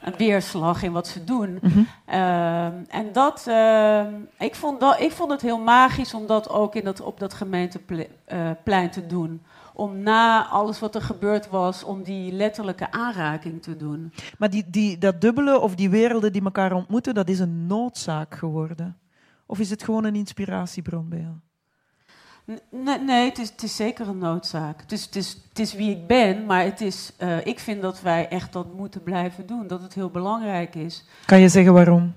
een 0.00 0.14
weerslag 0.16 0.82
in 0.82 0.92
wat 0.92 1.06
ze 1.06 1.24
doen. 1.24 1.58
Mm 1.62 1.70
-hmm. 1.70 1.86
uh, 2.08 2.64
en 2.94 3.12
dat, 3.12 3.44
uh, 3.48 4.06
ik, 4.38 4.54
vond 4.54 4.80
dat, 4.80 5.00
ik 5.00 5.12
vond 5.12 5.30
het 5.30 5.42
heel 5.42 5.58
magisch 5.58 6.14
om 6.14 6.26
dat 6.26 6.50
ook 6.50 6.74
in 6.74 6.84
dat, 6.84 7.00
op 7.00 7.20
dat 7.20 7.34
gemeenteplein 7.34 8.90
te 8.90 9.06
doen 9.06 9.42
om 9.74 9.98
na 9.98 10.46
alles 10.46 10.78
wat 10.78 10.94
er 10.94 11.02
gebeurd 11.02 11.48
was, 11.48 11.84
om 11.84 12.02
die 12.02 12.32
letterlijke 12.32 12.90
aanraking 12.90 13.62
te 13.62 13.76
doen. 13.76 14.12
Maar 14.38 14.50
die, 14.50 14.64
die, 14.70 14.98
dat 14.98 15.20
dubbele 15.20 15.60
of 15.60 15.74
die 15.74 15.90
werelden 15.90 16.32
die 16.32 16.44
elkaar 16.44 16.72
ontmoeten, 16.72 17.14
dat 17.14 17.28
is 17.28 17.38
een 17.38 17.66
noodzaak 17.66 18.34
geworden? 18.34 18.98
Of 19.46 19.58
is 19.58 19.70
het 19.70 19.82
gewoon 19.82 20.04
een 20.04 20.14
inspiratiebron 20.14 21.08
bij 21.08 21.20
jou? 21.20 21.34
Nee, 22.70 22.98
nee 22.98 23.28
het, 23.28 23.38
is, 23.38 23.50
het 23.50 23.62
is 23.62 23.76
zeker 23.76 24.08
een 24.08 24.18
noodzaak. 24.18 24.80
Het 24.80 24.92
is, 24.92 25.04
het 25.04 25.16
is, 25.16 25.38
het 25.48 25.58
is 25.58 25.74
wie 25.74 25.90
ik 25.90 26.06
ben, 26.06 26.46
maar 26.46 26.64
het 26.64 26.80
is, 26.80 27.12
uh, 27.18 27.46
ik 27.46 27.58
vind 27.58 27.82
dat 27.82 28.00
wij 28.00 28.28
echt 28.28 28.52
dat 28.52 28.74
moeten 28.74 29.02
blijven 29.02 29.46
doen. 29.46 29.66
Dat 29.66 29.82
het 29.82 29.94
heel 29.94 30.10
belangrijk 30.10 30.74
is. 30.74 31.04
Kan 31.26 31.40
je 31.40 31.48
zeggen 31.48 31.72
waarom? 31.72 32.14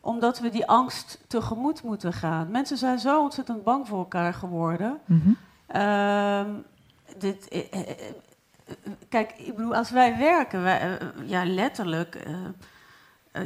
Omdat 0.00 0.40
we 0.40 0.50
die 0.50 0.66
angst 0.66 1.24
tegemoet 1.26 1.82
moeten 1.82 2.12
gaan. 2.12 2.50
Mensen 2.50 2.76
zijn 2.76 2.98
zo 2.98 3.22
ontzettend 3.22 3.64
bang 3.64 3.88
voor 3.88 3.98
elkaar 3.98 4.34
geworden. 4.34 5.00
Mm 5.06 5.20
-hmm. 5.24 5.36
Uh, 5.74 6.44
dit, 7.18 7.48
eh, 7.48 7.60
eh, 7.70 7.80
eh, 7.80 7.96
kijk, 9.08 9.32
ik 9.36 9.56
bedoel, 9.56 9.74
als 9.74 9.90
wij 9.90 10.18
werken, 10.18 10.62
ja, 11.26 11.44
letterlijk, 11.44 12.26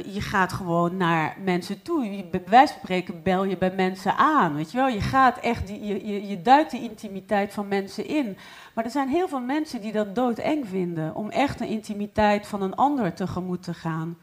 je 0.05 0.21
gaat 0.21 0.53
gewoon 0.53 0.97
naar 0.97 1.37
mensen 1.43 1.81
toe. 1.81 2.03
Je, 2.03 2.41
bij 2.49 2.65
spreken 2.65 3.23
bel 3.23 3.43
je 3.43 3.57
bij 3.57 3.73
mensen 3.75 4.17
aan, 4.17 4.55
weet 4.55 4.71
je 4.71 4.77
wel. 4.77 4.87
Je 4.87 5.01
gaat 5.01 5.37
echt, 5.37 5.67
die, 5.67 5.85
je, 5.85 6.27
je, 6.27 6.41
duikt 6.41 6.71
de 6.71 6.81
intimiteit 6.81 7.53
van 7.53 7.67
mensen 7.67 8.07
in. 8.07 8.37
Maar 8.73 8.83
er 8.83 8.91
zijn 8.91 9.09
heel 9.09 9.27
veel 9.27 9.41
mensen 9.41 9.81
die 9.81 9.91
dat 9.91 10.15
doodeng 10.15 10.67
vinden, 10.67 11.15
om 11.15 11.29
echt 11.29 11.59
de 11.59 11.67
intimiteit 11.67 12.47
van 12.47 12.61
een 12.61 12.75
ander 12.75 13.13
tegemoet 13.13 13.63
te 13.63 13.73
gaan. 13.73 14.17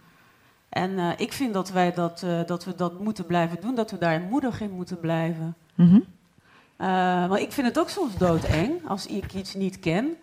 En 0.69 1.15
ik 1.17 1.33
vind 1.33 1.55
dat 1.55 1.71
wij 1.71 1.93
dat, 1.93 2.27
dat 2.47 2.65
we 2.65 2.75
dat 2.75 3.01
moeten 3.01 3.27
blijven 3.27 3.61
doen, 3.61 3.75
dat 3.75 3.91
we 3.91 3.99
daar 3.99 4.21
moedig 4.21 4.61
in 4.61 4.71
moeten 4.71 5.01
blijven. 5.01 5.57
Mm. 5.75 6.05
Uh, 6.79 6.87
maar 7.29 7.41
ik 7.41 7.53
vind 7.53 7.67
het 7.67 7.79
ook 7.79 7.89
soms 7.89 8.17
doodeng 8.17 8.89
als 8.89 9.07
ik 9.07 9.33
iets 9.33 9.55
niet 9.55 9.81
ken. 9.81 10.17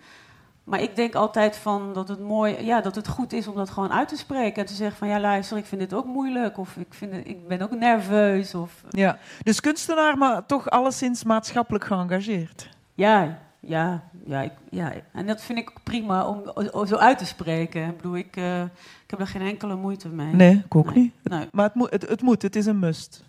Maar 0.63 0.81
ik 0.81 0.95
denk 0.95 1.15
altijd 1.15 1.57
van 1.57 1.93
dat 1.93 2.07
het 2.07 2.19
mooi, 2.19 2.65
ja, 2.65 2.81
dat 2.81 2.95
het 2.95 3.07
goed 3.07 3.33
is 3.33 3.47
om 3.47 3.55
dat 3.55 3.69
gewoon 3.69 3.91
uit 3.91 4.07
te 4.07 4.17
spreken 4.17 4.61
en 4.61 4.67
te 4.67 4.73
zeggen 4.73 4.97
van 4.97 5.07
ja 5.07 5.19
luister, 5.19 5.57
ik 5.57 5.65
vind 5.65 5.81
dit 5.81 5.93
ook 5.93 6.05
moeilijk 6.05 6.57
of 6.57 6.77
ik, 6.77 6.93
vind 6.93 7.11
het, 7.11 7.27
ik 7.27 7.47
ben 7.47 7.61
ook 7.61 7.71
nerveus. 7.71 8.55
Of... 8.55 8.83
Ja, 8.89 9.17
dus 9.43 9.59
kunstenaar, 9.59 10.17
maar 10.17 10.45
toch 10.45 10.69
alleszins 10.69 11.23
maatschappelijk 11.23 11.83
geëngageerd. 11.83 12.69
Ja, 12.93 13.39
ja, 13.59 14.03
ja, 14.25 14.41
ik, 14.41 14.51
ja. 14.69 14.93
En 15.13 15.27
dat 15.27 15.41
vind 15.41 15.59
ik 15.59 15.73
prima 15.83 16.27
om, 16.27 16.43
zo 16.87 16.95
uit 16.95 17.17
te 17.17 17.25
spreken. 17.25 17.87
Ik 17.87 17.95
bedoel, 17.95 18.17
ik, 18.17 18.37
uh, 18.37 18.61
ik 18.63 19.07
heb 19.07 19.19
er 19.19 19.27
geen 19.27 19.41
enkele 19.41 19.75
moeite 19.75 20.09
mee. 20.09 20.33
Nee, 20.33 20.63
ik 20.65 20.75
ook 20.75 20.93
nee. 20.93 20.95
niet. 20.95 21.13
Nee. 21.23 21.47
Maar 21.51 21.65
het, 21.65 21.75
moet, 21.75 21.91
het, 21.91 22.09
het 22.09 22.21
moet, 22.21 22.41
het 22.41 22.55
is 22.55 22.65
een 22.65 22.79
must. 22.79 23.23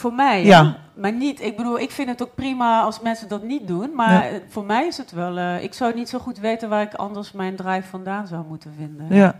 Voor 0.00 0.12
mij, 0.12 0.44
ja. 0.44 0.76
Maar 0.94 1.12
niet, 1.12 1.40
ik 1.40 1.56
bedoel, 1.56 1.80
ik 1.80 1.90
vind 1.90 2.08
het 2.08 2.22
ook 2.22 2.34
prima 2.34 2.82
als 2.82 3.00
mensen 3.00 3.28
dat 3.28 3.42
niet 3.42 3.66
doen. 3.66 3.94
Maar 3.94 4.32
ja. 4.32 4.40
voor 4.48 4.64
mij 4.64 4.86
is 4.86 4.96
het 4.96 5.10
wel, 5.10 5.38
uh, 5.38 5.62
ik 5.62 5.74
zou 5.74 5.94
niet 5.94 6.08
zo 6.08 6.18
goed 6.18 6.38
weten 6.38 6.68
waar 6.68 6.82
ik 6.82 6.94
anders 6.94 7.32
mijn 7.32 7.56
drive 7.56 7.88
vandaan 7.88 8.26
zou 8.26 8.46
moeten 8.46 8.72
vinden. 8.76 9.16
Ja. 9.16 9.36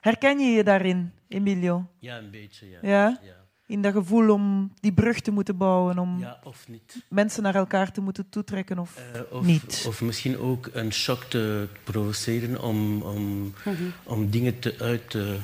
Herken 0.00 0.38
je 0.38 0.50
je 0.50 0.64
daarin, 0.64 1.12
Emilio? 1.28 1.84
Ja, 1.98 2.16
een 2.16 2.30
beetje, 2.30 2.70
ja. 2.70 2.78
ja. 2.82 3.18
ja. 3.22 3.38
In 3.66 3.82
dat 3.82 3.92
gevoel 3.92 4.32
om 4.32 4.72
die 4.80 4.92
brug 4.92 5.20
te 5.20 5.30
moeten 5.30 5.56
bouwen, 5.56 5.98
om 5.98 6.18
ja, 6.18 6.38
of 6.44 6.68
niet. 6.68 7.04
mensen 7.08 7.42
naar 7.42 7.54
elkaar 7.54 7.92
te 7.92 8.00
moeten 8.00 8.28
toetrekken 8.28 8.78
of, 8.78 9.00
uh, 9.14 9.20
of 9.38 9.44
niet. 9.44 9.84
Of 9.88 10.00
misschien 10.00 10.38
ook 10.38 10.70
een 10.72 10.92
shock 10.92 11.24
te 11.24 11.68
provoceren 11.84 12.62
om, 12.62 13.02
om, 13.02 13.22
mm 13.22 13.52
-hmm. 13.62 13.92
om 14.04 14.30
dingen 14.30 14.58
te, 14.58 14.74
uit 14.78 15.10
te 15.10 15.38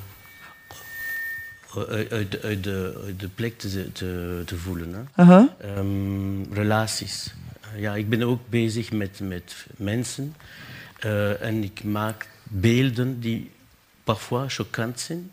uit, 1.77 2.13
uit, 2.13 2.43
uit, 2.43 2.65
de, 2.65 3.03
uit 3.05 3.21
de 3.21 3.29
plek 3.29 3.59
te, 3.59 3.93
te, 3.93 4.43
te 4.45 4.57
voelen. 4.57 4.93
Hè. 4.93 5.23
Uh 5.23 5.29
-huh. 5.29 5.79
um, 5.79 6.53
relaties. 6.53 7.35
Ja, 7.77 7.95
ik 7.95 8.09
ben 8.09 8.23
ook 8.23 8.41
bezig 8.49 8.93
met, 8.93 9.21
met 9.21 9.67
mensen 9.77 10.35
uh, 11.05 11.43
en 11.43 11.63
ik 11.63 11.85
maak 11.85 12.29
beelden 12.43 13.21
die 13.21 13.51
parfois 14.05 14.55
choquant 14.55 15.01
zijn, 15.01 15.31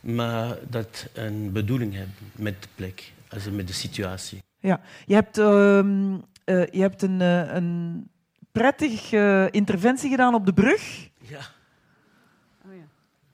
maar 0.00 0.56
dat 0.68 1.08
een 1.12 1.52
bedoeling 1.52 1.94
hebben 1.94 2.14
met 2.36 2.62
de 2.62 2.68
plek, 2.74 3.12
also 3.28 3.50
met 3.50 3.66
de 3.66 3.72
situatie. 3.72 4.42
Ja, 4.58 4.80
je 5.06 5.14
hebt, 5.14 5.38
uh, 5.38 5.46
uh, 5.46 6.66
je 6.66 6.80
hebt 6.80 7.02
een, 7.02 7.20
een 7.20 8.10
prettige 8.52 9.48
interventie 9.50 10.10
gedaan 10.10 10.34
op 10.34 10.46
de 10.46 10.52
brug. 10.52 11.09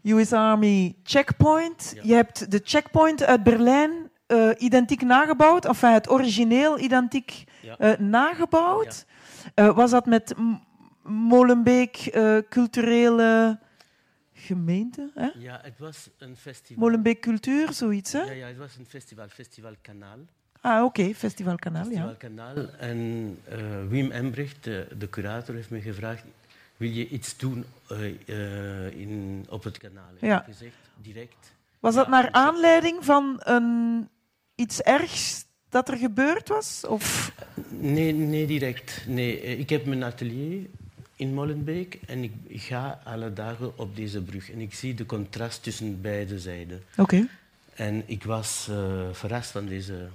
US 0.06 0.32
Army 0.32 0.96
checkpoint. 1.02 1.92
Ja. 1.94 2.02
Je 2.04 2.14
hebt 2.14 2.50
de 2.50 2.60
checkpoint 2.64 3.22
uit 3.22 3.42
Berlijn 3.42 4.10
uh, 4.28 4.50
identiek 4.58 5.02
nagebouwd, 5.02 5.64
enfin 5.64 5.92
het 5.92 6.10
origineel 6.10 6.78
identiek 6.78 7.44
ja. 7.62 7.76
uh, 7.80 7.98
nagebouwd. 7.98 9.06
Ja. 9.54 9.68
Uh, 9.68 9.76
was 9.76 9.90
dat 9.90 10.06
met 10.06 10.34
Molenbeek 11.02 12.18
culturele 12.48 13.58
gemeente? 14.32 15.10
Hè? 15.14 15.28
Ja, 15.38 15.60
het 15.62 15.78
was 15.78 16.10
een 16.18 16.36
festival. 16.36 16.84
Molenbeek 16.84 17.20
Cultuur, 17.20 17.72
zoiets, 17.72 18.12
hè? 18.12 18.22
Ja, 18.22 18.32
ja, 18.32 18.46
het 18.46 18.56
was 18.56 18.76
een 18.78 18.86
festival, 18.86 19.28
Festival 19.28 19.72
Kanaal. 19.82 20.18
Ah, 20.60 20.84
oké, 20.84 21.00
okay. 21.00 21.14
Festival 21.14 21.56
Kanaal, 21.56 21.84
Festival. 21.84 22.14
Kanaal. 22.18 22.56
En 22.78 23.38
Wim 23.88 24.10
Embrecht, 24.10 24.64
de, 24.64 24.86
de 24.98 25.10
curator, 25.10 25.54
heeft 25.54 25.70
me 25.70 25.80
gevraagd 25.80 26.24
wil 26.76 26.90
je 26.90 27.08
iets 27.08 27.36
doen 27.36 27.64
uh, 27.92 28.14
uh, 28.26 29.00
in, 29.00 29.46
op 29.48 29.64
het 29.64 29.78
kanaal? 29.78 30.10
Ja. 30.20 30.42
Gezegd, 30.46 30.76
direct. 31.02 31.52
Was 31.80 31.94
dat 31.94 32.08
naar 32.08 32.32
aanleiding 32.32 33.04
van 33.04 33.40
een, 33.44 34.08
iets 34.54 34.80
ergs 34.80 35.44
dat 35.68 35.88
er 35.88 35.96
gebeurd 35.96 36.48
was? 36.48 36.84
Of? 36.88 37.32
Nee, 37.68 38.12
nee, 38.12 38.46
direct. 38.46 39.04
Nee, 39.06 39.40
ik 39.40 39.70
heb 39.70 39.86
mijn 39.86 40.04
atelier 40.04 40.66
in 41.16 41.34
Molenbeek 41.34 41.98
en 42.06 42.22
ik 42.22 42.32
ga 42.48 43.00
alle 43.04 43.32
dagen 43.32 43.78
op 43.78 43.96
deze 43.96 44.22
brug. 44.22 44.50
En 44.50 44.60
ik 44.60 44.74
zie 44.74 44.94
de 44.94 45.06
contrast 45.06 45.62
tussen 45.62 46.00
beide 46.00 46.38
zijden. 46.38 46.82
Oké. 46.90 47.00
Okay. 47.00 47.28
En 47.74 48.02
ik 48.06 48.24
was 48.24 48.66
uh, 48.70 49.02
verrast 49.12 49.50
van 49.50 49.66
deze 49.66 50.08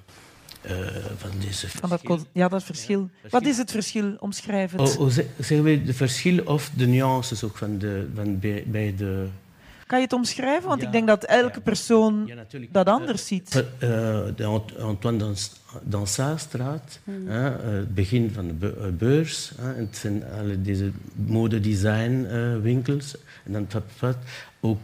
uh, 0.66 0.72
van 1.18 1.30
deze 1.40 1.70
van 1.70 1.90
dat, 1.90 2.02
ja, 2.34 2.48
dat 2.48 2.64
verschil. 2.64 3.10
Ja, 3.24 3.30
Wat 3.30 3.46
is 3.46 3.58
het 3.58 3.72
verschil? 3.72 4.16
Omschrijf 4.20 4.72
het. 4.72 4.82
Oh, 4.82 5.00
oh, 5.00 5.10
zeggen 5.10 5.64
we 5.64 5.82
het 5.86 5.96
verschil 5.96 6.44
of 6.44 6.72
de 6.76 6.88
nuances 6.88 7.44
ook 7.44 7.58
van, 7.58 7.78
de, 7.78 8.08
van 8.16 8.40
bij, 8.40 8.64
bij 8.68 8.94
de... 8.98 9.28
Kan 9.88 10.00
je 10.00 10.06
het 10.06 10.14
omschrijven? 10.14 10.68
Want 10.68 10.82
ja, 10.82 10.88
ik 10.88 10.94
denk 10.94 11.08
dat 11.08 11.24
elke 11.24 11.62
persoon 11.62 12.32
dat 12.72 12.88
anders 12.88 13.28
ziet. 13.28 13.56
Uh, 13.56 13.62
de 14.36 14.62
Antoine 14.80 15.34
Dansard-straat, 15.84 17.00
mm. 17.04 17.28
het 17.28 17.96
begin 17.96 18.32
van 18.34 18.48
de 18.48 18.54
beurs. 18.98 19.52
Uh, 19.60 19.66
het 19.76 19.98
zijn 19.98 20.24
alle 20.40 20.62
deze 20.62 20.92
modedesign-winkels. 21.14 23.16
en 23.44 23.52
dan 23.52 23.68
wat, 24.00 24.18
ook 24.60 24.80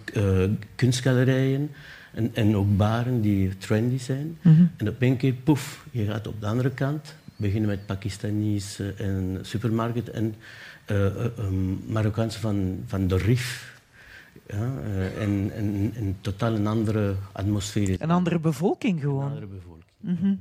kunstgalerijen. 0.76 1.72
En, 2.18 2.32
en 2.34 2.56
ook 2.56 2.78
baren 2.78 3.22
die 3.22 3.58
trendy 3.58 3.98
zijn. 3.98 4.38
Mm 4.42 4.56
-hmm. 4.56 4.72
En 4.78 4.88
op 4.88 5.02
een 5.02 5.18
keer, 5.18 5.34
poef, 5.34 5.86
je 5.92 6.06
gaat 6.06 6.28
op 6.28 6.42
de 6.42 6.48
andere 6.48 6.72
kant, 6.72 7.16
beginnen 7.36 7.70
met 7.70 7.86
Pakistanis 7.86 8.80
en 8.98 9.40
supermarkt 9.42 10.10
en 10.10 10.36
uh, 10.92 11.06
um, 11.40 11.84
Marokkaanse 11.88 12.40
van, 12.40 12.84
van 12.86 13.08
de 13.08 13.18
Rif. 13.18 13.76
Ja, 14.48 14.72
uh, 14.88 15.22
en, 15.22 15.52
en, 15.56 15.92
en 15.96 16.18
totaal 16.22 16.54
een 16.54 16.68
andere 16.68 17.16
atmosfeer. 17.32 18.02
Een 18.02 18.12
andere 18.12 18.40
bevolking 18.40 19.02
gewoon. 19.02 19.24
Een 19.24 19.30
andere 19.30 19.48
bevolking. 19.48 19.92
Mm 20.00 20.18
-hmm. 20.20 20.40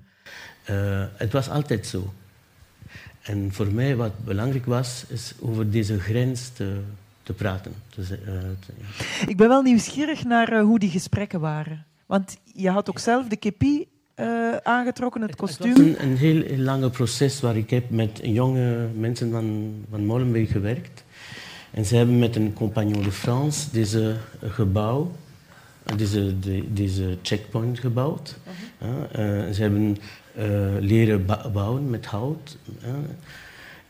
uh, 0.70 1.04
het 1.16 1.32
was 1.32 1.48
altijd 1.48 1.86
zo. 1.86 2.12
En 3.22 3.52
voor 3.52 3.72
mij 3.72 3.96
wat 3.96 4.24
belangrijk 4.24 4.66
was, 4.66 5.04
is 5.08 5.34
over 5.40 5.70
deze 5.70 6.00
grens 6.00 6.48
te, 6.48 6.80
te 7.26 7.32
praten. 7.32 7.72
Dus, 7.94 8.08
te, 8.08 8.18
ja. 8.78 9.26
Ik 9.26 9.36
ben 9.36 9.48
wel 9.48 9.62
nieuwsgierig 9.62 10.24
naar 10.24 10.60
hoe 10.60 10.78
die 10.78 10.90
gesprekken 10.90 11.40
waren. 11.40 11.84
Want 12.06 12.36
je 12.44 12.70
had 12.70 12.88
ook 12.88 12.98
zelf 12.98 13.28
de 13.28 13.36
kepi 13.36 13.86
uh, 14.16 14.56
aangetrokken, 14.56 15.22
het 15.22 15.36
kostuum. 15.36 15.68
Het 15.68 15.78
was 15.78 15.86
een, 15.86 16.02
een 16.02 16.16
heel, 16.16 16.42
heel 16.42 16.58
lange 16.58 16.90
proces 16.90 17.40
waar 17.40 17.56
ik 17.56 17.70
heb 17.70 17.90
met 17.90 18.20
jonge 18.22 18.88
mensen 18.94 19.30
van, 19.30 19.74
van 19.90 20.04
Molenbeek 20.04 20.48
gewerkt. 20.48 21.04
En 21.70 21.84
ze 21.84 21.96
hebben 21.96 22.18
met 22.18 22.36
een 22.36 22.52
compagnon 22.52 23.02
de 23.02 23.12
France 23.12 23.70
deze 23.70 24.16
gebouw, 24.42 25.12
deze, 25.96 26.38
de, 26.38 26.72
deze 26.72 27.18
checkpoint 27.22 27.78
gebouwd. 27.78 28.36
Uh 28.80 28.88
-huh. 29.12 29.46
uh, 29.46 29.52
ze 29.52 29.62
hebben 29.62 29.96
uh, 30.38 30.44
leren 30.80 31.26
bouwen 31.52 31.90
met 31.90 32.06
hout. 32.06 32.56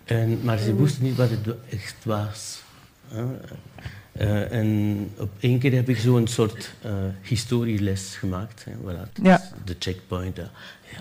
En, 0.05 0.39
maar 0.43 0.59
ze 0.59 0.77
wisten 0.77 1.03
niet 1.03 1.17
wat 1.17 1.31
het 1.31 1.55
echt 1.71 2.05
was. 2.05 2.65
Uh, 3.13 4.53
en 4.53 5.11
op 5.19 5.31
één 5.41 5.59
keer 5.59 5.73
heb 5.73 5.89
ik 5.89 5.99
zo'n 5.99 6.27
soort 6.27 6.71
uh, 6.87 6.93
historieles 7.23 8.17
gemaakt. 8.17 8.65
Hè, 8.65 8.73
voilà, 8.73 9.23
ja. 9.23 9.43
De 9.65 9.77
checkpoint. 9.79 10.39
Uh, 10.39 10.45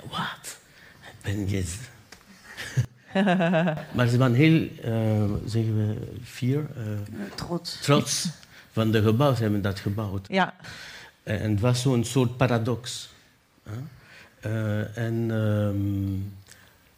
wat? 0.09 0.57
Ben 1.21 1.49
je... 1.49 1.63
maar 3.95 4.07
ze 4.07 4.17
waren 4.17 4.35
heel, 4.35 4.69
zeggen 5.45 5.77
we, 5.77 5.95
fier. 6.23 6.67
trots. 7.35 7.79
Trots 7.81 8.29
van 8.71 8.91
de 8.91 9.01
gebouw. 9.01 9.35
Ze 9.35 9.41
hebben 9.41 9.61
dat 9.61 9.79
gebouwd. 9.79 10.27
Ja. 10.27 10.53
en 11.23 11.51
het 11.51 11.59
was 11.59 11.81
zo'n 11.81 12.03
soort 12.03 12.37
paradox. 12.37 13.09
en... 14.93 15.29
Um, 15.29 16.33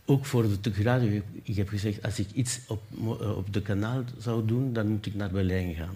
ook 0.09 0.25
voor 0.25 0.45
de 0.61 0.71
radio, 0.81 1.21
ik 1.43 1.55
heb 1.55 1.69
gezegd, 1.69 2.03
als 2.03 2.19
ik 2.19 2.27
iets 2.33 2.59
op, 2.67 2.81
op 3.37 3.53
de 3.53 3.61
kanaal 3.61 4.03
zou 4.17 4.45
doen, 4.45 4.73
dan 4.73 4.87
moet 4.87 5.05
ik 5.05 5.15
naar 5.15 5.31
Berlijn 5.31 5.73
gaan. 5.73 5.95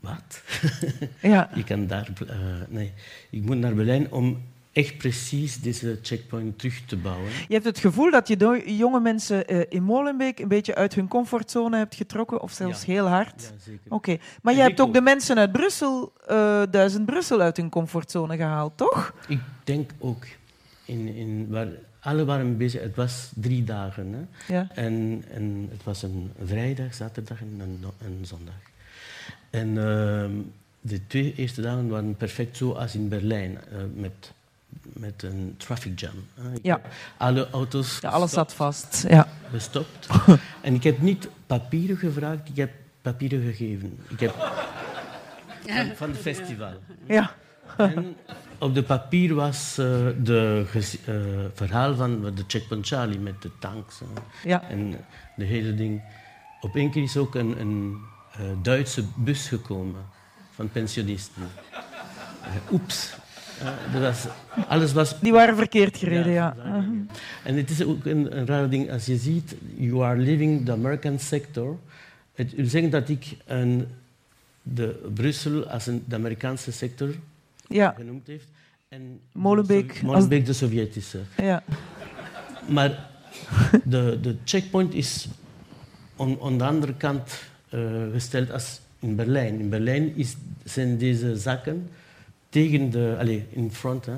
Wat? 0.00 0.42
Ja. 1.20 1.54
ik 1.54 1.64
kan 1.64 1.86
daar... 1.86 2.08
Uh, 2.22 2.36
nee, 2.68 2.92
ik 3.30 3.42
moet 3.42 3.56
naar 3.56 3.74
Berlijn 3.74 4.12
om 4.12 4.42
echt 4.72 4.98
precies 4.98 5.60
deze 5.60 5.98
checkpoint 6.02 6.58
terug 6.58 6.82
te 6.86 6.96
bouwen. 6.96 7.30
Je 7.48 7.54
hebt 7.54 7.64
het 7.64 7.78
gevoel 7.78 8.10
dat 8.10 8.28
je 8.28 8.62
jonge 8.76 9.00
mensen 9.00 9.52
uh, 9.52 9.62
in 9.68 9.82
Molenbeek 9.82 10.38
een 10.38 10.48
beetje 10.48 10.74
uit 10.74 10.94
hun 10.94 11.08
comfortzone 11.08 11.76
hebt 11.76 11.94
getrokken, 11.94 12.40
of 12.40 12.52
zelfs 12.52 12.84
ja. 12.84 12.92
heel 12.92 13.06
hard? 13.06 13.42
Ja, 13.42 13.64
zeker. 13.64 13.80
Oké. 13.84 13.94
Okay. 13.94 14.20
Maar 14.42 14.54
je 14.54 14.60
hebt 14.60 14.80
ook, 14.80 14.86
ook 14.86 14.94
de 14.94 15.00
mensen 15.00 15.38
uit 15.38 15.52
Brussel, 15.52 16.12
uh, 16.30 16.62
duizend 16.70 17.06
Brussel, 17.06 17.40
uit 17.40 17.56
hun 17.56 17.68
comfortzone 17.68 18.36
gehaald, 18.36 18.76
toch? 18.76 19.14
Ik 19.28 19.40
denk 19.64 19.90
ook. 19.98 20.26
In, 20.84 21.14
in, 21.14 21.46
waar, 21.50 21.68
alle 22.00 22.24
waren 22.24 22.56
bezig. 22.56 22.82
Het 22.82 22.96
was 22.96 23.30
drie 23.34 23.64
dagen. 23.64 24.12
Hè? 24.12 24.54
Ja. 24.54 24.68
En, 24.74 25.24
en 25.30 25.68
het 25.70 25.84
was 25.84 26.02
een 26.02 26.32
vrijdag, 26.44 26.94
zaterdag 26.94 27.40
en 27.40 27.60
een, 27.60 27.84
een 28.04 28.26
zondag. 28.26 28.54
En 29.50 29.68
uh, 29.68 30.42
de 30.80 31.06
twee 31.06 31.34
eerste 31.36 31.60
dagen 31.60 31.88
waren 31.88 32.16
perfect 32.16 32.56
zoals 32.56 32.94
in 32.94 33.08
Berlijn, 33.08 33.58
uh, 33.72 33.78
met, 33.94 34.32
met 34.82 35.22
een 35.22 35.54
traffic 35.56 36.00
jam. 36.00 36.26
Ja. 36.62 36.80
Alle 37.16 37.50
auto's. 37.50 37.98
Ja, 38.00 38.08
alles 38.08 38.30
zat 38.30 38.54
vast. 38.54 39.04
Ja. 39.08 39.28
Gestopt. 39.50 40.06
en 40.62 40.74
ik 40.74 40.82
heb 40.82 41.00
niet 41.00 41.28
papieren 41.46 41.96
gevraagd, 41.96 42.48
ik 42.48 42.56
heb 42.56 42.70
papieren 43.02 43.42
gegeven. 43.42 43.98
Ik 44.08 44.20
heb 44.20 44.34
van, 45.66 45.96
van 45.96 46.10
het 46.10 46.18
festival. 46.18 46.72
Ja. 47.06 47.34
En 47.76 48.16
op 48.58 48.74
de 48.74 48.82
papier 48.82 49.34
was 49.34 49.76
uh, 49.78 49.86
de 50.22 50.64
uh, 51.08 51.14
verhaal 51.54 51.94
van 51.94 52.20
de 52.34 52.44
Checkpoint 52.46 52.86
Charlie 52.86 53.18
met 53.18 53.42
de 53.42 53.50
tanks. 53.58 54.00
Ja. 54.44 54.62
En 54.68 54.96
de 55.36 55.44
hele 55.44 55.74
ding. 55.74 56.02
Op 56.60 56.76
één 56.76 56.90
keer 56.90 57.02
is 57.02 57.16
ook 57.16 57.34
een, 57.34 57.60
een 57.60 57.98
Duitse 58.62 59.04
bus 59.16 59.48
gekomen 59.48 60.00
van 60.54 60.70
pensionisten. 60.70 61.42
Oeps. 62.72 63.14
dat 63.92 64.02
was, 64.02 64.26
alles 64.68 64.92
was... 64.92 65.20
Die 65.20 65.32
waren 65.32 65.56
verkeerd 65.56 65.96
gereden, 65.96 66.32
ja. 66.32 66.54
ja. 66.56 66.66
Uh 66.66 66.72
-huh. 66.72 66.84
En 67.44 67.56
het 67.56 67.70
is 67.70 67.84
ook 67.84 68.04
een, 68.04 68.38
een 68.38 68.46
raar 68.46 68.68
ding. 68.68 68.90
Als 68.92 69.06
je 69.06 69.16
ziet, 69.16 69.54
you 69.76 70.04
are 70.04 70.16
living 70.16 70.64
the 70.64 70.72
American 70.72 71.18
sector. 71.18 71.78
Het 72.34 72.54
wil 72.54 72.66
zeggen 72.66 72.90
dat 72.90 73.08
ik 73.08 73.36
een, 73.46 73.88
de 74.62 75.10
Brussel 75.14 75.66
als 75.68 75.86
een, 75.86 76.04
de 76.06 76.14
Amerikaanse 76.14 76.72
sector 76.72 77.14
ja. 77.68 77.94
genoemd 77.96 78.26
heeft. 78.26 78.48
En 78.88 79.20
Molenbeek. 79.32 80.00
de, 80.00 80.06
Molenbeek 80.06 80.46
de 80.46 80.52
Sovjetische. 80.52 81.20
Ja. 81.36 81.62
Maar 82.68 83.08
de, 83.84 84.18
de 84.22 84.36
checkpoint 84.44 84.94
is 84.94 85.28
aan, 86.16 86.40
aan 86.42 86.58
de 86.58 86.64
andere 86.64 86.94
kant 86.94 87.42
uh, 87.74 88.12
gesteld 88.12 88.50
als 88.50 88.80
in 88.98 89.16
Berlijn. 89.16 89.60
In 89.60 89.68
Berlijn 89.68 90.16
is, 90.16 90.36
zijn 90.64 90.98
deze 90.98 91.36
zaken 91.36 91.88
tegen 92.48 92.90
de, 92.90 93.16
allez, 93.18 93.42
in 93.50 93.72
front 93.72 94.06
hè, 94.06 94.16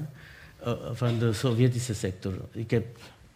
uh, 0.66 0.72
van 0.92 1.18
de 1.18 1.32
Sovjetische 1.32 1.94
sector. 1.94 2.32
Ik 2.52 2.70
heb 2.70 2.86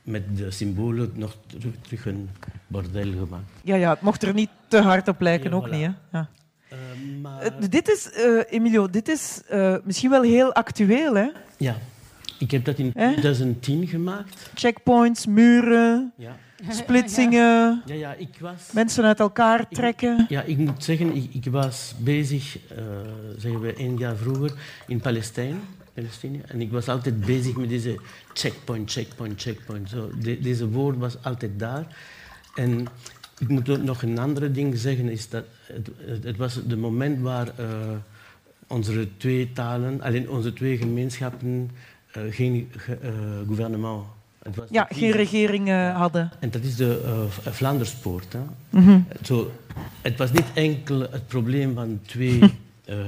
met 0.02 0.36
de 0.36 0.50
symbolen 0.50 1.12
nog 1.14 1.36
terug, 1.46 1.74
terug 1.80 2.06
een 2.06 2.30
bordel 2.66 3.12
gemaakt. 3.12 3.50
Ja, 3.62 3.74
ja, 3.74 3.90
het 3.90 4.00
mocht 4.00 4.22
er 4.22 4.34
niet 4.34 4.50
te 4.68 4.80
hard 4.80 5.08
op 5.08 5.20
lijken, 5.20 5.50
Ja, 5.50 5.56
ook 5.56 5.68
voilà. 5.68 5.70
niet. 5.70 5.80
Hè? 5.80 6.18
Ja. 6.18 6.28
Uh, 6.74 7.20
maar... 7.22 7.44
Uh, 7.44 7.50
dit 7.70 7.88
is, 7.88 8.10
uh, 8.16 8.40
Emilio, 8.48 8.90
dit 8.90 9.08
is 9.08 9.40
uh, 9.52 9.76
misschien 9.84 10.10
wel 10.10 10.22
heel 10.22 10.52
actueel, 10.52 11.14
hè? 11.14 11.28
Ja, 11.56 11.76
ik 12.38 12.50
heb 12.50 12.64
dat 12.64 12.78
in 12.78 12.90
Hè? 12.94 13.10
2010 13.10 13.86
gemaakt. 13.86 14.50
Checkpoints, 14.54 15.26
muren, 15.26 16.12
Ja. 16.16 16.36
splitsingen, 16.68 17.82
Ja, 17.86 17.94
ja, 17.94 18.14
ik 18.14 18.36
was... 18.40 18.70
mensen 18.72 19.04
uit 19.04 19.20
elkaar 19.20 19.68
trekken. 19.68 20.26
Ja, 20.28 20.42
ik 20.42 20.58
moet 20.58 20.84
zeggen, 20.84 21.16
ik, 21.16 21.34
ik 21.34 21.52
was 21.52 21.94
bezig, 21.98 22.58
uh, 22.72 22.84
zeggen 23.38 23.60
we 23.60 23.74
één 23.74 23.96
jaar 23.96 24.16
vroeger, 24.16 24.52
in 24.86 25.00
Palestijn. 25.00 25.60
Palestinië. 25.94 26.40
En 26.46 26.60
ik 26.60 26.70
was 26.70 26.88
altijd 26.88 27.20
bezig 27.20 27.56
met 27.56 27.68
deze 27.68 28.00
checkpoint, 28.32 28.90
checkpoint, 28.92 29.40
checkpoint. 29.42 29.90
Zo, 29.90 30.10
de, 30.20 30.40
deze 30.40 30.68
woord 30.68 30.96
was 30.96 31.16
altijd 31.22 31.58
daar. 31.58 31.86
En 32.54 32.86
ik 33.44 33.50
moet 33.50 33.68
ook 33.68 33.82
nog 33.82 34.02
een 34.02 34.18
andere 34.18 34.50
ding 34.50 34.78
zeggen, 34.78 35.08
is 35.08 35.28
dat 35.28 35.44
het, 35.66 35.88
het, 36.24 36.36
was 36.36 36.54
het 36.54 36.78
moment 36.78 37.20
waar 37.20 37.46
uh, 37.60 37.66
onze 38.66 39.08
twee 39.16 39.52
talen, 39.52 40.00
alleen 40.00 40.30
onze 40.30 40.52
twee 40.52 40.76
gemeenschappen, 40.76 41.70
uh, 42.16 42.22
geen 42.30 42.70
ge, 42.76 42.98
uh, 43.02 43.10
gouvernement. 43.46 44.04
Het 44.42 44.56
was 44.56 44.66
Ja, 44.70 44.86
geen 44.90 45.10
regering 45.10 45.68
uh, 45.68 45.96
hadden. 45.96 46.30
En 46.40 46.50
dat 46.50 46.62
is 46.62 46.76
de 46.76 47.02
uh, 47.04 47.52
Vlaanderspoort. 47.52 48.32
Hè. 48.32 48.40
Mhm. 48.70 49.00
Zo, 49.22 49.50
het 50.02 50.16
was 50.16 50.32
niet 50.32 50.46
enkel 50.54 51.00
het 51.00 51.26
probleem 51.26 51.74
van 51.74 52.00
twee 52.06 52.38
uh, 52.38 52.48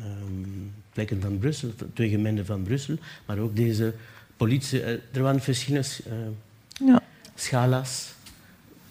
um, 0.00 0.72
plekken 0.92 1.20
van 1.20 1.38
Brussel, 1.38 1.70
twee 1.94 2.08
gemeenten 2.08 2.46
van 2.46 2.62
Brussel, 2.62 2.96
maar 3.26 3.38
ook 3.38 3.56
deze 3.56 3.94
politie. 4.36 4.82
Er 5.12 5.22
waren 5.22 5.40
verschillende 5.40 5.88
Ja. 6.84 7.02
schala's 7.34 8.14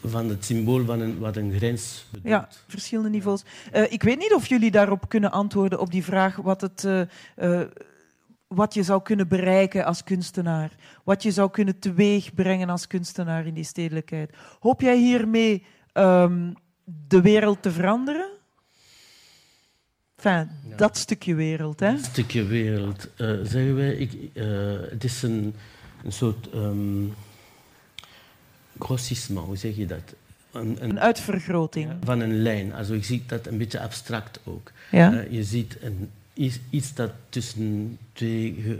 van 0.03 0.29
het 0.29 0.45
symbool 0.45 0.85
van 0.85 0.99
een, 0.99 1.19
wat 1.19 1.35
een 1.35 1.53
grens 1.53 2.05
bedoelt. 2.09 2.27
Ja, 2.27 2.47
verschillende 2.67 3.09
niveaus. 3.09 3.43
Uh, 3.73 3.91
ik 3.91 4.03
weet 4.03 4.17
niet 4.17 4.33
of 4.33 4.47
jullie 4.47 4.71
daarop 4.71 5.09
kunnen 5.09 5.31
antwoorden 5.31 5.79
op 5.79 5.91
die 5.91 6.03
vraag 6.03 6.35
wat, 6.35 6.61
het, 6.61 6.83
uh, 6.83 7.01
uh, 7.37 7.61
wat 8.47 8.73
je 8.73 8.83
zou 8.83 9.01
kunnen 9.01 9.27
bereiken 9.27 9.85
als 9.85 10.03
kunstenaar. 10.03 10.71
Wat 11.03 11.23
je 11.23 11.31
zou 11.31 11.49
kunnen 11.51 11.79
teweegbrengen 11.79 12.69
als 12.69 12.87
kunstenaar 12.87 13.45
in 13.45 13.53
die 13.53 13.63
stedelijkheid. 13.63 14.33
Hoop 14.59 14.81
jij 14.81 14.97
hiermee 14.97 15.65
um, 15.93 16.53
de 17.07 17.21
wereld 17.21 17.61
te 17.61 17.71
veranderen? 17.71 18.29
Enfin, 20.15 20.49
Ja. 20.69 20.75
dat 20.75 20.97
stukje 20.97 21.35
wereld, 21.35 21.79
hè? 21.79 21.87
Een 21.89 22.03
stukje 22.03 22.43
wereld. 22.43 23.07
Zeggen 23.43 23.75
wij, 23.75 23.93
ik, 23.93 24.11
het 24.89 25.03
is 25.03 25.23
een, 25.23 25.55
een 26.03 26.11
soort 26.11 26.53
um, 26.53 27.13
grossissement, 28.79 29.45
hoe 29.47 29.57
zeg 29.57 29.75
je 29.75 29.85
dat? 29.85 30.13
Een, 30.51 30.77
Een 30.79 30.99
uitvergroting. 30.99 31.91
van 32.03 32.19
een 32.19 32.41
lijn. 32.41 32.73
Also, 32.73 32.93
ik 32.93 33.03
zie 33.05 33.23
dat 33.27 33.47
een 33.47 33.57
beetje 33.57 33.79
abstract 33.79 34.39
ook. 34.43 34.71
Ja? 34.91 35.13
Uh, 35.13 35.31
je 35.31 35.43
ziet 35.43 35.77
een, 35.81 36.09
iets, 36.33 36.59
iets 36.69 36.93
dat 36.93 37.11
tussen 37.29 37.97
twee 38.13 38.55
uh, 38.57 38.77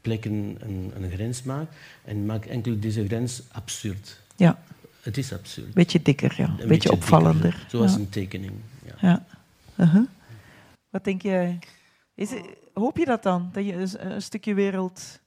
plekken 0.00 0.56
een, 0.60 0.92
een 0.96 1.10
grens 1.10 1.42
maakt 1.42 1.74
en 2.04 2.26
maakt 2.26 2.46
enkel 2.46 2.78
deze 2.80 3.06
grens 3.06 3.42
absurd. 3.52 4.20
Ja, 4.36 4.58
Het 5.00 5.16
is 5.18 5.32
absurd. 5.32 5.74
beetje 5.74 6.02
dikker, 6.02 6.34
ja. 6.36 6.54
Een 6.58 6.68
beetje 6.68 6.92
opvallender. 6.92 7.50
dikker, 7.50 7.70
zoals 7.70 7.92
ja. 7.92 7.98
een 7.98 8.08
tekening. 8.08 8.52
Ja. 8.84 8.94
Ja. 9.00 9.24
Uh-huh. 9.76 10.06
Wat 10.90 11.04
denk 11.04 11.22
jij? 11.22 11.58
Is 12.14 12.30
hoop 12.74 12.96
je 12.96 13.04
dat 13.04 13.22
dan? 13.22 13.50
Dat 13.52 13.64
je 13.64 13.72
een, 13.72 14.12
een 14.12 14.22
stukje 14.22 14.54
wereld 14.54 15.20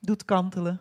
doet 0.00 0.24
kantelen? 0.24 0.80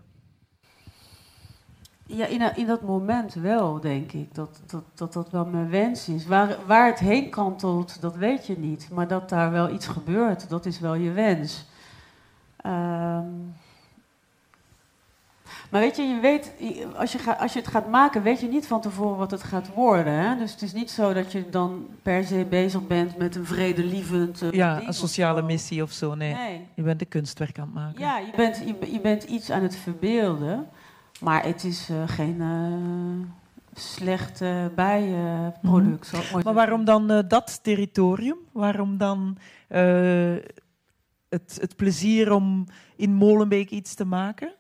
Ja, 2.12 2.26
in, 2.26 2.56
in 2.56 2.66
dat 2.66 2.82
moment 2.82 3.34
wel, 3.34 3.80
denk 3.80 4.12
ik. 4.12 4.36
Dat 4.36 4.62
dat, 4.66 4.84
dat, 4.94 5.14
dat 5.14 5.30
wel 5.30 5.46
mijn 5.46 5.70
wens 5.70 6.08
is. 6.08 6.26
Waar, 6.26 6.58
waar 6.66 6.88
het 6.88 7.00
heen 7.00 7.30
kantelt, 7.30 8.02
dat 8.02 8.16
weet 8.16 8.48
je 8.48 8.58
niet. 8.58 8.90
Maar 8.92 9.08
dat 9.08 9.30
daar 9.30 9.52
wel 9.52 9.70
iets 9.70 9.88
gebeurt, 9.88 10.50
dat 10.50 10.66
is 10.66 10.80
wel 10.80 10.96
je 10.96 11.12
wens. 11.12 11.66
Ehm, 12.56 13.26
maar 15.70 15.82
weet 15.82 15.96
je, 15.96 16.02
je 16.02 16.20
weet, 16.20 16.54
als 16.96 17.12
je, 17.12 17.18
ga, 17.18 17.34
als 17.34 17.54
je 17.54 17.60
het 17.60 17.68
gaat 17.68 17.90
maken, 17.90 18.24
weet 18.24 18.40
je 18.40 18.48
niet 18.48 18.68
van 18.68 18.82
tevoren 18.82 19.18
wat 19.18 19.32
het 19.32 19.44
gaat 19.44 19.74
worden. 19.74 20.14
Hè? 20.14 20.38
Dus 20.38 20.52
het 20.52 20.62
is 20.62 20.74
niet 20.74 20.92
zo 20.92 21.14
dat 21.14 21.32
je 21.32 21.50
dan 21.50 21.88
per 22.02 22.24
se 22.24 22.46
bezig 22.50 22.88
bent 22.88 23.18
met 23.18 23.36
een 23.36 23.46
vredelievend. 23.46 24.42
Uh, 24.42 24.52
ja, 24.52 24.82
een 24.88 24.94
sociale 24.94 25.42
missie 25.42 25.84
of 25.84 25.92
zo. 25.92 26.16
Nee. 26.16 26.68
Je 26.74 26.82
bent 26.82 27.02
een 27.02 27.08
kunstwerk 27.08 27.60
aan 27.60 27.66
het 27.66 27.74
maken. 27.74 28.00
Ja, 28.00 28.18
je 28.18 28.32
bent, 28.36 28.58
je, 28.58 28.92
je 28.92 29.00
bent 29.00 29.24
iets 29.24 29.52
aan 29.52 29.62
het 29.62 29.76
verbeelden. 29.76 30.68
Maar 31.20 31.44
het 31.44 31.64
is 31.64 31.90
uh, 31.90 32.04
geen 32.06 32.36
uh, 32.36 33.26
slecht 33.74 34.40
bijproduct. 34.76 36.12
Mm. 36.12 36.42
Maar 36.44 36.54
waarom 36.54 36.86
dan 36.86 37.26
dat 37.28 37.60
territorium? 37.64 38.38
Waarom 38.52 38.98
dan 38.98 39.38
het, 41.30 41.58
het 41.62 41.76
plezier 41.76 42.32
om 42.32 42.66
in 42.96 43.14
Molenbeek 43.14 43.70
iets 43.70 43.94
te 43.94 44.06
maken? 44.06 44.54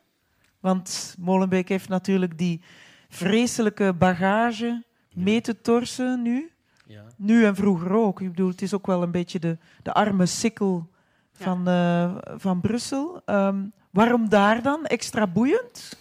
Want 0.60 1.16
Molenbeek 1.20 1.70
heeft 1.70 1.90
natuurlijk 1.90 2.38
die 2.38 2.62
vreselijke 3.10 3.94
bagage 3.94 4.84
mee 5.14 5.42
te 5.42 5.62
torsen 5.62 6.22
nu. 6.22 6.52
Ja. 6.86 7.04
Nu 7.18 7.46
en 7.46 7.56
vroeger 7.56 7.92
ook. 7.92 8.22
Ik 8.22 8.30
bedoel, 8.30 8.50
het 8.50 8.62
is 8.62 8.74
ook 8.74 8.88
wel 8.88 9.04
een 9.04 9.12
beetje 9.12 9.40
de, 9.40 9.58
de 9.84 9.94
arme 9.94 10.26
sikkel 10.26 10.90
van, 11.32 11.62
ja. 11.66 12.06
uh, 12.06 12.16
van 12.38 12.62
Brussel. 12.62 13.22
Um, 13.26 13.72
waarom 13.90 14.30
daar 14.30 14.62
dan? 14.62 14.86
Extra 14.86 15.28
boeiend? 15.28 15.99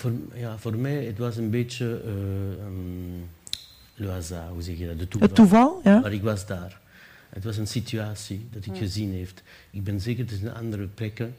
Voor, 0.00 0.12
ja, 0.34 0.58
voor 0.58 0.76
mij 0.76 1.04
het 1.04 1.18
was 1.18 1.36
een 1.36 1.50
beetje 1.50 2.02
uh, 2.04 2.64
um, 2.66 3.28
le 3.94 4.08
hasard, 4.08 4.50
hoe 4.50 4.62
zeg 4.62 4.78
je 4.78 4.86
dat? 4.86 4.98
De 4.98 5.08
toeval. 5.08 5.28
Het 5.28 5.36
toeval, 5.36 5.80
ja. 5.84 6.00
Maar 6.00 6.12
ik 6.12 6.22
was 6.22 6.46
daar. 6.46 6.80
Het 7.28 7.44
was 7.44 7.56
een 7.56 7.66
situatie 7.66 8.46
dat 8.50 8.66
ik 8.66 8.72
ja. 8.72 8.78
gezien 8.78 9.12
heeft. 9.12 9.42
Ik 9.70 9.84
ben 9.84 10.00
zeker, 10.00 10.26
een 10.42 10.54
andere 10.54 10.86
plekken 10.86 11.34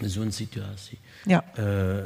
zo'n 0.00 0.32
situatie. 0.32 0.98
Ja. 1.24 1.44
Uh, 1.58 2.04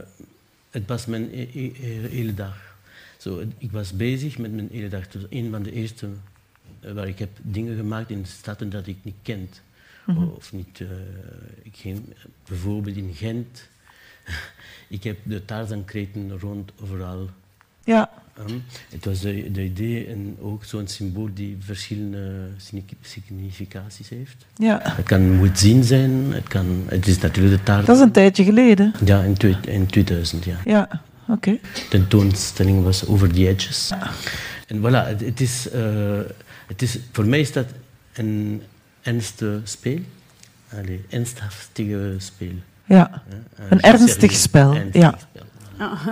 het 0.71 0.87
was 0.87 1.07
mijn 1.07 1.29
e 1.33 1.49
e 1.53 1.73
hele 2.09 2.35
dag. 2.35 2.77
Zo, 3.17 3.45
ik 3.59 3.71
was 3.71 3.93
bezig 3.93 4.39
met 4.39 4.53
mijn 4.53 4.69
hele 4.73 4.89
dag. 4.89 5.03
Het 5.03 5.15
was 5.15 5.27
een 5.31 5.51
van 5.51 5.63
de 5.63 5.73
eerste 5.73 6.09
uh, 6.81 6.93
waar 6.93 7.09
ik 7.09 7.19
heb 7.19 7.31
dingen 7.43 7.77
gemaakt 7.77 8.11
in 8.11 8.27
steden 8.27 8.71
dat 8.71 8.87
ik 8.87 8.97
niet 9.03 9.19
kent. 9.23 9.61
Mm 10.07 10.17
-hmm. 10.17 10.29
Of 10.29 10.53
niet, 10.53 10.81
uh, 10.81 10.89
ik 11.63 11.77
ging 11.77 12.15
bijvoorbeeld 12.49 12.97
in 12.97 13.15
Gent. 13.15 13.69
ik 14.97 15.05
heb 15.05 15.17
de 15.23 15.45
Tarzankreten 15.45 16.39
rond 16.41 16.73
overal. 16.83 17.31
Ja. 17.85 18.11
Um, 18.49 18.63
het 18.91 19.05
was 19.05 19.21
de, 19.21 19.51
de, 19.51 19.63
idee 19.63 20.07
en 20.07 20.37
ook 20.41 20.65
zo'n 20.65 20.89
symbool 20.89 21.29
die 21.35 21.57
verschillende 21.61 22.49
significaties 23.01 24.09
heeft. 24.09 24.47
Ja. 24.57 24.81
Het 24.83 25.07
kan 25.07 25.37
moet 25.37 25.59
zien 25.59 25.85
zijn, 25.85 26.33
het, 26.33 26.49
kan, 26.49 26.85
het 26.87 27.07
is 27.07 27.19
natuurlijk 27.19 27.57
de 27.57 27.63
taart. 27.63 27.87
Dat 27.87 27.97
is 27.97 28.03
een 28.03 28.13
tijdje 28.13 28.45
geleden. 28.45 28.93
Ja, 29.05 29.23
in, 29.23 29.35
twi- 29.35 29.59
in 29.67 29.87
2000, 29.87 30.45
ja. 30.45 30.57
Ja, 30.65 30.89
oké. 31.23 31.33
Okay. 31.33 31.61
De 31.75 31.89
tentoonstelling 31.89 32.83
was 32.83 33.07
Over 33.07 33.33
the 33.33 33.49
Edges. 33.49 33.89
Ja. 33.89 34.11
En 34.67 34.79
voilà, 34.79 35.09
het, 35.09 35.21
het, 35.21 35.41
is, 35.41 35.69
uh, 35.75 36.21
het 36.67 36.83
is, 36.83 36.99
voor 37.13 37.27
mij 37.27 37.41
is 37.41 37.53
dat 37.53 37.67
een 38.13 38.63
ernstig 39.03 39.61
speel. 39.65 40.01
Allee, 40.73 41.05
ernstige 41.09 42.15
speel. 42.19 42.55
Ja, 42.97 43.23
uh, 43.61 43.71
een 43.71 43.81
ernstig 43.81 44.33
spel. 44.33 44.75
Ernstig 44.75 45.03
ja. 45.03 45.15
Spel. 45.19 45.43
Oh. 45.79 46.07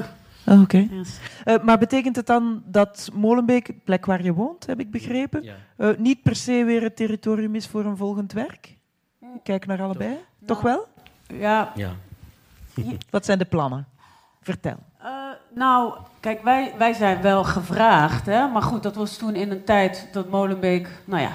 Oké. 0.46 0.60
Okay. 0.60 0.88
Yes. 0.92 1.18
Uh, 1.44 1.62
maar 1.62 1.78
betekent 1.78 2.16
het 2.16 2.26
dan 2.26 2.62
dat 2.64 3.10
Molenbeek, 3.12 3.84
plek 3.84 4.06
waar 4.06 4.22
je 4.22 4.32
woont, 4.32 4.66
heb 4.66 4.80
ik 4.80 4.90
begrepen, 4.90 5.42
ja. 5.42 5.54
uh, 5.76 5.96
niet 5.96 6.22
per 6.22 6.36
se 6.36 6.64
weer 6.64 6.82
het 6.82 6.96
territorium 6.96 7.54
is 7.54 7.66
voor 7.66 7.84
een 7.84 7.96
volgend 7.96 8.32
werk? 8.32 8.76
Ik 9.20 9.42
kijk 9.42 9.66
naar 9.66 9.82
allebei. 9.82 10.10
Toch, 10.10 10.46
Toch 10.46 10.60
wel? 10.60 10.86
Ja. 11.38 11.72
ja. 11.74 11.90
Wat 13.10 13.24
zijn 13.24 13.38
de 13.38 13.44
plannen? 13.44 13.86
Vertel. 14.40 14.78
Uh, 15.02 15.08
nou, 15.54 15.94
kijk, 16.20 16.42
wij, 16.42 16.74
wij 16.78 16.92
zijn 16.92 17.22
wel 17.22 17.44
gevraagd, 17.44 18.26
hè? 18.26 18.48
maar 18.48 18.62
goed, 18.62 18.82
dat 18.82 18.94
was 18.94 19.16
toen 19.16 19.34
in 19.34 19.50
een 19.50 19.64
tijd 19.64 20.08
dat 20.12 20.28
Molenbeek, 20.28 20.88
nou 21.04 21.22
ja, 21.22 21.32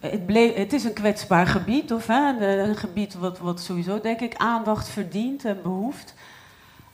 het, 0.00 0.26
bleef, 0.26 0.54
het 0.54 0.72
is 0.72 0.84
een 0.84 0.92
kwetsbaar 0.92 1.46
gebied, 1.46 1.92
of 1.92 2.06
hè, 2.06 2.46
een 2.62 2.76
gebied 2.76 3.14
wat, 3.14 3.38
wat 3.38 3.60
sowieso, 3.60 4.00
denk 4.00 4.20
ik, 4.20 4.34
aandacht 4.36 4.88
verdient 4.88 5.44
en 5.44 5.62
behoeft. 5.62 6.14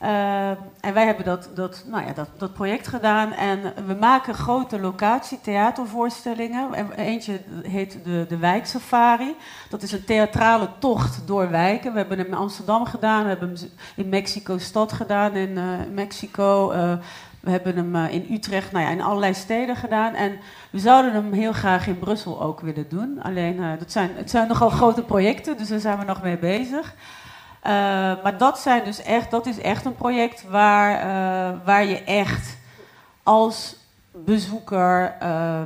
Uh, 0.02 0.48
en 0.80 0.94
wij 0.94 1.04
hebben 1.04 1.24
dat, 1.24 1.48
dat, 1.54 1.84
nou 1.86 2.06
ja, 2.06 2.12
dat, 2.12 2.28
dat 2.36 2.52
project 2.52 2.88
gedaan 2.88 3.32
en 3.32 3.60
we 3.86 3.94
maken 3.94 4.34
grote 4.34 4.80
locatie-theatervoorstellingen. 4.80 6.92
Eentje 6.96 7.40
heet 7.62 7.98
de, 8.04 8.24
de 8.28 8.36
Wijksafari. 8.36 9.36
Dat 9.68 9.82
is 9.82 9.92
een 9.92 10.04
theatrale 10.04 10.68
tocht 10.78 11.26
door 11.26 11.50
wijken. 11.50 11.92
We 11.92 11.98
hebben 11.98 12.18
hem 12.18 12.26
in 12.26 12.34
Amsterdam 12.34 12.86
gedaan, 12.86 13.22
we 13.22 13.28
hebben 13.28 13.48
hem 13.48 13.56
in 13.96 14.08
Mexico-stad 14.08 14.92
gedaan, 14.92 15.32
in 15.32 15.50
uh, 15.50 15.64
Mexico. 15.92 16.72
Uh, 16.72 16.92
we 17.40 17.50
hebben 17.50 17.76
hem 17.76 17.96
in 17.96 18.26
Utrecht, 18.30 18.72
nou 18.72 18.84
ja, 18.84 18.90
in 18.90 19.02
allerlei 19.02 19.34
steden 19.34 19.76
gedaan. 19.76 20.14
En 20.14 20.38
we 20.70 20.78
zouden 20.78 21.12
hem 21.12 21.32
heel 21.32 21.52
graag 21.52 21.86
in 21.86 21.98
Brussel 21.98 22.42
ook 22.42 22.60
willen 22.60 22.88
doen. 22.88 23.22
Alleen, 23.22 23.78
dat 23.78 23.92
zijn, 23.92 24.10
het 24.14 24.30
zijn 24.30 24.48
nogal 24.48 24.70
grote 24.70 25.02
projecten, 25.02 25.56
dus 25.56 25.68
daar 25.68 25.80
zijn 25.80 25.98
we 25.98 26.04
nog 26.04 26.22
mee 26.22 26.38
bezig. 26.38 26.94
Uh, 27.66 27.72
maar 28.22 28.38
dat, 28.38 28.58
zijn 28.58 28.84
dus 28.84 29.02
echt, 29.02 29.30
dat 29.30 29.46
is 29.46 29.60
echt 29.60 29.84
een 29.84 29.94
project 29.94 30.44
waar, 30.48 30.92
uh, 30.92 31.58
waar 31.64 31.84
je 31.84 32.04
echt 32.04 32.56
als 33.22 33.76
bezoeker 34.12 35.16
uh, 35.22 35.60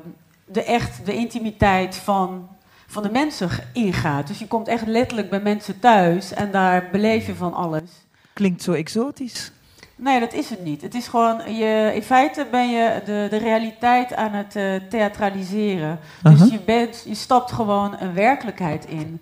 de, 0.44 0.64
echt, 0.64 1.06
de 1.06 1.14
intimiteit 1.14 1.96
van, 1.96 2.48
van 2.86 3.02
de 3.02 3.10
mensen 3.10 3.48
ingaat. 3.72 4.26
Dus 4.26 4.38
je 4.38 4.46
komt 4.46 4.68
echt 4.68 4.86
letterlijk 4.86 5.30
bij 5.30 5.40
mensen 5.40 5.80
thuis 5.80 6.32
en 6.32 6.50
daar 6.50 6.88
beleef 6.92 7.26
je 7.26 7.34
van 7.34 7.54
alles. 7.54 7.90
Klinkt 8.32 8.62
zo 8.62 8.72
exotisch. 8.72 9.52
Nee, 9.96 10.20
dat 10.20 10.32
is 10.32 10.50
het 10.50 10.64
niet. 10.64 10.82
Het 10.82 10.94
is 10.94 11.08
gewoon, 11.08 11.54
je, 11.54 11.92
in 11.94 12.02
feite 12.02 12.46
ben 12.50 12.70
je 12.70 13.02
de, 13.04 13.26
de 13.30 13.36
realiteit 13.36 14.14
aan 14.14 14.32
het 14.32 14.52
theatraliseren. 14.90 15.98
-huh. 16.22 16.40
Dus 16.40 16.50
je, 16.50 16.60
bent, 16.60 17.04
je 17.06 17.14
stapt 17.14 17.52
gewoon 17.52 17.96
een 18.00 18.14
werkelijkheid 18.14 18.86
in. 18.86 19.20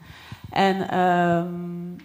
En... 0.51 0.99
Um, 0.99 1.97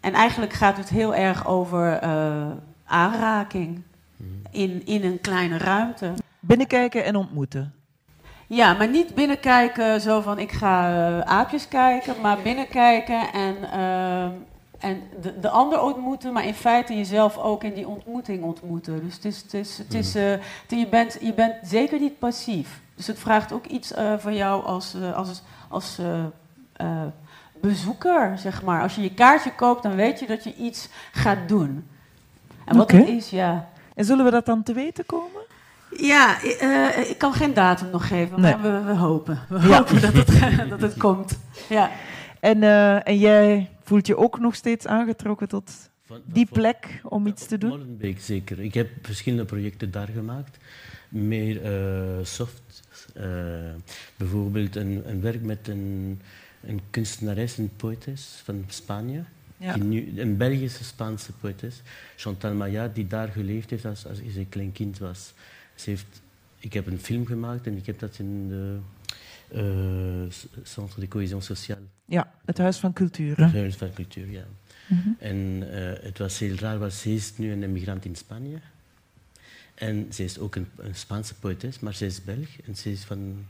en 0.00 0.14
eigenlijk 0.14 0.52
gaat 0.52 0.76
het 0.76 0.88
heel 0.88 1.14
erg 1.14 1.46
over 1.46 2.04
uh, 2.04 2.46
aanraking 2.84 3.82
in, 4.50 4.86
in 4.86 5.04
een 5.04 5.20
kleine 5.20 5.58
ruimte. 5.58 6.12
Binnenkijken 6.40 7.04
en 7.04 7.16
ontmoeten. 7.16 7.74
Ja, 8.46 8.72
maar 8.74 8.88
niet 8.88 9.14
binnenkijken 9.14 10.00
zo 10.00 10.20
van 10.20 10.38
ik 10.38 10.52
ga 10.52 10.90
uh, 10.90 11.20
aapjes 11.20 11.68
kijken, 11.68 12.20
maar 12.20 12.38
binnenkijken 12.42 13.32
en, 13.32 13.56
uh, 13.74 14.24
en 14.78 15.02
de, 15.20 15.40
de 15.40 15.48
ander 15.48 15.82
ontmoeten, 15.82 16.32
maar 16.32 16.46
in 16.46 16.54
feite 16.54 16.96
jezelf 16.96 17.38
ook 17.38 17.64
in 17.64 17.74
die 17.74 17.88
ontmoeting 17.88 18.42
ontmoeten. 18.42 19.04
Dus 19.04 19.14
het 19.14 19.24
is, 19.24 19.42
het 19.42 19.54
is, 19.54 19.78
het 19.78 19.94
is, 19.94 20.16
uh, 20.16 20.32
je, 20.68 20.86
bent, 20.90 21.18
je 21.20 21.34
bent 21.34 21.54
zeker 21.62 22.00
niet 22.00 22.18
passief. 22.18 22.80
Dus 22.94 23.06
het 23.06 23.18
vraagt 23.18 23.52
ook 23.52 23.66
iets 23.66 23.92
van 24.18 24.34
jou 24.34 24.64
als, 24.64 24.96
als, 25.14 25.42
als 25.68 25.98
bezoeker, 27.60 28.38
zeg 28.38 28.62
maar. 28.62 28.82
Als 28.82 28.94
je 28.94 29.02
je 29.02 29.14
kaartje 29.14 29.54
koopt, 29.54 29.82
dan 29.82 29.94
weet 29.94 30.20
je 30.20 30.26
dat 30.26 30.44
je 30.44 30.54
iets 30.54 30.88
gaat 31.12 31.48
doen. 31.48 31.86
En 32.64 32.76
wat 32.76 32.92
okay. 32.92 33.00
het 33.00 33.08
is, 33.08 33.30
ja. 33.30 33.68
En 33.94 34.04
zullen 34.04 34.24
we 34.24 34.30
dat 34.30 34.46
dan 34.46 34.62
te 34.62 34.72
weten 34.72 35.06
komen? 35.06 35.42
Ja, 35.96 36.44
uh, 36.44 37.10
ik 37.10 37.18
kan 37.18 37.32
geen 37.32 37.54
datum 37.54 37.90
nog 37.90 38.08
geven, 38.08 38.40
nee. 38.40 38.56
maar 38.56 38.62
we, 38.62 38.92
we, 38.92 38.98
hopen. 38.98 39.40
We 39.48 39.68
ja. 39.68 39.76
hopen 39.76 40.00
dat 40.00 40.12
het, 40.12 40.40
dat 40.70 40.80
het 40.80 40.96
komt. 40.96 41.38
Ja. 41.68 41.90
En, 42.40 42.62
uh, 42.62 43.08
en 43.08 43.18
jij 43.18 43.70
voelt 43.82 44.06
je 44.06 44.16
ook 44.16 44.38
nog 44.38 44.54
steeds 44.54 44.86
aangetrokken 44.86 45.48
tot 45.48 45.90
van, 46.04 46.20
die 46.24 46.46
plek 46.46 47.00
om 47.02 47.26
iets 47.26 47.46
te 47.46 47.58
doen? 47.58 47.70
Molenbeek 47.70 48.20
zeker. 48.20 48.60
Ik 48.60 48.74
heb 48.74 48.88
verschillende 49.02 49.44
projecten 49.44 49.90
daar 49.90 50.08
gemaakt. 50.08 50.56
Meer 51.08 51.64
uh, 51.64 52.24
soft. 52.24 52.82
bijvoorbeeld 54.16 54.76
een, 54.76 55.02
een 55.06 55.20
werk 55.20 55.42
met 55.42 55.68
een 55.68 56.20
een 56.62 56.80
kunstenares, 56.90 57.58
een 57.58 57.70
poëtes 57.76 58.40
van 58.44 58.64
Spanje. 58.68 59.22
Ja. 59.56 59.76
Nu, 59.76 60.20
een 60.20 60.36
Belgische 60.36 60.84
Spaanse 60.84 61.32
poëtes, 61.32 61.82
Chantal 62.16 62.54
Maillard, 62.54 62.94
die 62.94 63.06
daar 63.06 63.28
geleefd 63.28 63.70
heeft 63.70 63.84
als, 63.84 64.06
als 64.06 64.18
ze 64.18 64.38
een 64.38 64.48
klein 64.48 64.72
kind 64.72 64.98
was. 64.98 65.32
Ze 65.74 65.90
heeft, 65.90 66.22
ik 66.58 66.72
heb 66.72 66.86
een 66.86 66.98
film 66.98 67.26
gemaakt 67.26 67.66
en 67.66 67.76
ik 67.76 67.86
heb 67.86 67.98
dat 67.98 68.18
in 68.18 68.48
de 68.48 68.78
uh, 69.54 70.30
Centre 70.62 71.00
de 71.00 71.08
Cohésion 71.08 71.42
Sociale. 71.42 71.84
Ja, 72.04 72.32
het 72.44 72.58
Huis 72.58 72.78
van 72.78 72.92
Cultuur. 72.92 73.36
Het 73.36 73.52
Huis 73.52 73.76
van 73.76 73.92
Cultuur, 73.92 74.30
ja. 74.30 74.44
Mm 74.86 75.00
-hmm. 75.02 75.16
En 75.18 75.36
uh, 75.36 75.92
het 76.02 76.18
was 76.18 76.38
heel 76.38 76.54
raar, 76.54 76.78
want 76.78 76.92
ze 76.92 77.14
is 77.14 77.36
nu 77.36 77.52
een 77.52 77.62
emigrant 77.62 78.04
in 78.04 78.16
Spanje. 78.16 78.58
En 79.74 80.06
ze 80.12 80.24
is 80.24 80.38
ook 80.38 80.54
een, 80.54 80.68
een 80.76 80.94
Spaanse 80.94 81.34
poëtes, 81.34 81.80
maar 81.80 81.94
ze 81.94 82.06
is 82.06 82.24
Belg 82.24 82.48
en 82.66 82.76
ze 82.76 82.90
is 82.90 83.04
van 83.04 83.46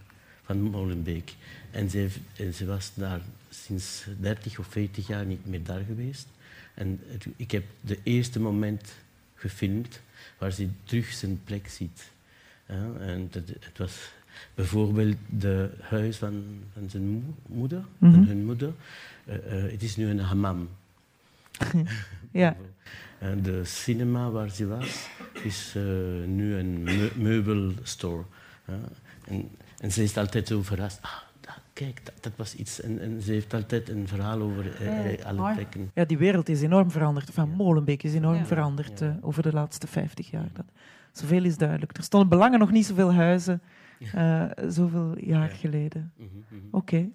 van 0.51 0.61
Molenbeek. 0.61 1.35
En 1.71 1.91
ze, 1.91 2.09
en 2.37 2.55
ze 2.55 2.67
was 2.67 2.93
daar 2.95 3.21
sinds 3.51 4.05
30 4.21 4.59
of 4.59 4.67
40 4.67 5.07
jaar 5.07 5.27
niet 5.27 5.47
meer 5.47 5.63
daar 5.63 5.83
geweest. 5.87 6.27
En 6.75 7.01
ik 7.37 7.51
heb 7.51 7.65
de 7.81 7.99
eerste 8.03 8.41
moment 8.41 8.95
gefilmd 9.35 10.01
waar 10.39 10.53
ze 10.53 10.69
terug 10.85 11.13
zijn 11.13 11.41
plek 11.45 11.69
ziet. 11.69 12.11
Ja, 12.69 12.93
en 12.99 13.29
het, 13.31 13.49
het 13.61 13.79
was 13.79 14.13
bijvoorbeeld 14.55 15.17
het 15.39 15.81
huis 15.81 16.17
van, 16.17 16.45
van 16.73 16.91
zijn 16.91 17.35
moeder, 17.47 17.85
van 17.99 18.09
mhm. 18.09 18.25
hun 18.25 18.45
moeder. 18.45 18.73
Uh, 19.25 19.35
uh, 19.35 19.71
het 19.71 19.83
is 19.83 19.97
nu 19.97 20.11
een 20.11 20.21
hammam. 20.21 20.69
ja. 22.43 22.57
En 23.19 23.43
de 23.43 23.65
cinema 23.65 24.31
waar 24.31 24.51
ze 24.51 24.67
was, 24.67 25.09
is 25.43 25.75
uh, 25.77 25.83
nu 26.27 26.55
een 26.55 26.89
meubelstore. 27.17 28.25
En, 29.25 29.51
en, 29.81 29.93
ze 29.93 30.03
is 30.03 30.17
altijd 30.17 30.49
zo 30.49 30.63
verrast. 30.63 30.99
Ah, 31.03 31.19
kijk, 31.73 32.05
dat, 32.05 32.15
dat, 32.21 32.33
was 32.37 32.55
iets. 32.55 32.81
En, 32.81 33.01
en, 33.01 33.23
ze 33.23 33.33
heeft 33.33 33.55
altijd 33.55 33.89
een 33.89 34.09
verhaal 34.09 34.41
over 34.41 34.83
uh, 34.83 35.25
alle 35.25 35.55
plekken. 35.55 35.91
Ja, 35.95 36.05
die 36.05 36.19
wereld 36.19 36.49
is 36.49 36.63
enorm 36.63 36.91
veranderd. 36.91 37.31
Van 37.31 37.49
Molenbeek 37.49 38.03
is 38.03 38.15
enorm 38.15 38.47
veranderd 38.47 39.01
uh, 39.01 39.11
over 39.21 39.43
de 39.43 39.53
laatste 39.53 39.87
50 39.87 40.31
jaar. 40.31 40.49
Dat, 40.53 40.65
zoveel 41.13 41.45
is 41.45 41.57
duidelijk. 41.57 41.97
Er 41.97 42.03
stonden 42.03 42.29
belangen 42.29 42.59
nog 42.59 42.71
niet 42.71 42.87
zoveel 42.87 43.13
huizen, 43.13 43.63
uh, 44.15 44.45
zoveel 44.69 45.19
jaar 45.19 45.49
geleden. 45.49 46.13
Mm 46.17 46.29
-hmm, 46.29 46.45
mm 46.49 46.59
-hmm. 46.61 46.69
Oké. 46.71 46.95
Okay. 46.95 47.13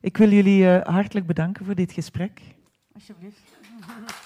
Ik 0.00 0.16
wil 0.16 0.30
jullie 0.30 0.66
hartelijk 0.66 1.26
bedanken 1.26 1.64
voor 1.64 1.74
dit 1.74 1.92
gesprek. 1.92 2.40
Alsjeblieft. 2.92 3.40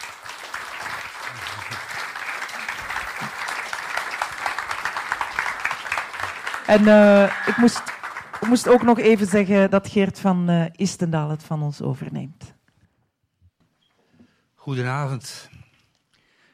En 6.67 6.83
uh, 6.83 7.47
ik, 7.47 7.57
moest, 7.57 7.83
moest 8.41 8.69
ook 8.69 8.83
nog 8.83 8.99
even 8.99 9.27
zeggen 9.27 9.71
dat 9.71 9.89
Geert 9.89 10.21
van 10.21 10.51
uh, 10.51 10.67
Istendaal 10.73 11.31
het 11.31 11.45
van 11.45 11.63
ons 11.63 11.83
overneemt. 11.83 12.55
Goedenavond. 14.55 15.51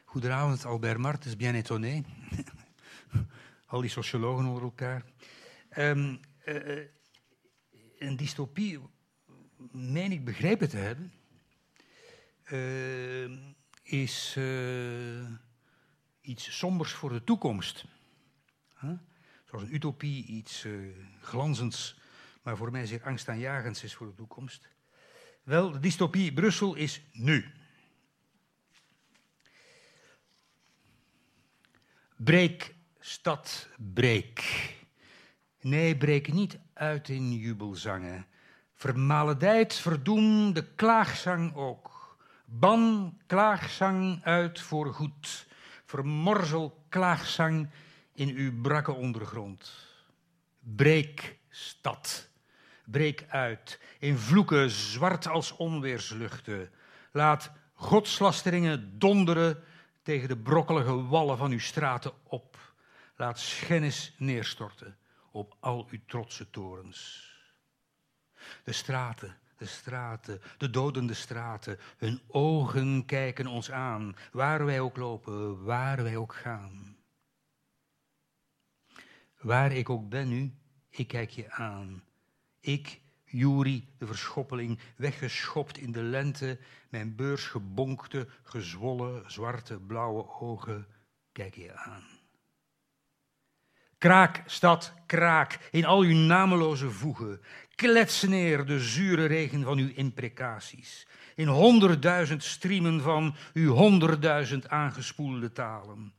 Goedenavond, 0.05 0.65
Albert 0.65 0.97
Martens, 0.97 1.35
bien 1.35 1.55
étonné. 1.55 2.03
Al 3.67 3.81
die 3.81 3.89
sociologen 3.89 4.45
over 4.45 4.63
elkaar. 4.63 5.03
Um, 5.77 6.19
uh, 6.45 6.85
een 7.99 8.15
dystopie, 8.15 8.79
meen 9.71 10.11
ik 10.11 10.25
begrepen 10.25 10.69
te 10.69 10.77
hebben, 10.77 11.11
is 13.83 14.37
iets 16.21 16.57
sombers 16.57 16.91
voor 16.91 17.09
de 17.09 17.23
toekomst. 17.23 17.85
Huh? 18.79 18.91
Zoals 19.51 19.65
een 19.65 19.75
utopie, 19.75 20.25
iets 20.25 20.65
uh, 20.65 20.95
glanzends, 21.21 21.99
maar 22.43 22.57
voor 22.57 22.71
mij 22.71 22.85
zeer 22.85 23.03
angstaanjagends 23.03 23.83
is 23.83 23.93
voor 23.93 24.07
de 24.07 24.13
toekomst. 24.13 24.69
Wel, 25.43 25.71
de 25.71 25.79
dystopie 25.79 26.33
Brussel 26.33 26.75
is 26.75 27.01
nu. 27.11 27.45
Breek, 32.15 32.75
stad, 32.99 33.67
breek. 33.93 34.69
Nee, 35.61 35.97
breek 35.97 36.33
niet 36.33 36.59
uit 36.73 37.09
in 37.09 37.33
jubelzangen. 37.33 38.25
Vermaledijd, 38.73 39.73
verdoem 39.73 40.53
de 40.53 40.73
klaagzang 40.75 41.55
ook. 41.55 42.17
Ban 42.45 43.17
klaagzang 43.25 44.23
uit 44.23 44.61
voor 44.61 44.93
goed. 44.93 45.47
Vermorzel 45.85 46.85
klaagzang 46.89 47.69
in 48.21 48.35
uw 48.35 48.61
brakke 48.61 48.91
ondergrond. 48.91 49.71
Breek, 50.59 51.37
stad. 51.49 52.29
Breek 52.85 53.25
uit 53.27 53.79
in 53.99 54.17
vloeken 54.17 54.69
zwart 54.69 55.27
als 55.27 55.51
onweersluchten. 55.51 56.69
Laat 57.11 57.51
godslasteringen 57.73 58.99
donderen 58.99 59.63
tegen 60.03 60.27
de 60.27 60.37
brokkelige 60.37 61.07
wallen 61.07 61.37
van 61.37 61.51
uw 61.51 61.59
straten 61.59 62.11
op. 62.23 62.73
Laat 63.15 63.39
schennis 63.39 64.15
neerstorten 64.17 64.97
op 65.31 65.55
al 65.59 65.87
uw 65.91 65.99
trotse 66.05 66.49
torens. 66.49 67.29
De 68.63 68.71
straten, 68.71 69.37
de 69.57 69.65
straten, 69.65 70.41
de 70.57 70.69
dodende 70.69 71.13
straten, 71.13 71.79
hun 71.97 72.21
ogen 72.27 73.05
kijken 73.05 73.47
ons 73.47 73.71
aan, 73.71 74.15
waar 74.31 74.65
wij 74.65 74.79
ook 74.79 74.97
lopen, 74.97 75.63
waar 75.63 76.03
wij 76.03 76.17
ook 76.17 76.35
gaan. 76.35 76.99
Waar 79.41 79.71
ik 79.71 79.89
ook 79.89 80.09
ben 80.09 80.27
nu, 80.27 80.53
ik 80.89 81.07
kijk 81.07 81.29
je 81.29 81.51
aan. 81.51 82.03
Ik, 82.59 83.01
Juri, 83.25 83.87
de 83.97 84.05
verschoppeling, 84.05 84.79
weggeschopt 84.95 85.77
in 85.77 85.91
de 85.91 86.01
lente, 86.01 86.59
mijn 86.89 87.15
beurs 87.15 87.45
gebonkte, 87.45 88.27
gezwollen, 88.43 89.31
zwarte, 89.31 89.79
blauwe 89.79 90.39
ogen, 90.39 90.87
kijk 91.31 91.55
je 91.55 91.75
aan. 91.75 92.03
Kraak, 93.97 94.43
stad, 94.45 94.93
kraak, 95.05 95.69
in 95.71 95.85
al 95.85 96.01
uw 96.01 96.15
nameloze 96.15 96.89
voegen. 96.89 97.41
Klets 97.75 98.23
neer 98.23 98.65
de 98.65 98.79
zure 98.79 99.25
regen 99.25 99.63
van 99.63 99.77
uw 99.77 99.89
imprecaties. 99.95 101.07
In 101.35 101.47
honderdduizend 101.47 102.43
striemen 102.43 103.01
van 103.01 103.35
uw 103.53 103.73
honderdduizend 103.73 104.69
aangespoelde 104.69 105.51
talen. 105.51 106.13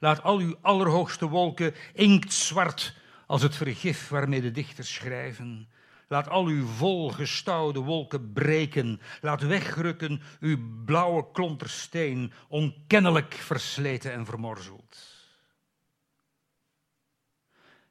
Laat 0.00 0.22
al 0.22 0.38
uw 0.38 0.56
allerhoogste 0.60 1.28
wolken 1.28 1.74
inktzwart 1.94 2.94
als 3.26 3.42
het 3.42 3.56
vergif 3.56 4.08
waarmee 4.08 4.40
de 4.40 4.50
dichters 4.50 4.94
schrijven. 4.94 5.68
Laat 6.08 6.28
al 6.28 6.46
uw 6.46 6.66
volgestouwde 6.66 7.80
wolken 7.80 8.32
breken. 8.32 9.00
Laat 9.20 9.42
wegrukken 9.42 10.20
uw 10.40 10.58
blauwe 10.84 11.30
klontersteen, 11.32 12.32
onkennelijk 12.48 13.34
versleten 13.34 14.12
en 14.12 14.26
vermorzeld. 14.26 15.18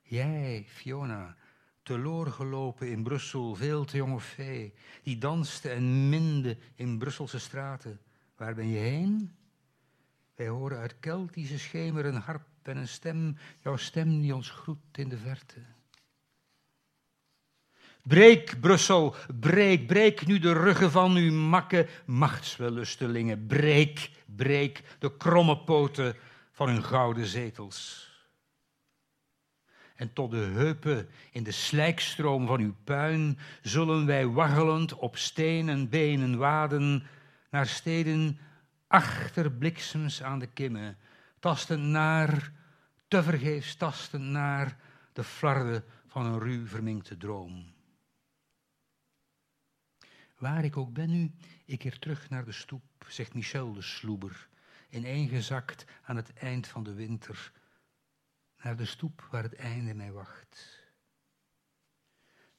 Jij, 0.01 0.66
Fiona, 0.68 1.36
teloor 1.84 2.28
gelopen 2.28 2.91
in 2.91 3.03
Brussel, 3.03 3.55
veel 3.55 3.86
te 3.86 3.97
jonge 3.97 4.20
fee, 4.20 4.74
die 5.03 5.18
danste 5.18 5.70
en 5.70 6.10
minde 6.10 6.57
in 6.76 6.97
Brusselse 6.97 7.39
straten. 7.39 7.99
Waar 8.36 8.55
ben 8.55 8.68
je 8.68 8.78
heen? 8.78 9.39
Wij 10.40 10.48
horen 10.48 10.78
uit 10.78 11.00
Keltische 11.00 11.60
schemer 11.60 12.06
een 12.06 12.16
harp 12.16 12.48
en 12.64 12.78
een 12.78 12.88
stem, 12.88 13.38
jouw 13.64 13.78
stem 13.78 14.22
die 14.22 14.36
ons 14.36 14.50
groet 14.50 14.98
in 14.98 15.10
de 15.10 15.18
verte. 15.18 15.60
Breek, 18.04 18.60
Brussel, 18.60 19.16
breek, 19.40 19.88
breek 19.88 20.26
nu 20.26 20.40
de 20.40 20.54
ruggen 20.54 20.92
van 20.92 21.16
uw 21.16 21.34
makke 21.34 21.88
machtswellustelingen. 22.06 23.48
Breek, 23.48 24.12
breek 24.26 24.84
de 25.00 25.18
kromme 25.18 25.58
poten 25.58 26.16
van 26.52 26.70
hun 26.70 26.84
gouden 26.84 27.26
zetels. 27.26 28.10
En 29.96 30.14
tot 30.14 30.32
de 30.32 30.38
heupen 30.38 31.10
in 31.32 31.44
de 31.44 31.52
slijkstroom 31.52 32.48
van 32.48 32.60
uw 32.60 32.76
puin 32.84 33.38
zullen 33.62 34.06
wij 34.06 34.28
waggelend 34.28 34.94
op 34.94 35.18
stenen 35.18 35.90
benen 35.90 36.38
waden 36.38 37.04
naar 37.50 37.68
steden 37.68 38.40
achter 38.90 39.52
bliksems 39.52 40.24
aan 40.24 40.40
de 40.40 40.48
kimmen, 40.48 40.98
tastend 41.40 41.84
naar, 41.84 42.52
tevergeefs 43.08 43.76
tastend 43.76 44.24
naar 44.24 44.78
de 45.14 45.24
flarden 45.24 45.84
van 46.08 46.26
een 46.26 46.40
ruw 46.40 46.68
verminkte 46.68 47.18
droom. 47.18 47.74
Waar 50.38 50.64
ik 50.64 50.78
ook 50.78 50.94
ben 50.94 51.10
nu, 51.10 51.32
ik 51.66 51.80
keer 51.80 52.00
terug 52.00 52.30
naar 52.30 52.46
de 52.46 52.52
stoep, 52.52 52.84
zegt 53.08 53.34
Michel 53.34 53.74
de 53.74 53.82
sloeber, 53.82 54.48
ineengezakt 54.90 55.86
aan 56.04 56.16
het 56.16 56.34
eind 56.34 56.68
van 56.68 56.84
de 56.84 56.94
winter, 56.94 57.52
naar 58.64 58.76
de 58.76 58.86
stoep 58.86 59.28
waar 59.32 59.44
het 59.44 59.56
einde 59.56 59.94
mij 59.94 60.12
wacht. 60.12 60.78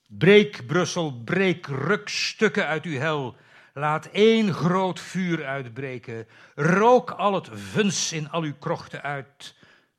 Breek, 0.06 0.66
Brussel, 0.66 1.22
breek, 1.22 1.66
ruk 1.66 2.08
stukken 2.08 2.66
uit 2.66 2.84
uw 2.84 2.98
hel, 2.98 3.36
Laat 3.74 4.06
één 4.06 4.54
groot 4.54 5.00
vuur 5.00 5.46
uitbreken. 5.46 6.26
Rook 6.54 7.10
al 7.10 7.34
het 7.34 7.48
vuns 7.52 8.12
in 8.12 8.30
al 8.30 8.42
uw 8.42 8.54
krochten 8.58 9.02
uit. 9.02 9.54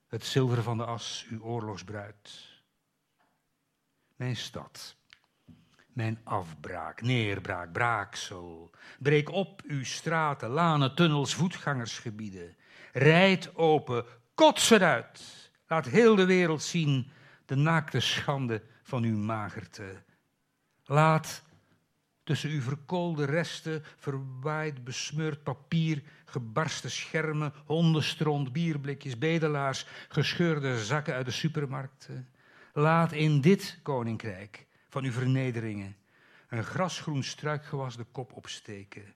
Het 0.08 0.26
zilver 0.26 0.64
van 0.64 0.78
de 0.78 0.86
as, 0.86 1.26
uw 1.30 1.42
oorlogsbruid. 1.42 2.50
Mijn 4.16 4.36
stad. 4.36 4.96
Mijn 5.94 6.20
afbraak, 6.24 7.02
neerbraak, 7.02 7.72
braaksel. 7.72 8.72
Breek 9.00 9.32
op 9.32 9.62
uw 9.68 9.84
straten, 9.84 10.50
lanen, 10.50 10.96
tunnels, 10.96 11.34
voetgangersgebieden. 11.34 12.56
Rijd 12.94 13.56
open, 13.56 14.06
kots 14.36 14.70
eruit. 14.70 15.52
Laat 15.68 15.86
heel 15.86 16.16
de 16.16 16.26
wereld 16.26 16.64
zien 16.64 17.12
de 17.46 17.56
naakte 17.56 18.00
schande 18.00 18.62
van 18.84 19.04
uw 19.04 19.18
magerte. 19.18 20.04
Laat 20.84 21.44
Tussen 22.24 22.50
uw 22.50 22.62
verkoolde 22.62 23.26
resten, 23.26 23.84
verwaaid 23.98 24.84
besmeurd 24.84 25.44
papier, 25.44 26.04
gebarsten 26.26 26.92
schermen, 26.92 27.54
hondenstront, 27.66 28.54
bierblikjes, 28.54 29.18
bedelaars, 29.18 29.86
gescheurde 30.10 30.84
zakken 30.84 31.14
uit 31.14 31.26
de 31.26 31.32
supermarkten. 31.32 32.30
Laat 32.74 33.12
in 33.12 33.42
dit 33.42 33.80
koninkrijk 33.84 34.68
van 34.90 35.04
uw 35.04 35.12
vernederingen 35.12 35.96
een 36.52 36.64
grasgroen 36.64 37.24
struikgewas 37.24 37.98
de 37.98 38.06
kop 38.12 38.34
opsteken. 38.34 39.14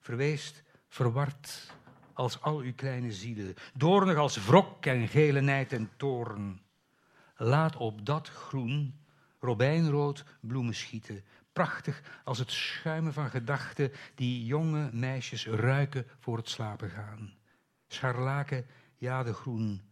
Verweest, 0.00 0.62
verward 0.88 1.72
als 2.12 2.40
al 2.40 2.58
uw 2.58 2.74
kleine 2.74 3.12
zielen, 3.12 3.54
doornig 3.74 4.16
als 4.16 4.46
wrok 4.46 4.86
en 4.86 5.08
gele 5.08 5.40
nijd 5.40 5.72
en 5.72 5.90
toorn. 5.96 6.60
Laat 7.36 7.76
op 7.76 8.06
dat 8.06 8.28
groen 8.28 9.00
robijnrood 9.40 10.24
bloemen 10.40 10.74
schieten, 10.74 11.24
prachtig 11.54 12.02
als 12.24 12.38
het 12.38 12.50
schuimen 12.50 13.12
van 13.12 13.30
gedachten 13.30 13.92
die 14.14 14.44
jonge 14.44 14.90
meisjes 14.92 15.46
ruiken 15.46 16.06
voor 16.18 16.36
het 16.36 16.48
slapen 16.48 16.90
gaan. 16.90 17.34
Scharlaken, 17.88 18.66
jadegroen, 18.96 19.82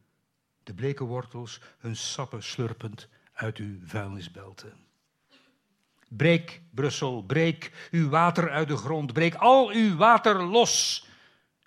de 0.63 0.75
bleke 0.75 1.05
wortels 1.05 1.61
hun 1.79 1.97
sappen 1.97 2.43
slurpend 2.43 3.09
uit 3.33 3.57
uw 3.57 3.79
vuilnisbelten. 3.85 4.73
Breek, 6.09 6.63
Brussel, 6.71 7.23
breek 7.23 7.89
uw 7.91 8.09
water 8.09 8.51
uit 8.51 8.69
de 8.69 8.77
grond, 8.77 9.13
breek 9.13 9.35
al 9.35 9.71
uw 9.71 9.97
water 9.97 10.43
los 10.43 11.07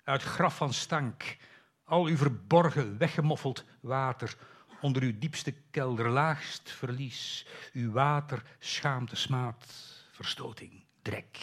uit 0.04 0.22
graf 0.22 0.56
van 0.56 0.72
stank, 0.72 1.36
al 1.84 2.06
uw 2.06 2.16
verborgen, 2.16 2.98
weggemoffeld 2.98 3.64
water, 3.80 4.36
onder 4.80 5.02
uw 5.02 5.18
diepste 5.18 5.54
kelder, 5.70 6.08
laagst 6.08 6.70
verlies, 6.70 7.46
uw 7.72 7.92
water, 7.92 8.42
schaamte, 8.58 9.16
smaad, 9.16 9.66
verstoting, 10.12 10.84
drek. 11.02 11.38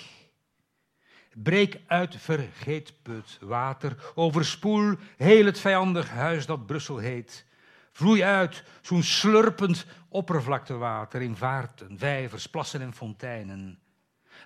Breek 1.34 1.81
uit 1.88 2.15
vergeetput 2.17 3.38
water, 3.41 4.11
overspoel 4.15 4.95
heel 5.17 5.45
het 5.45 5.59
vijandig 5.59 6.09
huis 6.09 6.45
dat 6.45 6.65
Brussel 6.65 6.97
heet. 6.97 7.45
Vloei 7.91 8.23
uit, 8.23 8.63
zo'n 8.81 9.03
slurpend 9.03 9.86
oppervlaktewater 10.09 11.21
in 11.21 11.36
vaarten, 11.36 11.97
vijvers, 11.97 12.47
plassen 12.47 12.81
en 12.81 12.93
fonteinen. 12.93 13.79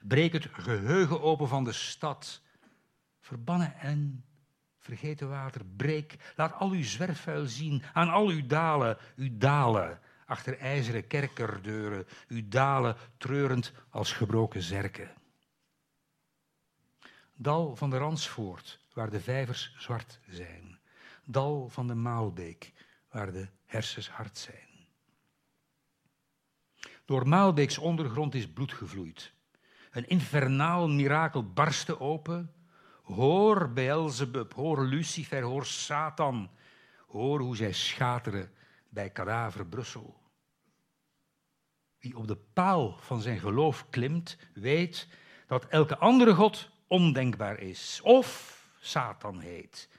Breek 0.02 0.34
het 0.34 0.48
geheugen 0.52 1.22
open 1.22 1.48
van 1.48 1.64
de 1.64 1.72
stad. 1.72 2.42
Verbannen 3.22 3.80
en 3.80 4.26
vergeten 4.88 5.30
water, 5.30 5.66
breek. 5.66 6.16
Laat 6.36 6.54
al 6.54 6.70
uw 6.70 6.84
zwerfvuil 6.84 7.46
zien 7.46 7.84
aan 7.94 8.10
al 8.10 8.28
uw 8.28 8.48
dalen, 8.48 8.98
uw 9.16 9.30
dalen. 9.32 10.00
Achter 10.26 10.58
ijzeren 10.58 11.08
kerkerdeuren, 11.08 12.06
uw 12.28 12.42
dalen 12.48 12.96
treurend 13.18 13.74
als 13.90 14.12
gebroken 14.12 14.62
zerken. 14.62 15.12
Dal 17.36 17.76
van 17.76 17.90
de 17.90 17.98
Ransvoort, 17.98 18.80
waar 18.94 19.10
de 19.10 19.20
vijvers 19.20 19.76
zwart 19.78 20.20
zijn. 20.28 20.80
Dal 21.26 21.70
van 21.70 21.88
de 21.88 21.96
Maalbeek, 21.96 22.74
waar 23.10 23.32
de 23.32 23.48
hersens 23.66 24.10
hard 24.10 24.38
zijn. 24.38 24.68
Door 27.06 27.28
Maalbeeks 27.28 27.78
ondergrond 27.78 28.36
is 28.36 28.48
bloed 28.48 28.74
gevloeid. 28.74 29.34
Een 29.92 30.08
infernaal 30.08 30.90
mirakel 30.90 31.52
barstte 31.52 32.00
open. 32.00 32.54
Hoor 33.08 33.70
Beelzebub, 33.70 34.54
hoor 34.54 34.86
Lucifer, 34.86 35.42
hoor 35.42 35.66
Satan. 35.66 36.50
Hoor 37.08 37.40
hoe 37.40 37.56
zij 37.56 37.74
schateren 37.74 38.52
bij 38.90 39.10
kadaver 39.10 39.66
Brussel. 39.66 40.20
Wie 42.00 42.18
op 42.18 42.28
de 42.28 42.36
paal 42.36 42.98
van 43.00 43.22
zijn 43.22 43.40
geloof 43.40 43.90
klimt, 43.90 44.38
weet 44.54 45.08
dat 45.48 45.66
elke 45.66 45.98
andere 45.98 46.34
god 46.34 46.70
ondenkbaar 46.88 47.60
is. 47.60 48.00
Of 48.04 48.62
Satan 48.80 49.40
heet. 49.40 49.90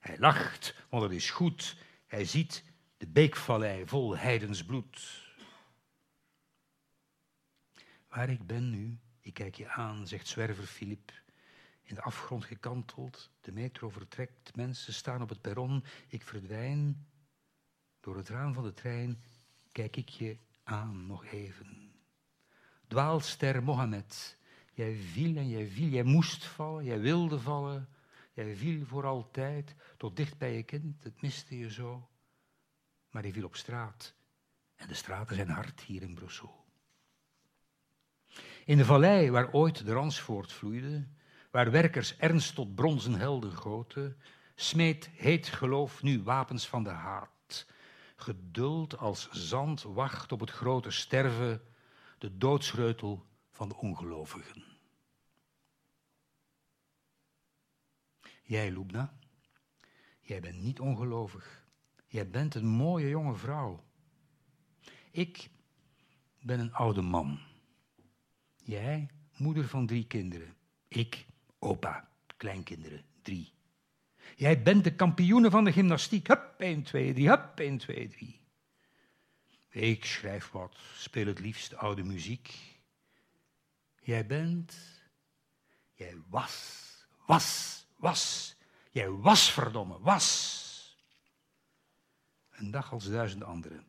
Hij 0.00 0.18
lacht, 0.18 0.74
want 0.88 1.02
het 1.02 1.12
is 1.12 1.30
goed. 1.30 1.76
Hij 2.06 2.24
ziet 2.24 2.64
de 2.96 3.06
beekvallei 3.06 3.86
vol 3.86 4.16
heidens 4.16 4.64
bloed. 4.64 5.26
Waar 8.08 8.30
ik 8.30 8.46
ben 8.46 8.70
nu, 8.70 8.98
ik 9.20 9.34
kijk 9.34 9.54
je 9.54 9.68
aan, 9.68 10.06
zegt 10.06 10.28
zwerver 10.28 10.66
Filip. 10.66 11.12
In 11.88 11.94
de 11.94 12.02
afgrond 12.02 12.44
gekanteld, 12.44 13.30
de 13.40 13.52
metro 13.52 13.88
vertrekt, 13.88 14.56
mensen 14.56 14.92
staan 14.92 15.22
op 15.22 15.28
het 15.28 15.40
perron, 15.40 15.84
ik 16.08 16.22
verdwijn. 16.22 17.06
Door 18.00 18.16
het 18.16 18.28
raam 18.28 18.54
van 18.54 18.64
de 18.64 18.72
trein 18.72 19.22
kijk 19.72 19.96
ik 19.96 20.08
je 20.08 20.36
aan 20.62 21.06
nog 21.06 21.24
even. 21.24 21.92
Dwaalster 22.86 23.62
Mohammed, 23.62 24.38
jij 24.72 24.96
viel 24.96 25.36
en 25.36 25.48
jij 25.48 25.66
viel, 25.66 25.88
jij 25.88 26.02
moest 26.02 26.44
vallen, 26.44 26.84
jij 26.84 27.00
wilde 27.00 27.40
vallen, 27.40 27.88
jij 28.32 28.56
viel 28.56 28.86
voor 28.86 29.06
altijd, 29.06 29.74
tot 29.96 30.16
dicht 30.16 30.38
bij 30.38 30.56
je 30.56 30.62
kind, 30.62 31.04
het 31.04 31.20
miste 31.20 31.58
je 31.58 31.70
zo. 31.70 32.08
Maar 33.10 33.26
je 33.26 33.32
viel 33.32 33.44
op 33.44 33.56
straat 33.56 34.14
en 34.76 34.88
de 34.88 34.94
straten 34.94 35.36
zijn 35.36 35.50
hard 35.50 35.80
hier 35.80 36.02
in 36.02 36.14
Brussel. 36.14 36.64
In 38.64 38.76
de 38.76 38.84
vallei 38.84 39.30
waar 39.30 39.52
ooit 39.52 39.86
de 39.86 39.92
Ransvoort 39.92 40.52
vloeide, 40.52 41.06
waar 41.58 41.70
werkers 41.70 42.16
ernst 42.16 42.54
tot 42.54 42.74
bronzen 42.74 43.14
helden 43.14 43.52
goten, 43.52 44.16
smeet 44.54 45.08
heet 45.12 45.48
geloof 45.48 46.02
nu 46.02 46.22
wapens 46.22 46.68
van 46.68 46.84
de 46.84 46.90
haat. 46.90 47.66
Geduld 48.16 48.98
als 48.98 49.30
zand 49.30 49.82
wacht 49.82 50.32
op 50.32 50.40
het 50.40 50.50
grote 50.50 50.90
sterven, 50.90 51.62
de 52.18 52.36
doodsreutel 52.36 53.26
van 53.50 53.68
de 53.68 53.76
ongelovigen. 53.76 54.64
Jij, 58.42 58.70
Lubna, 58.70 59.18
jij 60.20 60.40
bent 60.40 60.62
niet 60.62 60.80
ongelovig. 60.80 61.66
Jij 62.06 62.30
bent 62.30 62.54
een 62.54 62.66
mooie 62.66 63.08
jonge 63.08 63.34
vrouw. 63.34 63.84
Ik 65.10 65.50
ben 66.40 66.60
een 66.60 66.72
oude 66.72 67.02
man. 67.02 67.38
Jij, 68.56 69.08
moeder 69.36 69.68
van 69.68 69.86
drie 69.86 70.06
kinderen. 70.06 70.56
Ik, 70.88 71.26
opa, 71.58 72.08
kleinkinderen, 72.36 73.04
drie. 73.22 73.52
Jij 74.36 74.62
bent 74.62 74.84
de 74.84 74.94
kampioene 74.94 75.50
van 75.50 75.64
de 75.64 75.72
gymnastiek. 75.72 76.26
Hup, 76.26 76.54
1, 76.58 76.82
2, 76.82 77.12
3, 77.12 77.28
hup, 77.28 77.58
1, 77.58 77.78
2, 77.78 78.08
3. 78.08 78.40
Ik 79.68 80.04
schrijf 80.04 80.50
wat, 80.50 80.76
speel 80.94 81.26
het 81.26 81.40
liefst 81.40 81.76
oude 81.76 82.02
muziek. 82.02 82.54
Jij 84.00 84.26
bent, 84.26 84.76
jij 85.94 86.16
was, 86.28 87.06
was, 87.26 87.86
was. 87.96 88.56
Jij 88.90 89.10
was, 89.10 89.52
verdomme, 89.52 89.98
was. 90.00 90.66
Een 92.50 92.70
dag 92.70 92.92
als 92.92 93.08
duizend 93.08 93.44
anderen. 93.44 93.84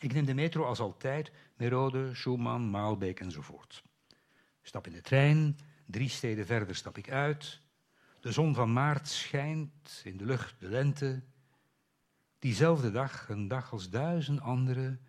Ik 0.00 0.12
neem 0.12 0.24
de 0.24 0.34
metro 0.34 0.64
als 0.64 0.80
altijd, 0.80 1.32
Merode, 1.56 2.14
Schumann, 2.14 2.70
Maalbeek 2.70 3.20
enzovoort. 3.20 3.82
Stap 4.62 4.86
in 4.86 4.92
de 4.92 5.00
trein, 5.00 5.58
drie 5.86 6.08
steden 6.08 6.46
verder 6.46 6.76
stap 6.76 6.98
ik 6.98 7.10
uit. 7.10 7.60
De 8.20 8.32
zon 8.32 8.54
van 8.54 8.72
maart 8.72 9.08
schijnt 9.08 10.00
in 10.04 10.16
de 10.16 10.24
lucht 10.24 10.60
de 10.60 10.68
lente. 10.68 11.22
Diezelfde 12.38 12.90
dag, 12.90 13.28
een 13.28 13.48
dag 13.48 13.72
als 13.72 13.90
duizend 13.90 14.40
anderen, 14.40 15.00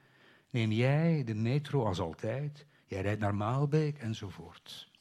neem 0.50 0.72
jij 0.72 1.24
de 1.24 1.36
metro 1.36 1.86
als 1.86 2.00
altijd. 2.00 2.66
Jij 2.86 3.02
rijdt 3.02 3.20
naar 3.20 3.36
Maalbeek 3.36 3.98
enzovoort. 3.98 4.92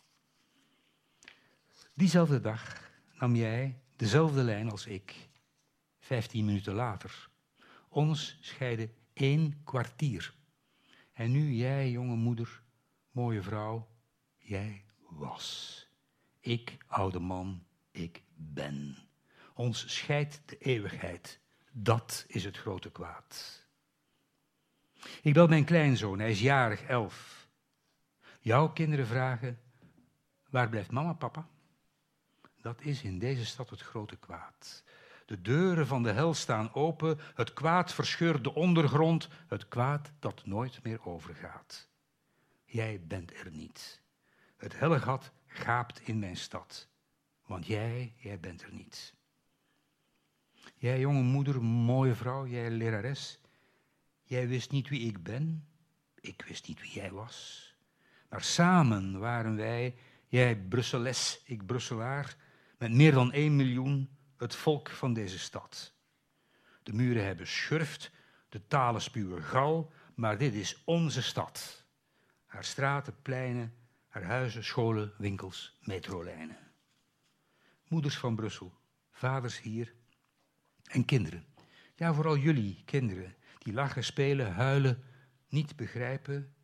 Diezelfde 1.95 2.41
dag 2.41 2.91
nam 3.18 3.35
jij 3.35 3.81
dezelfde 3.97 4.43
lijn 4.43 4.70
als 4.70 4.87
ik, 4.87 5.29
vijftien 5.99 6.45
minuten 6.45 6.74
later. 6.74 7.29
Ons 7.89 8.39
scheiden 8.41 8.93
één 9.12 9.61
kwartier. 9.64 10.35
En 11.12 11.31
nu 11.31 11.53
jij, 11.53 11.91
jonge 11.91 12.16
moeder, 12.16 12.62
mooie 13.11 13.43
vrouw, 13.43 13.89
jij 14.39 14.86
was. 15.09 15.89
Ik, 16.41 16.77
oude 16.87 17.19
man, 17.19 17.65
ik 17.91 18.23
ben. 18.35 18.97
Ons 19.55 19.95
scheidt 19.95 20.43
de 20.47 20.59
eeuwigheid. 20.59 21.41
Dat 21.73 22.25
is 22.29 22.45
het 22.45 22.57
grote 22.57 22.91
kwaad. 22.91 23.65
Ik 25.23 25.33
bel 25.35 25.47
mijn 25.47 25.65
kleinzoon, 25.65 26.19
hij 26.19 26.31
is 26.31 26.41
jarig, 26.41 26.83
elf. 26.83 27.49
Jouw 28.41 28.73
kinderen 28.73 29.07
vragen, 29.07 29.61
waar 30.51 30.69
blijft 30.69 30.91
mama, 30.91 31.13
papa? 31.13 31.49
Dat 32.61 32.81
is 32.81 33.03
in 33.03 33.19
deze 33.19 33.45
stad 33.45 33.71
het 33.71 33.81
grote 33.81 34.17
kwaad. 34.17 34.85
De 35.27 35.43
deuren 35.43 35.87
van 35.87 36.03
de 36.03 36.13
hel 36.13 36.35
staan 36.35 36.75
open, 36.75 37.19
het 37.35 37.53
kwaad 37.53 37.95
verscheurt 37.95 38.45
de 38.45 38.55
ondergrond, 38.55 39.29
het 39.47 39.69
kwaad 39.69 40.13
dat 40.19 40.47
nooit 40.47 40.83
meer 40.83 41.07
overgaat. 41.07 41.89
Jij 42.65 43.01
bent 43.07 43.35
er 43.35 43.51
niet. 43.51 44.03
Het 44.67 44.79
hellegat 44.79 45.33
gaapt 45.47 46.01
in 46.01 46.19
mijn 46.19 46.37
stad, 46.37 46.89
want 47.45 47.67
jij, 47.67 48.14
jij 48.17 48.41
bent 48.41 48.62
er 48.62 48.73
niet. 48.73 49.14
Jij 50.77 51.01
jonge 51.01 51.23
moeder, 51.23 51.62
mooie 51.62 52.14
vrouw, 52.14 52.47
jij 52.47 52.71
lerares, 52.71 53.41
jij 54.23 54.49
wist 54.49 54.71
niet 54.71 54.89
wie 54.89 55.09
ik 55.09 55.23
ben, 55.23 55.69
ik 56.21 56.45
wist 56.49 56.69
niet 56.69 56.81
wie 56.81 56.91
jij 56.91 57.11
was. 57.11 57.75
Maar 58.29 58.43
samen 58.43 59.19
waren 59.19 59.57
wij, 59.57 59.95
jij 60.27 60.57
Brusseles, 60.57 61.41
ik 61.45 61.67
Brusselaar, 61.67 62.37
met 62.79 62.93
meer 62.93 63.12
dan 63.12 63.33
één 63.33 63.57
miljoen, 63.57 64.17
het 64.37 64.55
volk 64.55 64.91
van 64.91 65.12
deze 65.12 65.39
stad. 65.39 65.95
De 66.83 66.93
muren 66.93 67.25
hebben 67.25 67.47
schurft, 67.47 68.11
de 68.49 68.67
talen 68.67 69.03
spuwen 69.03 69.43
gal, 69.43 69.93
maar 70.14 70.39
dit 70.39 70.55
is 70.55 70.83
onze 70.85 71.23
stad. 71.23 71.85
Haar 72.47 72.64
straten, 72.64 73.23
pleinen, 73.23 73.75
huizen, 74.23 74.64
scholen, 74.64 75.12
winkels, 75.19 75.79
metrolijnen. 75.81 76.59
Moeders 77.89 78.17
van 78.17 78.37
Brussel, 78.37 78.75
vaders 79.11 79.61
hier 79.61 79.95
en 80.85 81.05
kinderen. 81.05 81.47
Ja, 81.95 82.14
vooral 82.14 82.37
jullie 82.37 82.83
kinderen, 82.85 83.35
die 83.59 83.73
lachen, 83.73 84.05
spelen, 84.05 84.53
huilen, 84.53 85.03
niet 85.49 85.77
begrijpen, 85.77 86.55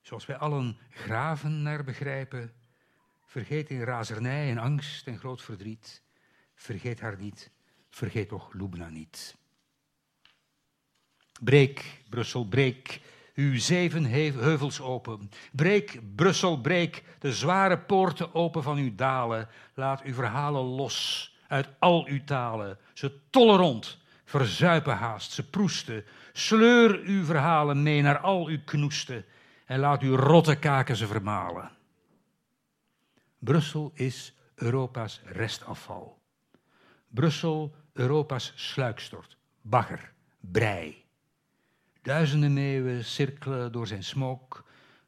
zoals 0.00 0.26
wij 0.26 0.36
allen 0.36 0.78
graven 0.90 1.62
naar 1.62 1.84
begrijpen, 1.84 2.52
vergeet 3.26 3.70
in 3.70 3.82
razernij 3.82 4.50
en 4.50 4.58
angst 4.58 5.06
en 5.06 5.18
groot 5.18 5.42
verdriet, 5.42 6.02
vergeet 6.54 7.00
haar 7.00 7.18
niet, 7.18 7.50
vergeet 7.90 8.28
toch 8.28 8.52
Lubna 8.52 8.88
niet. 8.88 9.36
Breek, 11.40 12.02
Brussel, 12.08 12.48
breek 12.48 13.00
uw 13.40 13.58
zeven 13.58 14.04
heuvels 14.04 14.80
open. 14.80 15.30
Breek, 15.52 16.00
Brussel, 16.16 16.60
breek 16.60 17.04
de 17.18 17.32
zware 17.32 17.78
poorten 17.78 18.34
open 18.34 18.62
van 18.62 18.76
uw 18.76 18.94
dalen. 18.94 19.48
Laat 19.74 20.02
uw 20.02 20.14
verhalen 20.14 20.62
los 20.62 21.28
uit 21.48 21.68
al 21.78 22.06
uw 22.06 22.24
talen. 22.24 22.78
Ze 22.92 23.20
tollen 23.30 23.56
rond, 23.56 23.98
verzuipen 24.24 24.96
haast, 24.96 25.32
ze 25.32 25.50
proesten. 25.50 26.04
Sleur 26.32 27.00
uw 27.00 27.24
verhalen 27.24 27.82
mee 27.82 28.02
naar 28.02 28.18
al 28.18 28.46
uw 28.46 28.58
knoesten 28.64 29.24
en 29.66 29.78
laat 29.78 30.02
uw 30.02 30.16
rotte 30.16 30.56
kaken 30.56 30.96
ze 30.96 31.06
vermalen. 31.06 31.70
Brussel 33.38 33.90
is 33.94 34.34
Europa's 34.54 35.20
restafval. 35.24 36.18
Brussel, 37.08 37.74
Europa's 37.92 38.52
sluikstort, 38.54 39.36
bagger, 39.62 40.12
brei. 40.40 41.04
Duizenden 42.02 42.52
meeuwen 42.52 43.04
cirkelen 43.04 43.72
door 43.72 43.86
zijn 43.86 44.04
smok. 44.04 44.64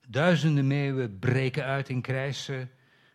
Duizenden 0.09 0.67
meeuwen 0.67 1.19
breken 1.19 1.65
uit 1.65 1.89
in 1.89 2.01
krijsen. 2.01 2.71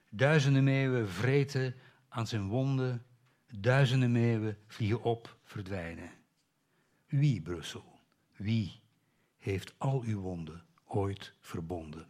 Duizenden 0.10 0.64
meeuwen 0.64 1.10
vreten 1.10 1.76
aan 2.10 2.28
zijn 2.28 2.48
wonden. 2.48 3.06
Duizenden 3.52 4.12
meeuwen 4.12 4.58
vliegen 4.68 5.02
op, 5.02 5.38
verdwijnen. 5.44 6.12
Wie, 7.08 7.42
Brussel, 7.42 8.00
wie 8.36 8.80
heeft 9.38 9.74
al 9.78 10.02
uw 10.02 10.20
wonden 10.20 10.66
ooit 10.86 11.34
verbonden? 11.40 12.08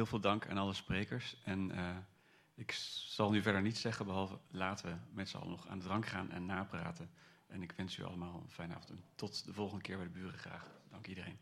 veel 0.11 0.19
dank 0.19 0.47
aan 0.47 0.57
alle 0.57 0.73
sprekers. 0.73 1.35
En 1.43 1.71
uh, 1.71 1.89
ik 2.55 2.71
zal 3.07 3.31
nu 3.31 3.41
verder 3.41 3.61
niets 3.61 3.81
zeggen, 3.81 4.05
behalve 4.05 4.37
laten 4.51 4.85
we 4.85 4.95
met 5.13 5.29
z'n 5.29 5.37
allen 5.37 5.49
nog 5.49 5.67
aan 5.67 5.79
de 5.79 5.85
drank 5.85 6.05
gaan 6.05 6.31
en 6.31 6.45
napraten. 6.45 7.09
En 7.47 7.61
ik 7.61 7.73
wens 7.77 7.97
u 7.97 8.03
allemaal 8.03 8.41
een 8.43 8.51
fijne 8.51 8.75
avond. 8.75 8.99
Tot 9.15 9.45
de 9.45 9.53
volgende 9.53 9.83
keer 9.83 9.97
bij 9.97 10.05
de 10.05 10.11
buren 10.11 10.39
graag. 10.39 10.67
Dank 10.89 11.07
iedereen. 11.07 11.37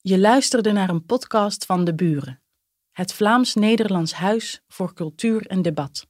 Je 0.00 0.18
luisterde 0.18 0.72
naar 0.72 0.88
een 0.88 1.06
podcast 1.06 1.66
van 1.66 1.84
De 1.84 1.94
Buren, 1.94 2.42
het 2.92 3.12
Vlaams-Nederlands 3.12 4.12
Huis 4.12 4.62
voor 4.68 4.94
Cultuur 4.94 5.46
en 5.46 5.62
Debat. 5.62 6.06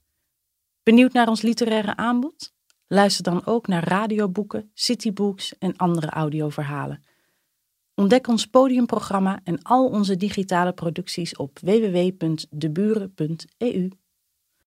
Benieuwd 0.83 1.13
naar 1.13 1.27
ons 1.27 1.41
literaire 1.41 1.95
aanbod? 1.95 2.57
Luister 2.91 3.23
dan 3.23 3.45
ook 3.45 3.67
naar 3.67 3.87
radioboeken, 3.87 4.71
citybooks 4.73 5.57
en 5.57 5.77
andere 5.77 6.09
audioverhalen. 6.09 7.03
Ontdek 7.95 8.27
ons 8.27 8.45
podiumprogramma 8.45 9.39
en 9.43 9.61
al 9.61 9.87
onze 9.87 10.15
digitale 10.15 10.73
producties 10.73 11.35
op 11.35 11.59
www.deburen.eu. 11.59 13.89